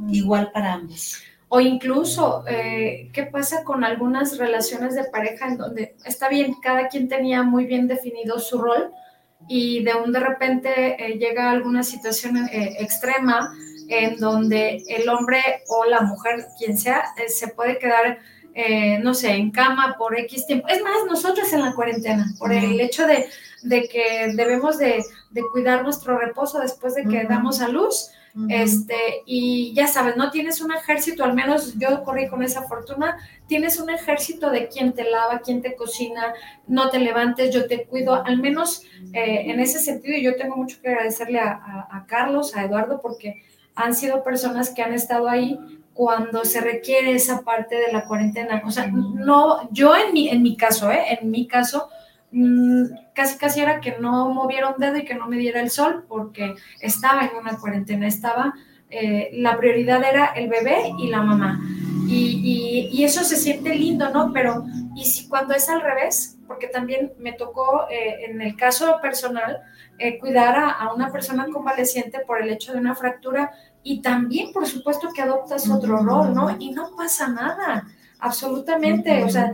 igual 0.08 0.50
para 0.52 0.74
ambos. 0.74 1.18
O 1.52 1.60
incluso, 1.60 2.44
eh, 2.46 3.10
¿qué 3.12 3.24
pasa 3.24 3.64
con 3.64 3.82
algunas 3.82 4.38
relaciones 4.38 4.94
de 4.94 5.02
pareja 5.02 5.48
en 5.48 5.58
donde 5.58 5.96
está 6.04 6.28
bien, 6.28 6.54
cada 6.62 6.86
quien 6.86 7.08
tenía 7.08 7.42
muy 7.42 7.66
bien 7.66 7.88
definido 7.88 8.38
su 8.38 8.62
rol 8.62 8.92
y 9.48 9.82
de 9.82 9.94
un 9.94 10.12
de 10.12 10.20
repente 10.20 10.70
eh, 11.04 11.18
llega 11.18 11.50
alguna 11.50 11.82
situación 11.82 12.36
eh, 12.36 12.76
extrema 12.78 13.52
en 13.88 14.18
donde 14.18 14.84
el 14.86 15.08
hombre 15.08 15.42
o 15.66 15.86
la 15.86 16.02
mujer, 16.02 16.46
quien 16.56 16.78
sea, 16.78 17.02
se 17.26 17.48
puede 17.48 17.78
quedar, 17.78 18.20
no 19.02 19.12
sé, 19.14 19.32
en 19.32 19.50
cama 19.50 19.96
por 19.98 20.16
X 20.16 20.46
tiempo. 20.46 20.68
Es 20.68 20.80
más, 20.84 20.98
nosotros 21.08 21.52
en 21.52 21.62
la 21.62 21.74
cuarentena, 21.74 22.26
por 22.38 22.52
el 22.52 22.80
hecho 22.80 23.04
de, 23.08 23.26
que 23.88 24.32
debemos 24.36 24.78
de, 24.78 25.02
cuidar 25.50 25.82
nuestro 25.82 26.16
reposo 26.16 26.60
después 26.60 26.94
de 26.94 27.02
que 27.06 27.24
damos 27.24 27.60
a 27.60 27.66
luz 27.66 28.12
este, 28.48 29.22
y 29.26 29.72
ya 29.74 29.88
sabes, 29.88 30.16
no 30.16 30.30
tienes 30.30 30.60
un 30.60 30.72
ejército, 30.72 31.24
al 31.24 31.34
menos 31.34 31.74
yo 31.78 32.04
corrí 32.04 32.28
con 32.28 32.42
esa 32.42 32.62
fortuna, 32.62 33.18
tienes 33.48 33.80
un 33.80 33.90
ejército 33.90 34.50
de 34.50 34.68
quien 34.68 34.92
te 34.92 35.04
lava, 35.04 35.40
quien 35.40 35.62
te 35.62 35.74
cocina, 35.74 36.34
no 36.66 36.90
te 36.90 37.00
levantes, 37.00 37.52
yo 37.52 37.66
te 37.66 37.84
cuido, 37.86 38.14
al 38.14 38.38
menos 38.38 38.82
eh, 39.12 39.50
en 39.50 39.58
ese 39.58 39.80
sentido, 39.80 40.16
yo 40.18 40.36
tengo 40.36 40.56
mucho 40.56 40.80
que 40.80 40.88
agradecerle 40.88 41.40
a, 41.40 42.04
Carlos, 42.06 42.56
a 42.56 42.64
Eduardo, 42.64 43.00
porque 43.00 43.42
han 43.74 43.94
sido 43.94 44.22
personas 44.22 44.70
que 44.70 44.82
han 44.82 44.94
estado 44.94 45.28
ahí 45.28 45.58
cuando 45.92 46.44
se 46.44 46.60
requiere 46.60 47.12
esa 47.12 47.42
parte 47.42 47.76
de 47.76 47.92
la 47.92 48.04
cuarentena. 48.04 48.62
O 48.64 48.70
sea, 48.70 48.86
no, 48.86 49.68
yo 49.72 49.94
en 49.96 50.12
mi, 50.12 50.28
en 50.28 50.42
mi 50.42 50.56
caso, 50.56 50.90
¿eh? 50.90 51.18
en 51.20 51.30
mi 51.30 51.46
caso, 51.46 51.88
Mm, 52.32 52.84
casi 53.12 53.38
casi 53.38 53.60
era 53.60 53.80
que 53.80 53.98
no 53.98 54.30
moviera 54.30 54.68
un 54.68 54.78
dedo 54.78 54.96
y 54.96 55.04
que 55.04 55.14
no 55.14 55.26
me 55.26 55.36
diera 55.36 55.60
el 55.60 55.70
sol 55.70 56.04
porque 56.08 56.54
estaba 56.80 57.22
en 57.22 57.36
una 57.36 57.58
cuarentena, 57.58 58.06
estaba, 58.06 58.54
eh, 58.88 59.30
la 59.32 59.56
prioridad 59.56 60.02
era 60.04 60.26
el 60.26 60.48
bebé 60.48 60.92
y 60.98 61.08
la 61.08 61.22
mamá. 61.22 61.60
Y, 62.12 63.04
eso 63.04 63.24
se 63.24 63.36
siente 63.36 63.74
lindo, 63.74 64.10
¿no? 64.10 64.32
Pero, 64.32 64.64
¿y 64.94 65.04
si 65.04 65.28
cuando 65.28 65.54
es 65.54 65.68
al 65.68 65.80
revés? 65.80 66.36
Porque 66.46 66.66
también 66.66 67.12
me 67.18 67.32
tocó, 67.32 67.86
eh, 67.88 68.26
en 68.28 68.40
el 68.40 68.56
caso 68.56 68.98
personal, 69.00 69.62
eh, 69.98 70.18
cuidar 70.18 70.56
a, 70.58 70.92
una 70.92 71.10
persona 71.10 71.46
convaleciente 71.52 72.20
por 72.20 72.42
el 72.42 72.50
hecho 72.50 72.72
de 72.72 72.78
una 72.78 72.94
fractura 72.94 73.52
y 73.82 74.02
también, 74.02 74.52
por 74.52 74.66
supuesto, 74.66 75.08
que 75.14 75.22
adoptas 75.22 75.68
otro 75.70 75.98
rol, 75.98 76.34
¿no? 76.34 76.56
Y 76.58 76.72
no 76.72 76.94
pasa 76.96 77.28
nada, 77.28 77.86
absolutamente. 78.18 79.24
O 79.24 79.28
sea, 79.28 79.52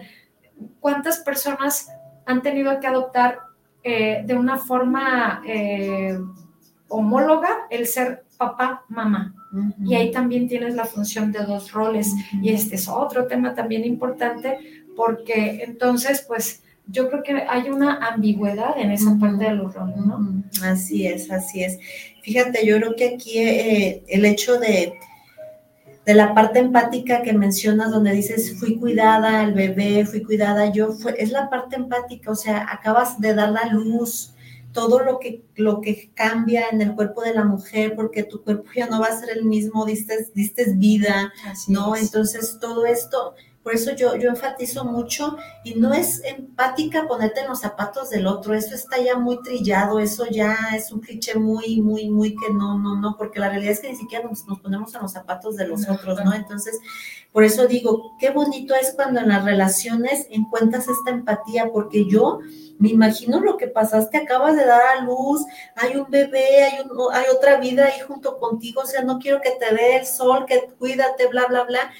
¿cuántas 0.80 1.18
personas 1.20 1.88
han 2.26 2.42
tenido 2.42 2.78
que 2.80 2.86
adoptar 2.86 3.38
eh, 3.82 4.22
de 4.26 4.34
una 4.34 4.58
forma 4.58 5.42
eh, 5.46 6.18
homóloga 6.88 7.66
el 7.70 7.86
ser 7.86 8.24
papá, 8.36 8.84
mamá. 8.88 9.32
Y 9.82 9.94
ahí 9.94 10.10
también 10.10 10.48
tienes 10.48 10.74
la 10.74 10.84
función 10.84 11.32
de 11.32 11.38
dos 11.44 11.72
roles. 11.72 12.12
Y 12.42 12.50
este 12.50 12.74
es 12.74 12.88
otro 12.88 13.26
tema 13.26 13.54
también 13.54 13.84
importante 13.84 14.58
porque 14.96 15.62
entonces, 15.64 16.24
pues, 16.26 16.62
yo 16.88 17.08
creo 17.08 17.22
que 17.22 17.32
hay 17.48 17.68
una 17.70 17.98
ambigüedad 18.06 18.78
en 18.78 18.90
esa 18.90 19.16
parte 19.18 19.44
de 19.44 19.54
los 19.54 19.74
roles, 19.74 19.96
¿no? 19.96 20.42
Así 20.62 21.06
es, 21.06 21.30
así 21.30 21.62
es. 21.62 21.78
Fíjate, 22.22 22.66
yo 22.66 22.76
creo 22.76 22.94
que 22.96 23.14
aquí 23.14 23.38
eh, 23.38 24.02
el 24.08 24.24
hecho 24.24 24.58
de 24.58 24.94
de 26.06 26.14
la 26.14 26.34
parte 26.34 26.60
empática 26.60 27.22
que 27.22 27.32
mencionas, 27.32 27.90
donde 27.90 28.12
dices, 28.12 28.56
fui 28.60 28.78
cuidada, 28.78 29.42
el 29.42 29.54
bebé, 29.54 30.06
fui 30.06 30.22
cuidada 30.22 30.70
yo, 30.70 30.92
fue, 30.92 31.16
es 31.18 31.32
la 31.32 31.50
parte 31.50 31.74
empática, 31.74 32.30
o 32.30 32.36
sea, 32.36 32.64
acabas 32.70 33.20
de 33.20 33.34
dar 33.34 33.50
la 33.50 33.66
luz, 33.66 34.32
todo 34.72 35.00
lo 35.00 35.18
que, 35.18 35.42
lo 35.56 35.80
que 35.80 36.12
cambia 36.14 36.68
en 36.70 36.80
el 36.80 36.94
cuerpo 36.94 37.22
de 37.22 37.34
la 37.34 37.44
mujer, 37.44 37.96
porque 37.96 38.22
tu 38.22 38.44
cuerpo 38.44 38.70
ya 38.76 38.86
no 38.86 39.00
va 39.00 39.06
a 39.06 39.18
ser 39.18 39.36
el 39.36 39.44
mismo, 39.44 39.84
diste, 39.84 40.28
diste 40.32 40.72
vida, 40.74 41.32
¿no? 41.66 41.96
Entonces, 41.96 42.58
todo 42.60 42.86
esto 42.86 43.34
por 43.66 43.74
eso 43.74 43.90
yo, 43.96 44.14
yo 44.14 44.28
enfatizo 44.30 44.84
mucho 44.84 45.36
y 45.64 45.74
no 45.74 45.92
es 45.92 46.22
empática 46.22 47.08
ponerte 47.08 47.40
en 47.40 47.48
los 47.48 47.62
zapatos 47.62 48.10
del 48.10 48.28
otro, 48.28 48.54
eso 48.54 48.76
está 48.76 48.96
ya 49.02 49.16
muy 49.18 49.42
trillado, 49.42 49.98
eso 49.98 50.24
ya 50.30 50.56
es 50.76 50.92
un 50.92 51.00
cliché 51.00 51.34
muy, 51.34 51.82
muy, 51.82 52.08
muy 52.08 52.36
que 52.36 52.52
no, 52.52 52.78
no, 52.78 52.94
no, 52.94 53.16
porque 53.18 53.40
la 53.40 53.48
realidad 53.48 53.72
es 53.72 53.80
que 53.80 53.90
ni 53.90 53.96
siquiera 53.96 54.28
nos, 54.28 54.46
nos 54.46 54.60
ponemos 54.60 54.94
en 54.94 55.02
los 55.02 55.10
zapatos 55.10 55.56
de 55.56 55.66
los 55.66 55.88
otros, 55.88 56.24
¿no? 56.24 56.32
Entonces, 56.32 56.78
por 57.32 57.42
eso 57.42 57.66
digo, 57.66 58.12
qué 58.20 58.30
bonito 58.30 58.72
es 58.76 58.92
cuando 58.94 59.18
en 59.18 59.30
las 59.30 59.44
relaciones 59.44 60.28
encuentras 60.30 60.86
esta 60.86 61.10
empatía, 61.10 61.68
porque 61.72 62.06
yo 62.06 62.38
me 62.78 62.90
imagino 62.90 63.40
lo 63.40 63.56
que 63.56 63.66
pasaste, 63.66 64.18
acabas 64.18 64.54
de 64.54 64.64
dar 64.64 64.96
a 64.96 65.00
luz, 65.00 65.44
hay 65.74 65.96
un 65.96 66.08
bebé, 66.08 66.62
hay, 66.62 66.84
un, 66.84 67.12
hay 67.12 67.24
otra 67.34 67.56
vida 67.56 67.86
ahí 67.86 67.98
junto 68.06 68.38
contigo, 68.38 68.82
o 68.82 68.86
sea, 68.86 69.02
no 69.02 69.18
quiero 69.18 69.40
que 69.40 69.50
te 69.58 69.74
dé 69.74 69.96
el 69.96 70.06
sol, 70.06 70.44
que 70.46 70.68
cuídate, 70.78 71.26
bla, 71.26 71.46
bla, 71.46 71.64
bla. 71.64 71.90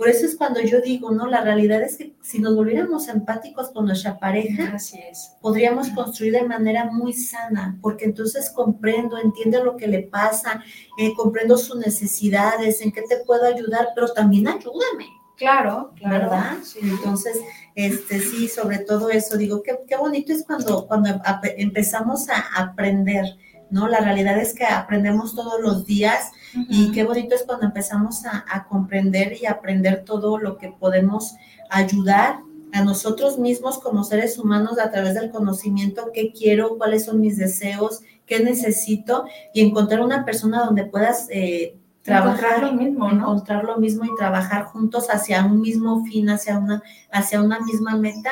Por 0.00 0.08
eso 0.08 0.24
es 0.24 0.34
cuando 0.34 0.62
yo 0.62 0.80
digo, 0.80 1.10
¿no? 1.10 1.26
La 1.26 1.42
realidad 1.42 1.82
es 1.82 1.98
que 1.98 2.14
si 2.22 2.38
nos 2.38 2.56
volviéramos 2.56 3.06
empáticos 3.08 3.68
con 3.68 3.84
nuestra 3.84 4.18
pareja, 4.18 4.72
Así 4.76 4.98
es. 4.98 5.36
podríamos 5.42 5.90
construir 5.90 6.32
de 6.32 6.42
manera 6.44 6.86
muy 6.86 7.12
sana, 7.12 7.78
porque 7.82 8.06
entonces 8.06 8.48
comprendo, 8.48 9.18
entiendo 9.18 9.62
lo 9.62 9.76
que 9.76 9.88
le 9.88 10.04
pasa, 10.04 10.64
eh, 10.96 11.12
comprendo 11.14 11.58
sus 11.58 11.76
necesidades, 11.76 12.80
en 12.80 12.92
qué 12.92 13.02
te 13.02 13.18
puedo 13.26 13.44
ayudar, 13.44 13.88
pero 13.94 14.10
también 14.10 14.48
ayúdame. 14.48 15.06
Claro, 15.36 15.92
claro. 15.96 16.30
¿Verdad? 16.30 16.56
Entonces, 16.80 17.36
este, 17.74 18.20
sí, 18.20 18.48
sobre 18.48 18.78
todo 18.78 19.10
eso, 19.10 19.36
digo, 19.36 19.62
qué, 19.62 19.80
qué 19.86 19.98
bonito 19.98 20.32
es 20.32 20.44
cuando, 20.46 20.86
cuando 20.86 21.10
empezamos 21.58 22.30
a 22.30 22.40
aprender, 22.56 23.26
¿no? 23.68 23.86
La 23.86 24.00
realidad 24.00 24.38
es 24.38 24.54
que 24.54 24.64
aprendemos 24.64 25.34
todos 25.34 25.60
los 25.60 25.84
días 25.84 26.32
y 26.54 26.92
qué 26.92 27.04
bonito 27.04 27.34
es 27.34 27.44
cuando 27.44 27.66
empezamos 27.66 28.24
a, 28.26 28.44
a, 28.48 28.66
comprender 28.66 29.36
y 29.40 29.46
aprender 29.46 30.04
todo 30.04 30.38
lo 30.38 30.58
que 30.58 30.68
podemos 30.68 31.34
ayudar 31.70 32.40
a 32.72 32.84
nosotros 32.84 33.38
mismos 33.38 33.78
como 33.78 34.04
seres 34.04 34.38
humanos 34.38 34.78
a 34.78 34.90
través 34.90 35.14
del 35.14 35.30
conocimiento, 35.30 36.10
qué 36.12 36.32
quiero, 36.32 36.78
cuáles 36.78 37.04
son 37.04 37.20
mis 37.20 37.36
deseos, 37.36 38.02
qué 38.26 38.40
necesito 38.40 39.24
y 39.52 39.60
encontrar 39.60 40.00
una 40.00 40.24
persona 40.24 40.64
donde 40.64 40.84
puedas 40.84 41.26
eh, 41.30 41.76
trabajar 42.02 42.62
lo 42.62 42.72
mismo, 42.72 43.10
encontrar 43.10 43.64
lo 43.64 43.76
mismo 43.78 44.04
y 44.04 44.16
trabajar 44.16 44.64
juntos 44.64 45.08
hacia 45.10 45.44
un 45.44 45.60
mismo 45.60 46.04
fin, 46.04 46.30
hacia 46.30 46.58
una, 46.58 46.82
hacia 47.10 47.42
una 47.42 47.60
misma 47.60 47.96
meta, 47.96 48.30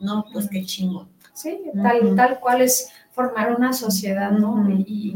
no, 0.00 0.24
pues 0.32 0.48
qué 0.48 0.64
chingo. 0.64 1.08
Sí, 1.34 1.60
tal, 1.82 2.14
tal 2.16 2.40
cual 2.40 2.62
es 2.62 2.90
formar 3.12 3.54
una 3.54 3.72
sociedad, 3.72 4.30
¿no? 4.30 4.68
Y, 4.70 5.14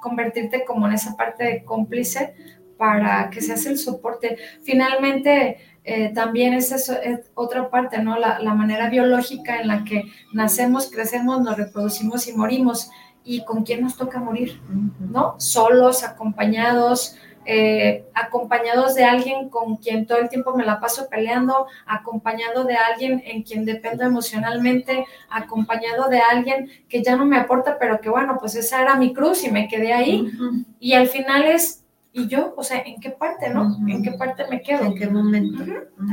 convertirte 0.00 0.64
como 0.64 0.86
en 0.86 0.94
esa 0.94 1.16
parte 1.16 1.44
de 1.44 1.64
cómplice 1.64 2.34
para 2.76 3.28
que 3.30 3.40
seas 3.40 3.66
el 3.66 3.78
soporte. 3.78 4.38
Finalmente, 4.62 5.58
eh, 5.84 6.12
también 6.14 6.54
es, 6.54 6.70
eso, 6.70 6.94
es 7.00 7.30
otra 7.34 7.70
parte, 7.70 8.02
¿no? 8.02 8.18
La, 8.18 8.38
la, 8.38 8.54
manera 8.54 8.88
biológica 8.88 9.60
en 9.60 9.68
la 9.68 9.84
que 9.84 10.04
nacemos, 10.32 10.90
crecemos, 10.90 11.40
nos 11.40 11.56
reproducimos 11.56 12.28
y 12.28 12.34
morimos 12.34 12.90
y 13.24 13.44
con 13.44 13.62
quién 13.62 13.82
nos 13.82 13.96
toca 13.96 14.20
morir, 14.20 14.60
¿no? 15.00 15.34
Solos, 15.38 16.04
acompañados, 16.04 17.16
eh, 17.44 18.04
acompañados 18.14 18.94
de 18.94 19.04
alguien 19.04 19.48
con 19.48 19.76
quien 19.76 20.06
todo 20.06 20.18
el 20.18 20.28
tiempo 20.28 20.54
me 20.54 20.64
la 20.64 20.80
paso 20.80 21.08
peleando, 21.08 21.66
acompañado 21.86 22.64
de 22.64 22.76
alguien 22.76 23.22
en 23.24 23.42
quien 23.42 23.64
dependo 23.64 24.04
emocionalmente, 24.04 25.06
acompañado 25.30 26.08
de 26.08 26.20
alguien 26.20 26.70
que 26.88 27.02
ya 27.02 27.16
no 27.16 27.24
me 27.24 27.38
aporta, 27.38 27.78
pero 27.78 28.00
que 28.00 28.10
bueno, 28.10 28.36
pues 28.38 28.54
esa 28.54 28.82
era 28.82 28.96
mi 28.96 29.12
cruz 29.14 29.44
y 29.44 29.50
me 29.50 29.68
quedé 29.68 29.92
ahí. 29.92 30.30
Y 30.78 30.92
al 30.94 31.08
final 31.08 31.44
es, 31.44 31.84
¿y 32.12 32.26
yo? 32.28 32.54
O 32.56 32.62
sea, 32.62 32.82
¿en 32.84 33.00
qué 33.00 33.10
parte, 33.10 33.50
no? 33.50 33.76
¿En 33.88 34.02
qué 34.02 34.12
parte 34.12 34.44
me 34.50 34.60
quedo? 34.60 34.84
¿En 34.84 34.94
qué 34.94 35.06
momento? 35.06 35.64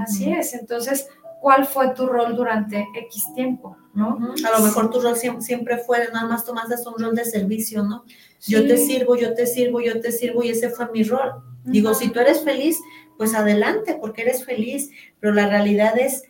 Así 0.01 0.31
es, 0.31 0.53
entonces 0.53 1.09
cuál 1.41 1.65
fue 1.65 1.89
tu 1.93 2.07
rol 2.07 2.35
durante 2.35 2.87
X 2.95 3.33
tiempo, 3.35 3.77
¿no? 3.93 4.17
A 4.45 4.59
lo 4.59 4.65
mejor 4.65 4.89
tu 4.89 4.99
rol 4.99 5.15
siempre, 5.15 5.77
fue, 5.77 5.99
nada 6.11 6.27
más 6.27 6.45
tomaste 6.45 6.75
un 6.87 7.01
rol 7.01 7.15
de 7.15 7.25
servicio, 7.25 7.83
¿no? 7.83 8.03
Yo 8.47 8.65
te 8.67 8.77
sirvo, 8.77 9.15
yo 9.15 9.33
te 9.33 9.45
sirvo, 9.45 9.81
yo 9.81 9.99
te 9.99 10.11
sirvo 10.11 10.43
y 10.43 10.49
ese 10.49 10.69
fue 10.69 10.91
mi 10.91 11.03
rol. 11.03 11.33
Digo, 11.63 11.93
si 11.93 12.09
tú 12.09 12.19
eres 12.19 12.43
feliz, 12.43 12.79
pues 13.17 13.33
adelante, 13.33 13.97
porque 13.99 14.23
eres 14.23 14.45
feliz, 14.45 14.91
pero 15.19 15.33
la 15.33 15.47
realidad 15.47 15.97
es, 15.97 16.23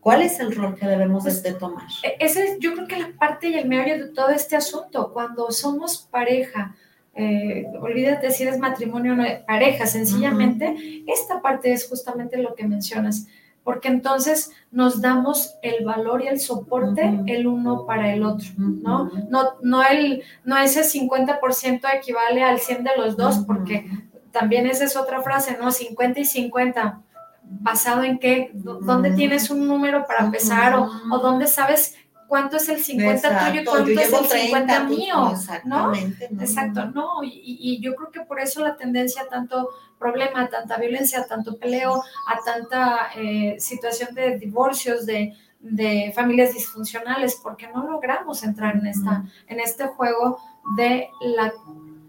¿cuál 0.00 0.22
es 0.22 0.38
el 0.40 0.54
rol 0.54 0.74
que 0.74 0.86
debemos 0.86 1.24
pues, 1.24 1.42
de 1.42 1.54
tomar? 1.54 1.86
E-, 2.02 2.16
esa 2.24 2.44
es, 2.44 2.58
yo 2.58 2.74
creo 2.74 2.86
que 2.86 2.98
la 2.98 3.12
parte 3.18 3.48
y 3.48 3.54
el 3.54 3.68
meollo 3.68 3.98
de 3.98 4.12
todo 4.12 4.30
este 4.30 4.56
asunto, 4.56 5.12
cuando 5.12 5.50
somos 5.50 6.08
pareja, 6.10 6.76
eh, 7.14 7.66
olvídate 7.80 8.30
si 8.30 8.42
eres 8.42 8.58
matrimonio 8.58 9.14
o 9.14 9.16
no, 9.16 9.24
pareja, 9.46 9.86
sencillamente, 9.86 11.04
esta 11.06 11.40
parte 11.40 11.72
es 11.72 11.88
justamente 11.88 12.36
lo 12.36 12.54
que 12.54 12.66
mencionas 12.66 13.26
porque 13.66 13.88
entonces 13.88 14.52
nos 14.70 15.00
damos 15.00 15.56
el 15.60 15.84
valor 15.84 16.22
y 16.22 16.28
el 16.28 16.38
soporte 16.38 17.20
el 17.26 17.48
uno 17.48 17.84
para 17.84 18.14
el 18.14 18.22
otro, 18.22 18.48
¿no? 18.56 19.10
No, 19.28 19.54
no, 19.60 19.82
el, 19.82 20.22
no 20.44 20.56
ese 20.56 20.82
50% 20.82 21.80
equivale 21.92 22.44
al 22.44 22.60
100 22.60 22.84
de 22.84 22.90
los 22.96 23.16
dos, 23.16 23.38
porque 23.38 23.90
también 24.30 24.68
esa 24.68 24.84
es 24.84 24.96
otra 24.96 25.20
frase, 25.20 25.58
¿no? 25.60 25.72
50 25.72 26.20
y 26.20 26.24
50, 26.24 27.02
basado 27.42 28.04
en 28.04 28.20
qué, 28.20 28.52
dónde 28.54 29.10
tienes 29.10 29.50
un 29.50 29.66
número 29.66 30.06
para 30.06 30.26
empezar 30.26 30.76
o, 30.76 30.88
o 31.10 31.18
dónde 31.18 31.48
sabes 31.48 31.96
cuánto 32.28 32.56
es 32.56 32.68
el 32.68 32.82
50 32.82 33.46
tuyo 33.46 33.60
y 33.60 33.64
cuánto 33.64 33.90
es 33.90 34.12
el 34.12 34.26
50 34.26 34.84
mío, 34.84 35.34
¿no? 35.64 35.94
Exacto, 35.94 36.86
no, 36.86 37.22
y, 37.22 37.58
y, 37.60 37.80
yo 37.80 37.94
creo 37.94 38.10
que 38.10 38.20
por 38.20 38.40
eso 38.40 38.60
la 38.60 38.76
tendencia 38.76 39.22
a 39.22 39.28
tanto 39.28 39.70
problema, 39.98 40.42
a 40.42 40.48
tanta 40.48 40.76
violencia, 40.76 41.20
a 41.20 41.26
tanto 41.26 41.56
peleo, 41.56 42.02
a 42.28 42.44
tanta 42.44 43.10
eh, 43.16 43.56
situación 43.58 44.14
de 44.14 44.38
divorcios, 44.38 45.06
de, 45.06 45.34
de, 45.60 46.12
familias 46.14 46.54
disfuncionales, 46.54 47.38
porque 47.42 47.68
no 47.68 47.86
logramos 47.88 48.42
entrar 48.42 48.76
en, 48.76 48.86
esta, 48.86 49.24
en 49.48 49.60
este 49.60 49.86
juego 49.86 50.38
de 50.76 51.08
la 51.20 51.52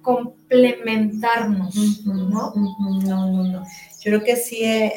complementarnos, 0.02 1.76
¿no? 2.06 2.54
No, 2.56 2.92
no, 3.02 3.44
no. 3.44 3.64
Yo 4.00 4.04
creo 4.04 4.24
que 4.24 4.38
sí 4.38 4.64
eh, 4.64 4.94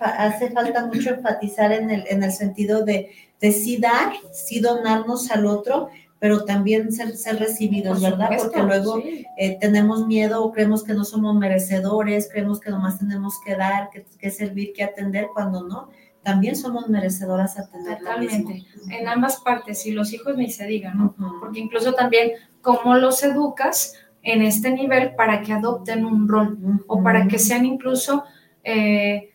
hace 0.00 0.50
falta 0.50 0.86
mucho 0.86 1.10
enfatizar 1.10 1.72
en 1.72 1.90
el, 1.90 2.04
en 2.08 2.22
el 2.22 2.32
sentido 2.32 2.84
de 2.84 3.10
de 3.44 3.52
sí 3.52 3.76
dar, 3.76 4.14
sí 4.32 4.60
donarnos 4.60 5.30
al 5.30 5.44
otro, 5.44 5.90
pero 6.18 6.46
también 6.46 6.90
ser, 6.92 7.14
ser 7.14 7.38
recibidos, 7.38 8.00
¿verdad? 8.00 8.30
Porque 8.38 8.62
luego 8.62 9.02
eh, 9.36 9.58
tenemos 9.60 10.06
miedo 10.06 10.42
o 10.42 10.50
creemos 10.50 10.82
que 10.82 10.94
no 10.94 11.04
somos 11.04 11.36
merecedores, 11.36 12.30
creemos 12.32 12.58
que 12.58 12.70
nomás 12.70 12.98
tenemos 12.98 13.34
que 13.44 13.54
dar, 13.54 13.90
que, 13.90 14.30
servir, 14.30 14.72
que 14.72 14.82
atender, 14.82 15.28
cuando 15.34 15.62
no, 15.62 15.90
también 16.22 16.56
somos 16.56 16.88
merecedoras 16.88 17.58
atender. 17.58 17.98
Totalmente, 17.98 18.64
en 18.88 19.08
ambas 19.08 19.36
partes, 19.40 19.84
y 19.84 19.90
los 19.92 20.14
hijos 20.14 20.38
ni 20.38 20.50
se 20.50 20.64
digan, 20.66 20.96
¿no? 20.96 21.14
Porque 21.38 21.60
incluso 21.60 21.92
también 21.92 22.32
cómo 22.62 22.94
los 22.94 23.22
educas 23.22 23.92
en 24.22 24.40
este 24.40 24.70
nivel 24.70 25.14
para 25.16 25.42
que 25.42 25.52
adopten 25.52 26.06
un 26.06 26.26
rol 26.26 26.58
o 26.86 27.02
para 27.02 27.28
que 27.28 27.38
sean 27.38 27.66
incluso... 27.66 28.24
Eh, 28.62 29.32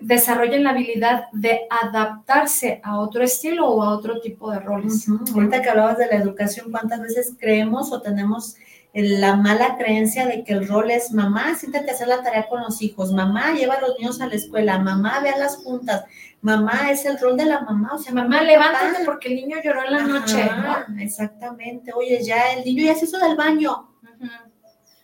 desarrollen 0.00 0.64
la 0.64 0.70
habilidad 0.70 1.24
de 1.32 1.62
adaptarse 1.70 2.80
a 2.82 2.98
otro 2.98 3.22
estilo 3.22 3.68
o 3.68 3.82
a 3.82 3.90
otro 3.90 4.20
tipo 4.20 4.50
de 4.50 4.60
roles. 4.60 5.06
Ahorita 5.34 5.62
que 5.62 5.70
hablabas 5.70 5.98
de 5.98 6.06
la 6.06 6.16
educación, 6.16 6.70
¿cuántas 6.70 7.00
veces 7.00 7.34
creemos 7.38 7.92
o 7.92 8.00
tenemos 8.00 8.56
la 8.92 9.36
mala 9.36 9.76
creencia 9.76 10.26
de 10.26 10.42
que 10.42 10.52
el 10.52 10.66
rol 10.66 10.90
es 10.90 11.12
mamá, 11.12 11.54
siéntate 11.54 11.90
a 11.90 11.94
hacer 11.94 12.08
la 12.08 12.22
tarea 12.22 12.48
con 12.48 12.60
los 12.60 12.82
hijos, 12.82 13.12
mamá 13.12 13.52
lleva 13.52 13.74
a 13.74 13.80
los 13.80 13.96
niños 13.98 14.20
a 14.20 14.26
la 14.26 14.34
escuela, 14.34 14.78
mamá 14.78 15.20
ve 15.20 15.30
a 15.30 15.38
las 15.38 15.58
juntas, 15.58 16.04
mamá 16.42 16.90
es 16.90 17.04
el 17.04 17.18
rol 17.18 17.36
de 17.36 17.44
la 17.44 17.60
mamá, 17.60 17.90
o 17.94 17.98
sea, 17.98 18.12
mamá, 18.12 18.42
levántate 18.42 19.04
porque 19.04 19.28
el 19.28 19.36
niño 19.36 19.58
lloró 19.62 19.84
en 19.84 19.92
la 19.92 20.02
noche. 20.02 20.50
Exactamente, 20.98 21.92
oye, 21.92 22.22
ya 22.24 22.52
el 22.52 22.64
niño 22.64 22.84
ya 22.84 22.96
se 22.96 23.04
hizo 23.04 23.18
del 23.18 23.36
baño. 23.36 23.90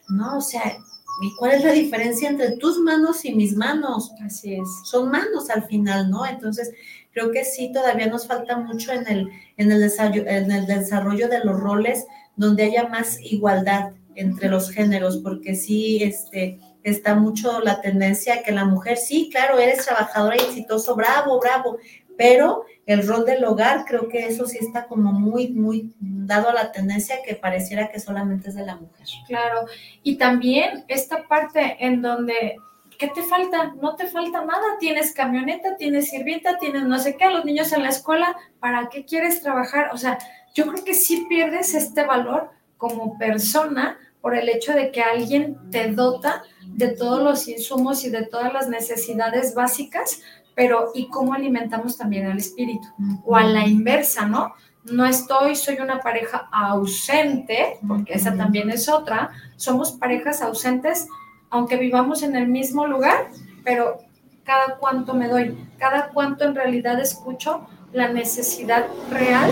No, 0.09 0.39
o 0.39 0.41
sea, 0.41 0.79
¿Y 1.23 1.35
cuál 1.37 1.53
es 1.53 1.65
la 1.65 1.73
diferencia 1.73 2.29
entre 2.29 2.57
tus 2.59 2.79
manos 2.79 3.25
y 3.25 3.35
mis 3.35 3.57
manos? 3.57 4.13
Así 4.25 4.55
es. 4.55 4.69
Son 4.85 5.11
manos 5.11 5.49
al 5.51 5.65
final, 5.65 6.11
¿no? 6.11 6.27
Entonces, 6.27 6.73
creo 7.13 7.31
que 7.31 7.45
sí, 7.45 7.73
todavía 7.73 8.07
nos 8.07 8.27
falta 8.27 8.59
mucho 8.59 8.93
en 8.93 9.09
el, 9.09 9.31
en 9.57 9.73
el, 9.73 9.81
desarrollo, 9.81 10.27
en 10.27 10.51
el 10.51 10.67
desarrollo 10.67 11.29
de 11.29 11.45
los 11.45 11.59
roles 11.59 12.07
donde 12.37 12.65
haya 12.65 12.89
más 12.89 13.19
igualdad 13.23 13.93
entre 14.15 14.49
los 14.49 14.71
géneros, 14.71 15.19
porque 15.19 15.55
sí, 15.55 16.03
este, 16.03 16.59
está 16.83 17.15
mucho 17.15 17.61
la 17.61 17.81
tendencia 17.81 18.43
que 18.43 18.53
la 18.53 18.65
mujer, 18.65 18.97
sí, 18.97 19.29
claro, 19.31 19.59
eres 19.59 19.85
trabajadora 19.85 20.37
y 20.37 20.45
exitoso, 20.45 20.95
bravo, 20.95 21.41
bravo, 21.41 21.79
pero 22.17 22.65
el 22.87 23.07
rol 23.07 23.25
del 23.25 23.45
hogar, 23.45 23.85
creo 23.85 24.09
que 24.09 24.27
eso 24.27 24.47
sí 24.47 24.59
está 24.61 24.87
como 24.87 25.13
muy, 25.13 25.49
muy 25.49 25.93
dado 25.99 26.49
a 26.49 26.55
la 26.55 26.73
tendencia 26.73 27.23
que 27.25 27.35
pareciera 27.35 27.89
que 27.89 28.01
solamente 28.01 28.49
es 28.49 28.55
de 28.55 28.65
la 28.65 28.77
mujer. 28.77 29.07
Claro, 29.27 29.67
y 30.03 30.17
también 30.17 30.85
esta 30.89 31.27
parte 31.27 31.77
en 31.81 32.01
donde, 32.01 32.57
¿qué 32.99 33.09
te 33.09 33.23
falta? 33.23 33.75
No 33.83 33.97
te 33.97 34.07
falta 34.07 34.45
nada, 34.45 34.79
tienes 34.79 35.13
camioneta, 35.13 35.77
tienes 35.77 36.11
sirvienta, 36.11 36.59
tienes 36.59 36.85
no 36.85 36.99
sé 36.99 37.17
qué, 37.17 37.29
los 37.29 37.45
niños 37.45 37.73
en 37.73 37.83
la 37.83 37.89
escuela, 37.89 38.37
¿para 38.61 38.89
qué 38.89 39.05
quieres 39.05 39.43
trabajar? 39.43 39.91
O 39.93 39.97
sea, 39.97 40.19
yo 40.55 40.67
creo 40.67 40.85
que 40.85 40.95
sí 40.95 41.27
pierdes 41.29 41.75
este 41.75 42.05
valor 42.05 42.51
como 42.77 43.19
persona 43.19 43.99
por 44.21 44.35
el 44.37 44.49
hecho 44.49 44.73
de 44.73 44.91
que 44.91 45.03
alguien 45.03 45.71
te 45.71 45.91
dota 45.93 46.43
de 46.67 46.89
todos 46.89 47.23
los 47.23 47.49
insumos 47.49 48.05
y 48.05 48.11
de 48.11 48.27
todas 48.27 48.53
las 48.53 48.69
necesidades 48.69 49.55
básicas 49.55 50.21
pero 50.57 50.91
¿y 50.95 51.09
cómo 51.09 51.35
alimentamos 51.35 51.99
también 51.99 52.27
al 52.27 52.39
espíritu? 52.39 52.89
O 53.27 53.37
a 53.37 53.45
la 53.45 53.67
inversa, 53.67 54.27
¿no? 54.27 54.55
No 54.85 55.05
estoy, 55.05 55.55
soy 55.55 55.77
una 55.81 56.01
pareja 56.01 56.49
ausente, 56.51 57.79
porque 57.87 58.15
esa 58.15 58.35
también 58.35 58.71
es 58.71 58.89
otra, 58.89 59.31
somos 59.57 59.93
parejas 59.93 60.41
ausentes, 60.41 61.09
aunque 61.51 61.77
vivamos 61.77 62.23
en 62.23 62.37
el 62.37 62.49
mismo 62.49 62.87
lugar, 62.87 63.29
pero 63.65 63.99
cada 64.45 64.79
cuánto 64.79 65.13
me 65.13 65.29
doy, 65.29 65.59
cada 65.79 66.09
cuánto 66.09 66.45
en 66.45 66.55
realidad 66.55 66.99
escucho 67.01 67.69
la 67.93 68.09
necesidad 68.09 68.87
real 69.11 69.51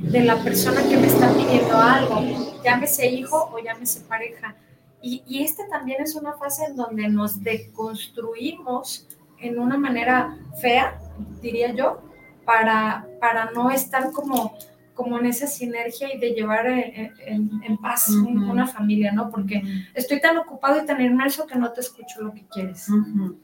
de 0.00 0.24
la 0.24 0.36
persona 0.42 0.82
que 0.88 0.96
me 0.96 1.08
está 1.08 1.30
pidiendo 1.34 1.76
algo, 1.76 2.22
llámese 2.64 3.06
hijo 3.06 3.50
o 3.52 3.58
llámese 3.58 4.00
pareja. 4.00 4.56
Y, 5.02 5.22
y 5.26 5.42
este 5.42 5.64
también 5.68 6.02
es 6.02 6.14
una 6.14 6.32
fase 6.32 6.64
en 6.64 6.76
donde 6.76 7.06
nos 7.08 7.42
deconstruimos 7.42 9.06
en 9.40 9.58
una 9.58 9.76
manera 9.76 10.36
fea, 10.60 10.98
diría 11.40 11.72
yo, 11.72 12.02
para, 12.44 13.06
para 13.20 13.50
no 13.50 13.70
estar 13.70 14.10
como, 14.12 14.56
como 14.94 15.18
en 15.18 15.26
esa 15.26 15.46
sinergia 15.46 16.12
y 16.12 16.18
de 16.18 16.30
llevar 16.30 16.66
eh, 16.66 17.12
en, 17.26 17.76
paz 17.78 18.08
una 18.08 18.66
familia, 18.66 19.12
¿no? 19.12 19.30
Porque 19.30 19.62
estoy 19.94 20.20
tan 20.20 20.38
ocupado 20.38 20.82
y 20.82 20.86
tan 20.86 21.00
inmerso 21.00 21.46
que 21.46 21.56
no 21.56 21.72
te 21.72 21.80
escucho 21.80 22.22
lo 22.22 22.32
que 22.32 22.46
quieres. 22.46 22.86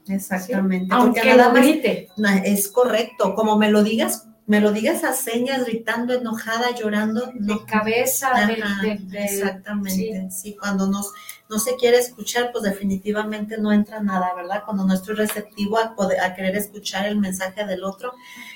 Exactamente. 0.07 0.87
Aunque 0.89 1.23
nada 1.23 1.53
grite. 1.53 2.09
Es 2.43 2.67
correcto. 2.67 3.35
Como 3.35 3.57
me 3.57 3.71
lo 3.71 3.83
digas, 3.83 4.27
me 4.47 4.59
lo 4.59 4.71
digas 4.71 5.03
a 5.03 5.13
señas, 5.13 5.65
gritando, 5.65 6.13
enojada, 6.13 6.71
llorando. 6.71 7.31
De 7.33 7.65
cabeza, 7.65 8.31
de, 8.45 8.99
Exactamente. 9.23 10.29
Sí. 10.29 10.55
cuando 10.59 10.87
nos, 10.87 11.11
no 11.49 11.57
se 11.57 11.75
quiere 11.75 11.97
escuchar, 11.97 12.51
pues 12.51 12.63
definitivamente 12.63 13.57
no 13.57 13.71
entra 13.71 14.01
nada, 14.01 14.33
¿verdad? 14.35 14.63
Cuando 14.63 14.85
no 14.85 14.93
estoy 14.93 15.15
receptivo 15.15 15.79
a, 15.79 15.95
poder, 15.95 16.19
a 16.19 16.35
querer 16.35 16.55
escuchar 16.55 17.07
el 17.07 17.17
mensaje 17.17 17.65
del 17.65 17.83
otro. 17.83 18.13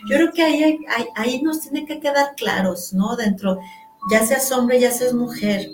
Yo 0.07 0.17
creo 0.17 0.31
que 0.31 0.43
ahí, 0.43 0.63
ahí, 0.63 1.07
ahí 1.15 1.41
nos 1.41 1.61
tiene 1.61 1.85
que 1.85 1.99
quedar 1.99 2.35
claros, 2.35 2.93
¿no? 2.93 3.15
Dentro, 3.15 3.59
ya 4.11 4.23
seas 4.25 4.51
hombre, 4.51 4.79
ya 4.79 4.91
seas 4.91 5.13
mujer, 5.13 5.69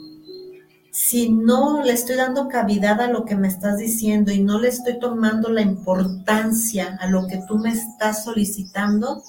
si 0.96 1.30
no 1.30 1.84
le 1.84 1.92
estoy 1.92 2.16
dando 2.16 2.48
cavidad 2.48 3.02
a 3.02 3.08
lo 3.08 3.26
que 3.26 3.36
me 3.36 3.50
estás 3.50 3.80
diciendo 3.80 4.32
y 4.32 4.40
no 4.40 4.60
le 4.60 4.70
estoy 4.70 4.98
tomando 4.98 5.50
la 5.50 5.60
importancia 5.60 6.98
a 7.02 7.08
lo 7.08 7.28
que 7.28 7.44
tú 7.50 7.58
me 7.58 7.72
estás 7.72 8.24
solicitando, 8.24 9.22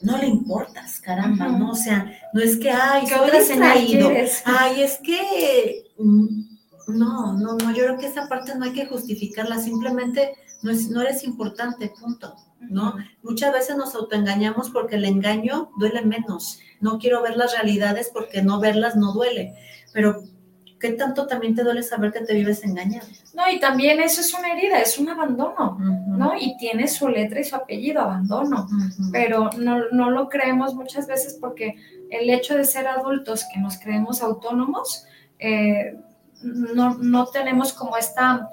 no 0.00 0.16
le 0.18 0.26
importas, 0.26 1.00
caramba, 1.00 1.48
¿no? 1.48 1.72
O 1.72 1.76
sea, 1.76 2.12
no 2.32 2.40
es 2.40 2.56
que, 2.56 2.70
ay, 2.70 3.06
soy 3.06 3.30
distraído, 3.30 4.10
ay, 4.44 4.82
es 4.82 4.98
que, 4.98 5.84
mm, 5.98 6.26
no, 6.88 7.32
no, 7.34 7.56
no, 7.56 7.70
yo 7.72 7.84
creo 7.84 7.98
que 7.98 8.06
esa 8.06 8.28
parte 8.28 8.54
no 8.54 8.64
hay 8.64 8.72
que 8.72 8.86
justificarla, 8.86 9.58
simplemente 9.58 10.34
no, 10.62 10.70
es, 10.70 10.88
no 10.88 11.02
eres 11.02 11.24
importante, 11.24 11.92
punto, 12.00 12.34
¿no? 12.60 12.94
Muchas 13.22 13.52
veces 13.52 13.76
nos 13.76 13.94
autoengañamos 13.94 14.70
porque 14.70 14.96
el 14.96 15.04
engaño 15.04 15.70
duele 15.78 16.02
menos, 16.02 16.60
no 16.80 16.98
quiero 16.98 17.22
ver 17.22 17.36
las 17.36 17.52
realidades 17.52 18.10
porque 18.12 18.42
no 18.42 18.60
verlas 18.60 18.96
no 18.96 19.12
duele, 19.12 19.54
pero 19.92 20.22
¿qué 20.78 20.92
tanto 20.92 21.26
también 21.26 21.54
te 21.54 21.64
duele 21.64 21.82
saber 21.82 22.12
que 22.12 22.20
te 22.20 22.34
vives 22.34 22.62
engañado? 22.64 23.06
No, 23.34 23.50
y 23.50 23.58
también 23.60 24.00
eso 24.00 24.20
es 24.20 24.32
una 24.34 24.52
herida, 24.52 24.80
es 24.80 24.98
un 24.98 25.08
abandono, 25.08 25.76
¿no? 25.78 26.32
Y 26.38 26.56
tiene 26.56 26.88
su 26.88 27.08
letra 27.08 27.40
y 27.40 27.44
su 27.44 27.56
apellido, 27.56 28.00
abandono, 28.00 28.68
pero 29.12 29.50
no, 29.58 29.88
no, 29.90 30.10
lo 30.10 30.28
creemos 30.28 30.74
muchas 30.74 31.06
veces 31.06 31.36
porque 31.40 31.76
el 32.10 32.30
hecho 32.30 32.56
de 32.56 32.64
ser 32.64 32.86
adultos 32.86 33.44
que 33.52 33.60
nos 33.60 33.78
creemos 33.78 34.22
autónomos, 34.22 35.04
eh, 35.38 35.96
no, 36.42 36.94
no, 36.98 37.26
tenemos 37.26 37.72
como 37.72 37.96
esta, 37.96 38.48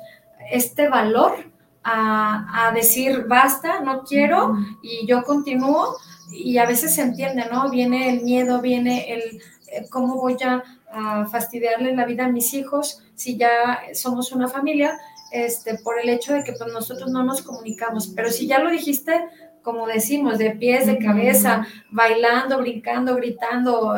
este 0.51 0.89
valor 0.89 1.51
a, 1.83 2.67
a 2.67 2.71
decir 2.71 3.25
basta, 3.27 3.81
no 3.81 4.03
quiero 4.03 4.55
y 4.81 5.05
yo 5.05 5.23
continúo 5.23 5.95
y 6.31 6.57
a 6.57 6.65
veces 6.65 6.95
se 6.95 7.01
entiende, 7.01 7.45
¿no? 7.51 7.69
Viene 7.69 8.09
el 8.09 8.23
miedo, 8.23 8.61
viene 8.61 9.13
el 9.13 9.41
cómo 9.89 10.15
voy 10.15 10.37
a 10.43 10.63
a 10.95 11.25
fastidiarle 11.25 11.93
la 11.93 12.05
vida 12.05 12.25
a 12.25 12.31
mis 12.31 12.53
hijos 12.53 13.03
si 13.15 13.37
ya 13.37 13.81
somos 13.93 14.31
una 14.31 14.47
familia, 14.47 14.97
este, 15.31 15.77
por 15.79 15.99
el 15.99 16.09
hecho 16.09 16.33
de 16.33 16.43
que 16.43 16.53
pues, 16.53 16.71
nosotros 16.71 17.11
no 17.11 17.23
nos 17.23 17.41
comunicamos. 17.41 18.07
Pero 18.15 18.29
si 18.31 18.47
ya 18.47 18.59
lo 18.59 18.71
dijiste, 18.71 19.25
como 19.61 19.87
decimos, 19.87 20.37
de 20.37 20.51
pies, 20.51 20.85
de 20.85 20.97
cabeza, 20.99 21.67
bailando, 21.91 22.59
brincando, 22.59 23.15
gritando, 23.15 23.95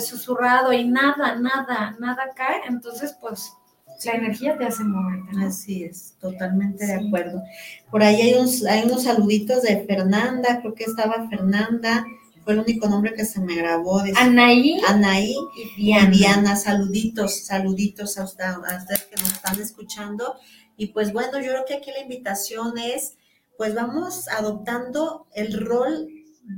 susurrado 0.00 0.72
y 0.72 0.86
nada, 0.86 1.36
nada, 1.36 1.96
nada 1.98 2.30
cae, 2.34 2.62
entonces 2.68 3.16
pues 3.20 3.52
la 4.04 4.12
energía 4.12 4.58
te 4.58 4.66
hace 4.66 4.84
moverte. 4.84 5.44
Así 5.46 5.84
es, 5.84 6.16
totalmente 6.20 6.84
de 6.84 6.94
acuerdo. 6.94 7.42
Por 7.90 8.02
ahí 8.02 8.20
hay 8.20 8.34
unos, 8.34 8.64
hay 8.64 8.82
unos 8.84 9.04
saluditos 9.04 9.62
de 9.62 9.84
Fernanda, 9.86 10.60
creo 10.60 10.74
que 10.74 10.84
estaba 10.84 11.28
Fernanda 11.28 12.04
fue 12.44 12.52
el 12.52 12.60
único 12.60 12.88
nombre 12.88 13.14
que 13.14 13.24
se 13.24 13.40
me 13.40 13.54
grabó. 13.54 14.02
De 14.02 14.12
Anaí. 14.16 14.80
Anaí 14.86 15.34
y 15.76 16.06
Diana. 16.06 16.56
Saluditos, 16.56 17.44
saluditos 17.46 18.18
a, 18.18 18.24
ustedes 18.24 19.04
que 19.10 19.16
nos 19.16 19.32
están 19.32 19.60
escuchando. 19.60 20.36
Y 20.76 20.88
pues 20.88 21.12
bueno, 21.12 21.40
yo 21.40 21.50
creo 21.50 21.64
que 21.66 21.74
aquí 21.74 21.90
la 21.90 22.02
invitación 22.02 22.76
es, 22.78 23.16
pues 23.56 23.74
vamos 23.74 24.28
adoptando 24.28 25.26
el 25.34 25.58
rol, 25.64 26.08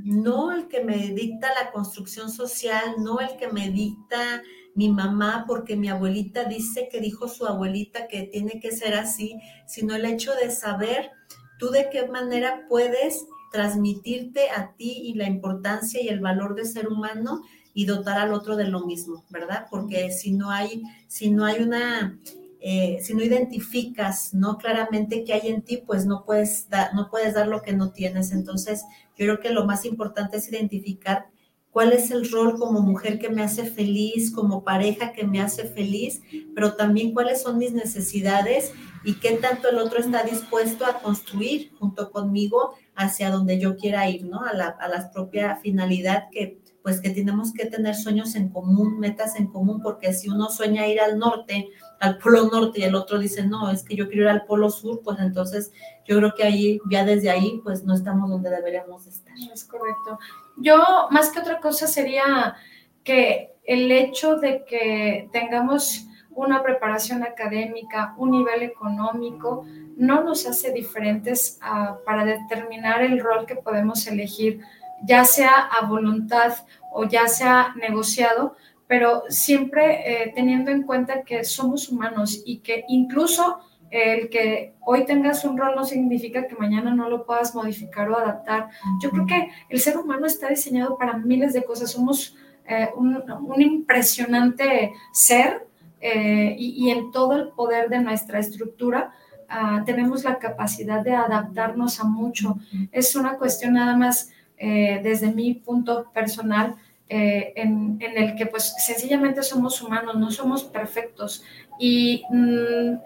no 0.03 0.51
el 0.51 0.67
que 0.67 0.83
me 0.83 1.13
dicta 1.13 1.49
la 1.53 1.71
construcción 1.71 2.29
social, 2.31 2.95
no 2.99 3.19
el 3.19 3.37
que 3.37 3.47
me 3.47 3.69
dicta 3.69 4.41
mi 4.75 4.89
mamá 4.89 5.45
porque 5.47 5.75
mi 5.75 5.89
abuelita 5.89 6.43
dice 6.43 6.87
que 6.91 6.99
dijo 6.99 7.27
su 7.27 7.47
abuelita 7.47 8.07
que 8.07 8.23
tiene 8.23 8.59
que 8.59 8.71
ser 8.71 8.93
así, 8.93 9.39
sino 9.65 9.95
el 9.95 10.05
hecho 10.05 10.33
de 10.35 10.51
saber 10.51 11.11
tú 11.57 11.69
de 11.69 11.89
qué 11.89 12.07
manera 12.07 12.65
puedes 12.69 13.25
transmitirte 13.51 14.49
a 14.49 14.73
ti 14.73 14.91
y 15.05 15.13
la 15.13 15.27
importancia 15.27 16.01
y 16.01 16.09
el 16.09 16.19
valor 16.19 16.55
de 16.55 16.65
ser 16.65 16.87
humano 16.87 17.43
y 17.73 17.85
dotar 17.85 18.17
al 18.17 18.33
otro 18.33 18.55
de 18.55 18.67
lo 18.67 18.85
mismo, 18.85 19.23
¿verdad? 19.29 19.67
Porque 19.69 20.11
si 20.11 20.31
no 20.31 20.49
hay, 20.49 20.83
si 21.07 21.29
no 21.29 21.45
hay 21.45 21.61
una, 21.61 22.17
eh, 22.59 22.97
si 23.01 23.13
no 23.13 23.23
identificas, 23.23 24.33
¿no? 24.33 24.57
Claramente 24.57 25.23
que 25.23 25.33
hay 25.33 25.49
en 25.49 25.61
ti, 25.61 25.77
pues 25.85 26.05
no 26.05 26.25
puedes, 26.25 26.69
dar, 26.69 26.95
no 26.95 27.09
puedes 27.09 27.35
dar 27.35 27.47
lo 27.47 27.61
que 27.61 27.73
no 27.73 27.91
tienes. 27.91 28.31
Entonces, 28.31 28.83
yo 29.17 29.25
creo 29.25 29.39
que 29.39 29.51
lo 29.51 29.65
más 29.65 29.85
importante 29.85 30.37
es 30.37 30.49
identificar 30.49 31.27
cuál 31.71 31.93
es 31.93 32.11
el 32.11 32.29
rol 32.29 32.57
como 32.57 32.81
mujer 32.81 33.19
que 33.19 33.29
me 33.29 33.43
hace 33.43 33.65
feliz, 33.65 34.31
como 34.31 34.63
pareja 34.63 35.13
que 35.13 35.25
me 35.25 35.41
hace 35.41 35.65
feliz, 35.65 36.21
pero 36.55 36.75
también 36.75 37.13
cuáles 37.13 37.41
son 37.41 37.57
mis 37.57 37.73
necesidades 37.73 38.71
y 39.03 39.15
qué 39.15 39.33
tanto 39.33 39.69
el 39.69 39.77
otro 39.77 39.99
está 39.99 40.23
dispuesto 40.23 40.85
a 40.85 40.99
construir 40.99 41.71
junto 41.77 42.11
conmigo 42.11 42.75
hacia 42.95 43.29
donde 43.29 43.59
yo 43.59 43.75
quiera 43.75 44.09
ir, 44.09 44.25
¿no? 44.25 44.41
A 44.41 44.53
la, 44.53 44.67
a 44.67 44.87
la 44.87 45.11
propia 45.11 45.55
finalidad 45.57 46.29
que 46.31 46.59
pues 46.87 47.01
que 47.01 47.09
tenemos 47.09 47.51
que 47.51 47.65
tener 47.65 47.95
sueños 47.95 48.33
en 48.35 48.47
común, 48.47 48.97
metas 48.97 49.35
en 49.35 49.47
común, 49.47 49.81
porque 49.81 50.13
si 50.13 50.29
uno 50.29 50.49
sueña 50.49 50.87
ir 50.87 51.01
al 51.01 51.19
norte, 51.19 51.67
al 51.99 52.17
polo 52.17 52.49
norte 52.51 52.79
y 52.79 52.83
el 52.83 52.95
otro 52.95 53.19
dice, 53.19 53.45
no, 53.45 53.69
es 53.69 53.83
que 53.83 53.95
yo 53.95 54.07
quiero 54.07 54.23
ir 54.23 54.29
al 54.29 54.45
polo 54.45 54.69
sur, 54.69 55.01
pues 55.03 55.19
entonces 55.19 55.71
yo 56.05 56.17
creo 56.17 56.33
que 56.35 56.43
ahí, 56.43 56.79
ya 56.89 57.03
desde 57.03 57.29
ahí, 57.29 57.59
pues 57.63 57.83
no 57.83 57.93
estamos 57.93 58.29
donde 58.29 58.49
deberíamos 58.49 59.07
estar. 59.07 59.33
Es 59.53 59.63
correcto. 59.63 60.19
Yo, 60.57 61.07
más 61.11 61.29
que 61.29 61.39
otra 61.39 61.59
cosa, 61.59 61.87
sería 61.87 62.55
que 63.03 63.55
el 63.63 63.91
hecho 63.91 64.35
de 64.37 64.63
que 64.65 65.29
tengamos 65.31 66.07
una 66.37 66.61
preparación 66.61 67.23
académica, 67.23 68.13
un 68.17 68.31
nivel 68.31 68.61
económico, 68.61 69.65
no 69.97 70.23
nos 70.23 70.45
hace 70.45 70.71
diferentes 70.71 71.57
ah, 71.61 71.97
para 72.05 72.23
determinar 72.23 73.01
el 73.01 73.19
rol 73.19 73.47
que 73.47 73.55
podemos 73.55 74.05
elegir, 74.05 74.61
ya 75.03 75.25
sea 75.25 75.57
a 75.57 75.87
voluntad 75.87 76.53
o 76.93 77.05
ya 77.05 77.27
sea 77.27 77.73
negociado, 77.75 78.55
pero 78.87 79.23
siempre 79.29 80.23
eh, 80.23 80.31
teniendo 80.33 80.71
en 80.71 80.83
cuenta 80.83 81.23
que 81.23 81.43
somos 81.43 81.89
humanos 81.89 82.41
y 82.45 82.59
que 82.59 82.85
incluso 82.87 83.59
el 83.89 84.29
que 84.29 84.73
hoy 84.81 85.05
tengas 85.05 85.45
un 85.45 85.57
rol 85.57 85.75
no 85.75 85.85
significa 85.85 86.47
que 86.47 86.55
mañana 86.55 86.93
no 86.93 87.09
lo 87.09 87.25
puedas 87.25 87.55
modificar 87.55 88.09
o 88.09 88.17
adaptar. 88.17 88.69
Yo 89.01 89.09
creo 89.11 89.25
que 89.25 89.49
el 89.69 89.79
ser 89.79 89.97
humano 89.97 90.25
está 90.25 90.49
diseñado 90.49 90.97
para 90.97 91.17
miles 91.17 91.53
de 91.53 91.63
cosas. 91.63 91.91
Somos 91.91 92.35
eh, 92.67 92.89
un, 92.95 93.23
impresionante 93.61 94.91
ser 95.13 95.65
eh, 96.01 96.55
y, 96.59 96.89
en 96.89 97.11
todo 97.11 97.37
el 97.37 97.49
poder 97.49 97.89
de 97.89 97.99
nuestra 97.99 98.39
estructura 98.39 99.13
ah, 99.47 99.83
tenemos 99.85 100.25
la 100.25 100.37
capacidad 100.37 101.01
de 101.01 101.13
adaptarnos 101.13 101.99
a 102.01 102.03
mucho. 102.03 102.57
Es 102.91 103.15
una 103.15 103.37
cuestión 103.37 103.73
nada 103.73 103.95
más 103.95 104.31
eh, 104.57 104.99
desde 105.01 105.31
mi 105.31 105.53
punto 105.53 106.11
personal. 106.13 106.75
Eh, 107.09 107.53
en, 107.55 107.99
el 108.01 108.35
que 108.35 108.45
pues 108.47 108.75
sencillamente 108.85 109.41
somos 109.41 109.81
humanos, 109.81 110.15
no 110.17 110.29
somos 110.31 110.63
perfectos. 110.63 111.43
Y 111.79 112.23
mm, 112.29 112.97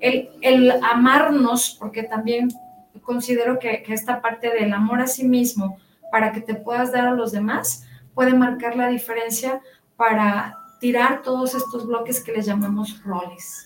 el, 0.00 0.30
el, 0.40 0.70
amarnos, 0.82 1.76
porque 1.78 2.02
también 2.02 2.48
considero 3.02 3.58
que, 3.58 3.82
que, 3.82 3.94
esta 3.94 4.20
parte 4.20 4.50
del 4.50 4.72
amor 4.72 5.00
a 5.00 5.06
sí 5.06 5.24
mismo 5.24 5.78
para 6.10 6.32
que 6.32 6.40
te 6.40 6.54
puedas 6.54 6.92
dar 6.92 7.06
a 7.06 7.12
los 7.12 7.32
demás 7.32 7.86
puede 8.14 8.34
marcar 8.34 8.76
la 8.76 8.88
diferencia 8.88 9.60
para 9.96 10.57
tirar 10.78 11.22
todos 11.22 11.54
estos 11.54 11.86
bloques 11.86 12.20
que 12.20 12.32
les 12.32 12.46
llamamos 12.46 13.02
roles. 13.02 13.64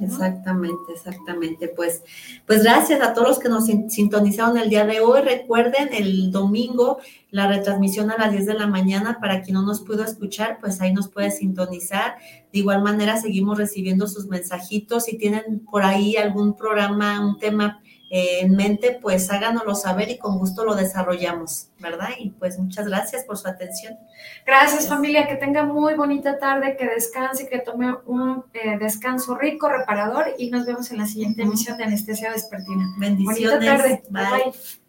Exactamente, 0.00 0.92
exactamente. 0.92 1.68
Pues, 1.68 2.02
pues 2.46 2.62
gracias 2.62 3.00
a 3.00 3.14
todos 3.14 3.28
los 3.28 3.38
que 3.38 3.48
nos 3.48 3.66
sintonizaron 3.66 4.58
el 4.58 4.68
día 4.68 4.84
de 4.84 5.00
hoy. 5.00 5.22
Recuerden 5.22 5.90
el 5.92 6.30
domingo 6.30 6.98
la 7.30 7.48
retransmisión 7.48 8.10
a 8.10 8.18
las 8.18 8.32
10 8.32 8.46
de 8.46 8.54
la 8.54 8.66
mañana 8.66 9.18
para 9.20 9.40
quien 9.40 9.54
no 9.54 9.62
nos 9.62 9.80
pudo 9.80 10.04
escuchar, 10.04 10.58
pues 10.60 10.80
ahí 10.80 10.92
nos 10.92 11.08
puede 11.08 11.30
sintonizar. 11.30 12.16
De 12.52 12.58
igual 12.58 12.82
manera 12.82 13.16
seguimos 13.20 13.56
recibiendo 13.56 14.06
sus 14.06 14.26
mensajitos. 14.26 15.04
Si 15.04 15.16
tienen 15.16 15.60
por 15.70 15.84
ahí 15.84 16.16
algún 16.16 16.56
programa, 16.56 17.24
un 17.24 17.38
tema 17.38 17.80
en 18.14 18.54
mente, 18.56 18.98
pues 19.00 19.30
háganoslo 19.30 19.74
saber 19.74 20.10
y 20.10 20.18
con 20.18 20.36
gusto 20.36 20.66
lo 20.66 20.74
desarrollamos, 20.74 21.68
¿verdad? 21.78 22.10
Y 22.18 22.28
pues 22.28 22.58
muchas 22.58 22.86
gracias 22.86 23.24
por 23.24 23.38
su 23.38 23.48
atención. 23.48 23.98
Gracias, 24.44 24.86
familia, 24.86 25.26
que 25.26 25.36
tenga 25.36 25.64
muy 25.64 25.94
bonita 25.94 26.38
tarde, 26.38 26.76
que 26.76 26.86
descanse, 26.86 27.48
que 27.48 27.60
tome 27.60 27.94
un 28.04 28.44
eh, 28.52 28.76
descanso 28.78 29.34
rico, 29.38 29.70
reparador 29.70 30.26
y 30.36 30.50
nos 30.50 30.66
vemos 30.66 30.90
en 30.90 30.98
la 30.98 31.06
siguiente 31.06 31.40
emisión 31.40 31.78
de 31.78 31.84
Anestesia 31.84 32.30
Despertina. 32.30 32.94
Bendiciones. 32.98 33.50
Bonita 33.50 33.76
tarde. 33.78 34.02
bye. 34.10 34.81